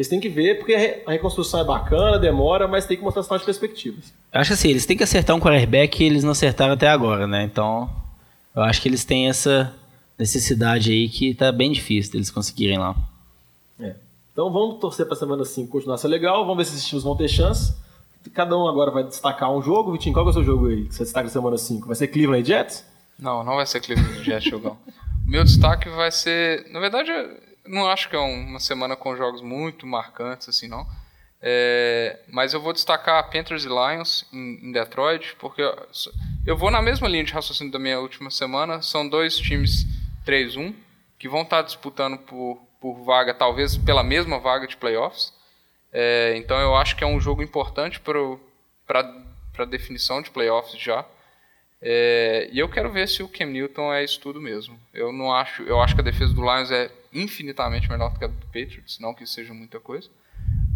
[0.00, 3.02] Eles têm que ver, porque a re- a reconstrução é bacana, demora, mas tem que
[3.02, 4.14] mostrar as perspectivas.
[4.32, 6.88] Eu acho que assim, eles têm que acertar um quarterback que eles não acertaram até
[6.88, 7.42] agora, né?
[7.44, 7.90] Então,
[8.56, 9.74] eu acho que eles têm essa
[10.18, 12.96] necessidade aí que tá bem difícil deles conseguirem lá.
[13.78, 13.94] É.
[14.32, 16.88] Então vamos torcer para a semana 5 continuar a ser legal, vamos ver se esses
[16.88, 17.74] times vão ter chance.
[18.32, 19.92] Cada um agora vai destacar um jogo.
[19.92, 21.86] Vitinho, qual que é o seu jogo aí que você destaca na semana 5?
[21.86, 22.86] Vai ser Cleveland e Jets?
[23.18, 24.78] Não, não vai ser Cleveland Jets jogão.
[25.26, 28.96] O meu destaque vai ser, na verdade, eu não acho que é um- uma semana
[28.96, 30.86] com jogos muito marcantes assim, não.
[31.42, 35.88] É, mas eu vou destacar Panthers e Lions em, em Detroit, porque eu,
[36.46, 38.82] eu vou na mesma linha de raciocínio da minha última semana.
[38.82, 39.86] São dois times
[40.26, 40.74] 3-1
[41.18, 45.32] que vão estar disputando por, por vaga, talvez pela mesma vaga de playoffs.
[45.92, 48.20] É, então eu acho que é um jogo importante para
[49.58, 51.04] a definição de playoffs já.
[51.82, 54.78] É, e eu quero ver se o Cam Newton é isso tudo mesmo.
[54.92, 58.24] Eu não acho, eu acho que a defesa do Lions é infinitamente melhor do que
[58.24, 60.08] a do Patriots, não que isso seja muita coisa,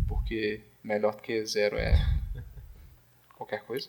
[0.08, 1.94] porque melhor do que zero é
[3.36, 3.88] qualquer coisa.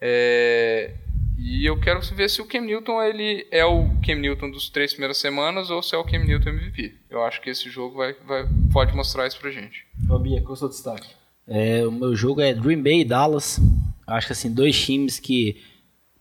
[0.00, 0.94] É,
[1.38, 4.92] e eu quero ver se o Cam Newton ele é o Cam Newton dos três
[4.92, 6.94] primeiras semanas ou se é o Cam Newton MVP.
[7.08, 9.86] Eu acho que esse jogo vai, vai, pode mostrar isso pra gente.
[10.08, 11.08] Rambinha, qual é o seu destaque?
[11.46, 13.60] É, o meu jogo é Green Bay e Dallas.
[14.06, 15.62] Acho que assim, dois times que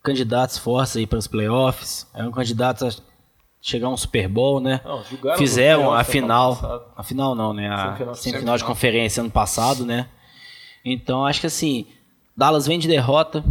[0.04, 2.08] candidatos fortes aí para os playoffs.
[2.14, 3.11] Eram candidatos a
[3.62, 4.82] chegar um Super Bowl, né?
[4.84, 5.04] Não,
[5.38, 6.92] Fizeram a final.
[6.96, 7.70] A final não, né?
[7.70, 8.16] A Semifinal.
[8.16, 10.08] semifinal de conferência ano passado, né?
[10.84, 11.86] Então acho que assim,
[12.36, 13.44] Dallas vem de derrota.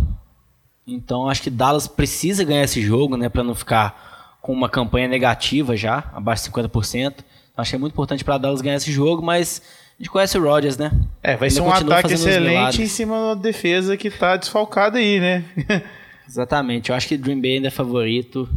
[0.87, 3.29] Então acho que Dallas precisa ganhar esse jogo, né?
[3.29, 7.15] Para não ficar com uma campanha negativa já, abaixo de 50%.
[7.53, 9.63] Então, acho que é muito importante para Dallas ganhar esse jogo, mas
[9.99, 10.91] a gente conhece o Rodgers, né?
[11.23, 15.21] É, vai Ainda ser um ataque excelente em cima da defesa que tá desfalcada aí,
[15.21, 15.45] né?
[16.27, 16.91] Exatamente.
[16.91, 18.49] Eu acho que Green Bay ainda é favorito.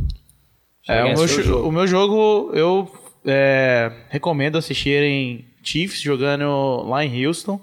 [0.87, 1.67] É, o, meu, jogo.
[1.67, 2.91] o meu jogo, eu
[3.25, 7.59] é, recomendo assistirem Chiefs jogando lá em Houston.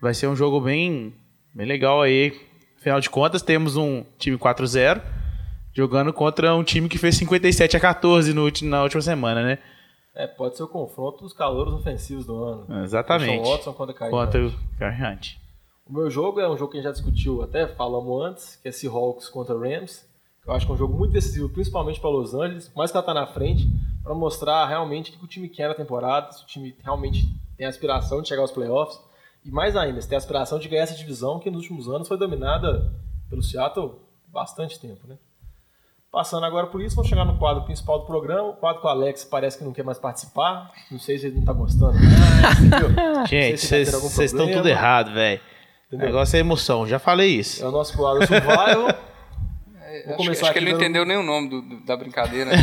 [0.00, 1.12] Vai ser um jogo bem,
[1.54, 2.38] bem legal aí.
[2.78, 5.02] Afinal de contas, temos um time 4-0
[5.72, 9.58] jogando contra um time que fez 57 a 14 no, na última semana, né?
[10.14, 12.82] É, pode ser o confronto dos calouros ofensivos do ano.
[12.82, 13.48] Exatamente.
[13.48, 14.56] Watson contra Kyrie Contra Irving.
[14.80, 15.36] o Hunt.
[15.86, 18.68] O meu jogo é um jogo que a gente já discutiu, até falamos antes, que
[18.68, 20.08] é Seahawks contra Rams.
[20.42, 22.96] Que Eu acho que é um jogo muito decisivo, principalmente para Los Angeles, mais que
[22.96, 23.68] ela tá na frente,
[24.02, 27.66] para mostrar realmente o que o time quer na temporada, se o time realmente tem
[27.66, 28.98] a aspiração de chegar aos playoffs.
[29.44, 32.08] E mais ainda, se tem a aspiração de ganhar essa divisão que nos últimos anos
[32.08, 32.92] foi dominada
[33.28, 33.96] pelo Seattle
[34.28, 35.16] há bastante tempo, né?
[36.12, 38.48] Passando agora por isso, vamos chegar no quadro principal do programa.
[38.48, 40.72] O quadro que o Alex parece que não quer mais participar.
[40.90, 41.96] Não sei se ele não tá gostando
[43.28, 45.40] Gente, tá vocês estão tudo errado, velho.
[45.92, 47.62] O negócio é emoção, já falei isso.
[47.62, 48.88] É o nosso quadro Survival.
[50.06, 52.50] Acho, começar acho que ele não dando- entendeu nem o nome do- do- da brincadeira.
[52.50, 52.56] Né?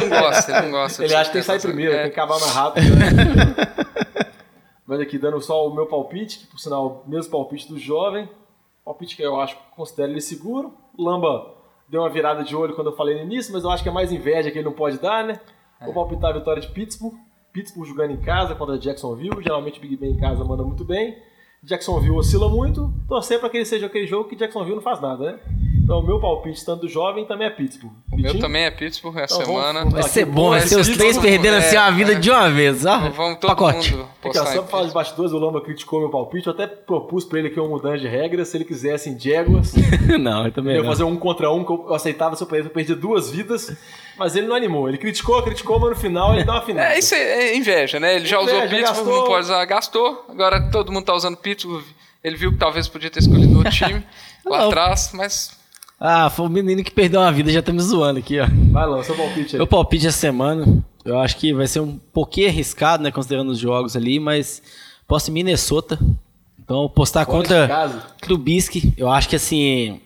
[0.00, 1.04] ele não gosta, ele não gosta.
[1.04, 2.02] Ele acha que tem que sair primeiro, é.
[2.04, 2.96] tem que acabar mais rápido.
[2.96, 3.06] Né?
[4.86, 8.28] Mas aqui dando só o meu palpite, que por sinal, o mesmo palpite do jovem.
[8.84, 10.74] Palpite que eu acho, considero ele seguro.
[10.96, 11.54] Lamba
[11.88, 13.92] deu uma virada de olho quando eu falei no início, mas eu acho que é
[13.92, 15.40] mais inveja que ele não pode dar, né?
[15.80, 17.14] Vou palpitar a vitória de Pittsburgh.
[17.52, 19.42] Pittsburgh jogando em casa contra Jacksonville.
[19.42, 21.16] Geralmente o Big Ben em casa manda muito bem.
[21.62, 22.92] Jacksonville oscila muito.
[23.08, 25.38] Torcer para que ele seja aquele jogo que Jacksonville não faz nada, né?
[25.86, 27.92] Então, o meu palpite, tanto do jovem, também é Pittsburgh.
[28.10, 28.40] O meu Vitinho?
[28.42, 29.78] também é Pittsburgh essa Então, vamos- semana.
[29.78, 32.14] vamos Vai Aqui, ser bom, vai ser os três perdendo assim é, a vida é.
[32.16, 32.84] de uma vez.
[32.84, 33.92] Ó, Vamos todo pacote.
[33.92, 36.48] mundo Aqui, postar ó, só pra falar de bastidores, o Lamba criticou meu palpite.
[36.48, 38.48] Eu até propus pra ele aqui uma mudança de regras.
[38.48, 39.74] Se ele quisesse em Jaguars,
[40.20, 42.68] não, eu também eu ia fazer um contra um, que eu aceitava se eu perdesse,
[42.68, 43.72] eu perdi duas vidas.
[44.18, 44.88] Mas ele não animou.
[44.88, 46.82] Ele criticou, criticou, mas no final ele deu uma final.
[46.84, 47.18] É, isso é,
[47.50, 48.16] é inveja, né?
[48.16, 49.16] Ele já Inveja, usou Pittsburgh, gastou.
[49.20, 50.24] não pode usar, gastou.
[50.28, 51.84] Agora todo mundo tá usando Pittsburgh.
[52.24, 54.04] Ele viu que talvez podia ter escolhido outro time
[54.44, 54.66] lá Não.
[54.68, 55.55] atrás, mas
[55.98, 58.46] Ah, foi o menino que perdeu uma vida, já tá me zoando aqui, ó.
[58.70, 59.58] Vai lá, seu palpite aí.
[59.58, 63.58] Meu palpite essa semana, eu acho que vai ser um pouquinho arriscado, né, considerando os
[63.58, 64.62] jogos ali, mas
[65.08, 65.98] posso em Minnesota.
[66.62, 68.02] Então, postar Fora contra.
[68.20, 68.92] Trubisky.
[68.96, 70.00] Eu acho que, assim,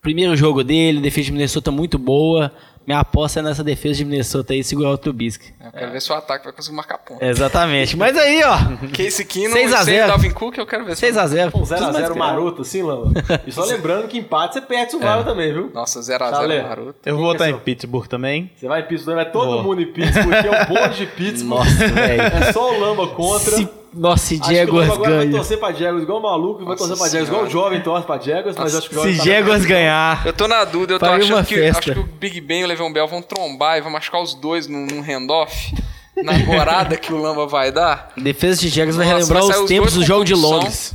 [0.00, 2.52] primeiro jogo dele, defesa de Minnesota muito boa.
[2.86, 5.52] Minha aposta é nessa defesa de Minnesota aí, segurar o Trubisky.
[5.64, 7.22] eu quero ver se o ataque vai conseguir marcar ponto.
[7.24, 7.96] Exatamente.
[7.96, 8.56] Mas aí, ó,
[8.94, 10.06] 6 a e sem 0.
[10.06, 11.50] Dalvin Cook, eu quero ver se 6x0.
[11.54, 13.10] Um 0x0 maroto, assim, Lamba.
[13.46, 15.70] E só lembrando que empate você perde o Vara também, viu?
[15.74, 16.62] Nossa, 0x0 Chalé.
[16.62, 16.94] maroto.
[17.04, 17.58] Eu vou Quem que votar é em?
[17.58, 18.50] Pittsburgh também.
[18.56, 19.62] Você vai em Pittsburgh, vai todo Vou.
[19.64, 21.58] mundo em Pittsburgh, porque é o bonde de Pittsburgh.
[21.58, 22.22] Nossa, velho.
[22.46, 23.56] É só o Lamba contra.
[23.56, 25.36] Se, nossa, se Jaguars agora vai ganha.
[25.36, 28.74] torcer pra Jaguars igual maluco, vai torcer pra Jaguars igual jovem torce pra Jaguars, mas
[28.74, 31.44] acho que o Se jovem tá- Jaguars ganhar, Eu tô na dúvida, eu tô achando
[31.46, 31.78] que, festa.
[31.78, 34.34] acho que o Big Ben e o Le'Veon Bell vão trombar e vão machucar os
[34.34, 35.74] dois num, num handoff.
[36.22, 38.12] Na gorada que o Lamba vai dar.
[38.16, 40.34] defesa de Jaguars vai relembrar vai os os tempos do jogo de.
[40.34, 40.94] Londres.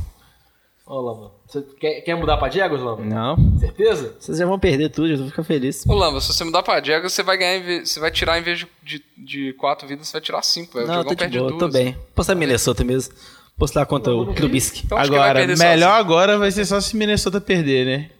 [0.86, 3.02] Ó, Lamba, você quer, quer mudar pra Jaguars, Lamba?
[3.04, 4.14] Não, Certeza?
[4.18, 5.84] vocês já vão perder tudo, já vou ficar feliz.
[5.86, 8.38] Ô Lamba, se você mudar pra Jaguars, você vai ganhar, em vez- você vai tirar
[8.38, 10.80] em vez de, de, de quatro vidas, você vai tirar cinco.
[10.80, 11.72] Não, eu tô de boa, tô duas.
[11.72, 11.96] bem.
[12.14, 13.12] Postar Minnesota mesmo.
[13.58, 14.82] Postar contra o Trubisky.
[14.86, 15.88] Então acho que vai Agora, melhor sozinho.
[15.88, 18.10] agora vai ser só se Minnesota perder, né?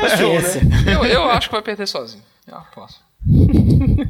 [0.00, 0.62] Paciência.
[0.90, 2.22] Eu, eu acho que vai perder sozinho.
[2.48, 3.00] Eu aposto.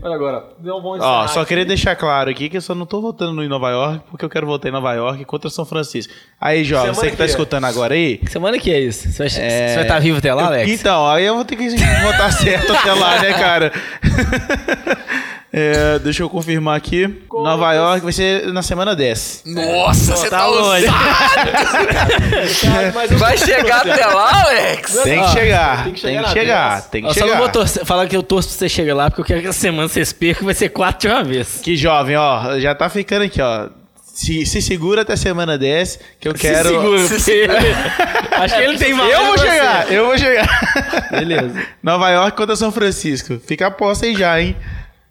[0.03, 1.49] Olha agora, não vamos Ó, encerrar só aqui.
[1.51, 4.29] queria deixar claro aqui que eu só não tô votando em Nova York porque eu
[4.29, 6.13] quero votar em Nova York contra São Francisco.
[6.41, 7.27] Aí, Jó, Semana você que tá que é.
[7.27, 8.19] escutando agora aí.
[8.19, 9.09] Que semana que é isso?
[9.11, 10.71] Você vai, você é, estar vivo até lá, eu- Alex?
[10.81, 11.69] Então, aí eu vou ter que
[12.03, 13.73] votar certo até lá, né, cara?
[15.57, 17.07] É, deixa eu confirmar aqui.
[17.33, 19.43] Nova York vai ser na semana 10.
[19.47, 20.87] Nossa, você tá, longe.
[22.95, 24.93] Mas eu- Vai chegar até lá, Alex?
[25.05, 26.87] Tem que chegar, tem tem que que chegar chegar, na 10.
[26.87, 27.39] tem que Eu só não chegar.
[27.39, 29.61] vou torcer, falar que eu torço pra você chegar lá, porque eu quero que essa
[29.61, 31.61] semana vocês percam, vai ser quatro de uma vez.
[31.63, 33.69] Que jovem, ó, já tá ficando aqui, ó.
[34.13, 36.99] Se, se segura até semana 10, que eu quero.
[37.09, 37.59] Se segura,
[38.43, 39.13] Acho que ele tem valor.
[39.13, 41.09] Eu vou chegar, eu vou chegar.
[41.11, 41.63] Beleza.
[41.83, 43.39] Nova York contra São Francisco.
[43.45, 44.57] Fica a aposta aí já, hein?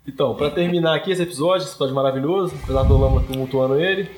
[0.08, 4.10] Então, pra terminar aqui esse episódio, esse episódio maravilhoso, apesar do Lama tumultuando ele,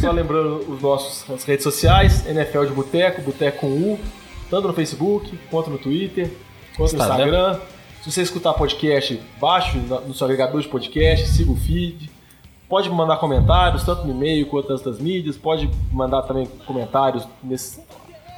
[0.00, 3.98] só lembrando os nossos as redes sociais, NFL de Boteco, Boteco com U,
[4.50, 6.30] tanto no Facebook, quanto no Twitter,
[6.76, 7.58] quanto no Instagram.
[8.02, 12.10] Se você escutar podcast, baixe na- no seu agregador de podcast, siga o feed.
[12.68, 15.36] Pode mandar comentários, tanto no e-mail quanto nas outras mídias.
[15.36, 17.80] Pode mandar também comentários nesse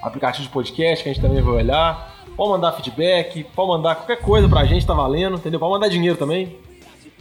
[0.03, 2.15] aplicativo de podcast que a gente também vai olhar.
[2.37, 5.61] Pode mandar feedback, pode mandar qualquer coisa pra gente, tá valendo, entendeu?
[5.61, 6.57] Pode mandar dinheiro também.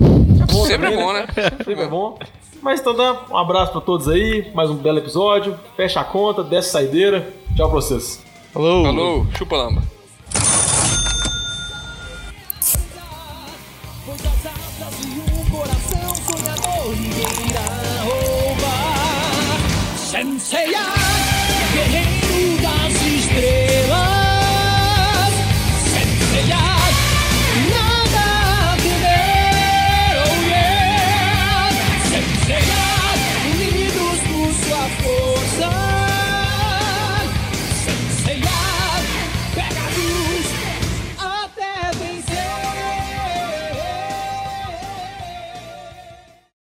[0.02, 1.28] Bom Sempre também, bom, né?
[1.65, 2.18] Sempre é bom.
[2.61, 5.57] Mas então dá um abraço pra todos aí, mais um belo episódio.
[5.76, 7.34] Fecha a conta, desce a saideira.
[7.56, 8.23] Tchau pra vocês.
[8.53, 8.84] Falou.
[8.84, 9.82] Falou, chupa lamba.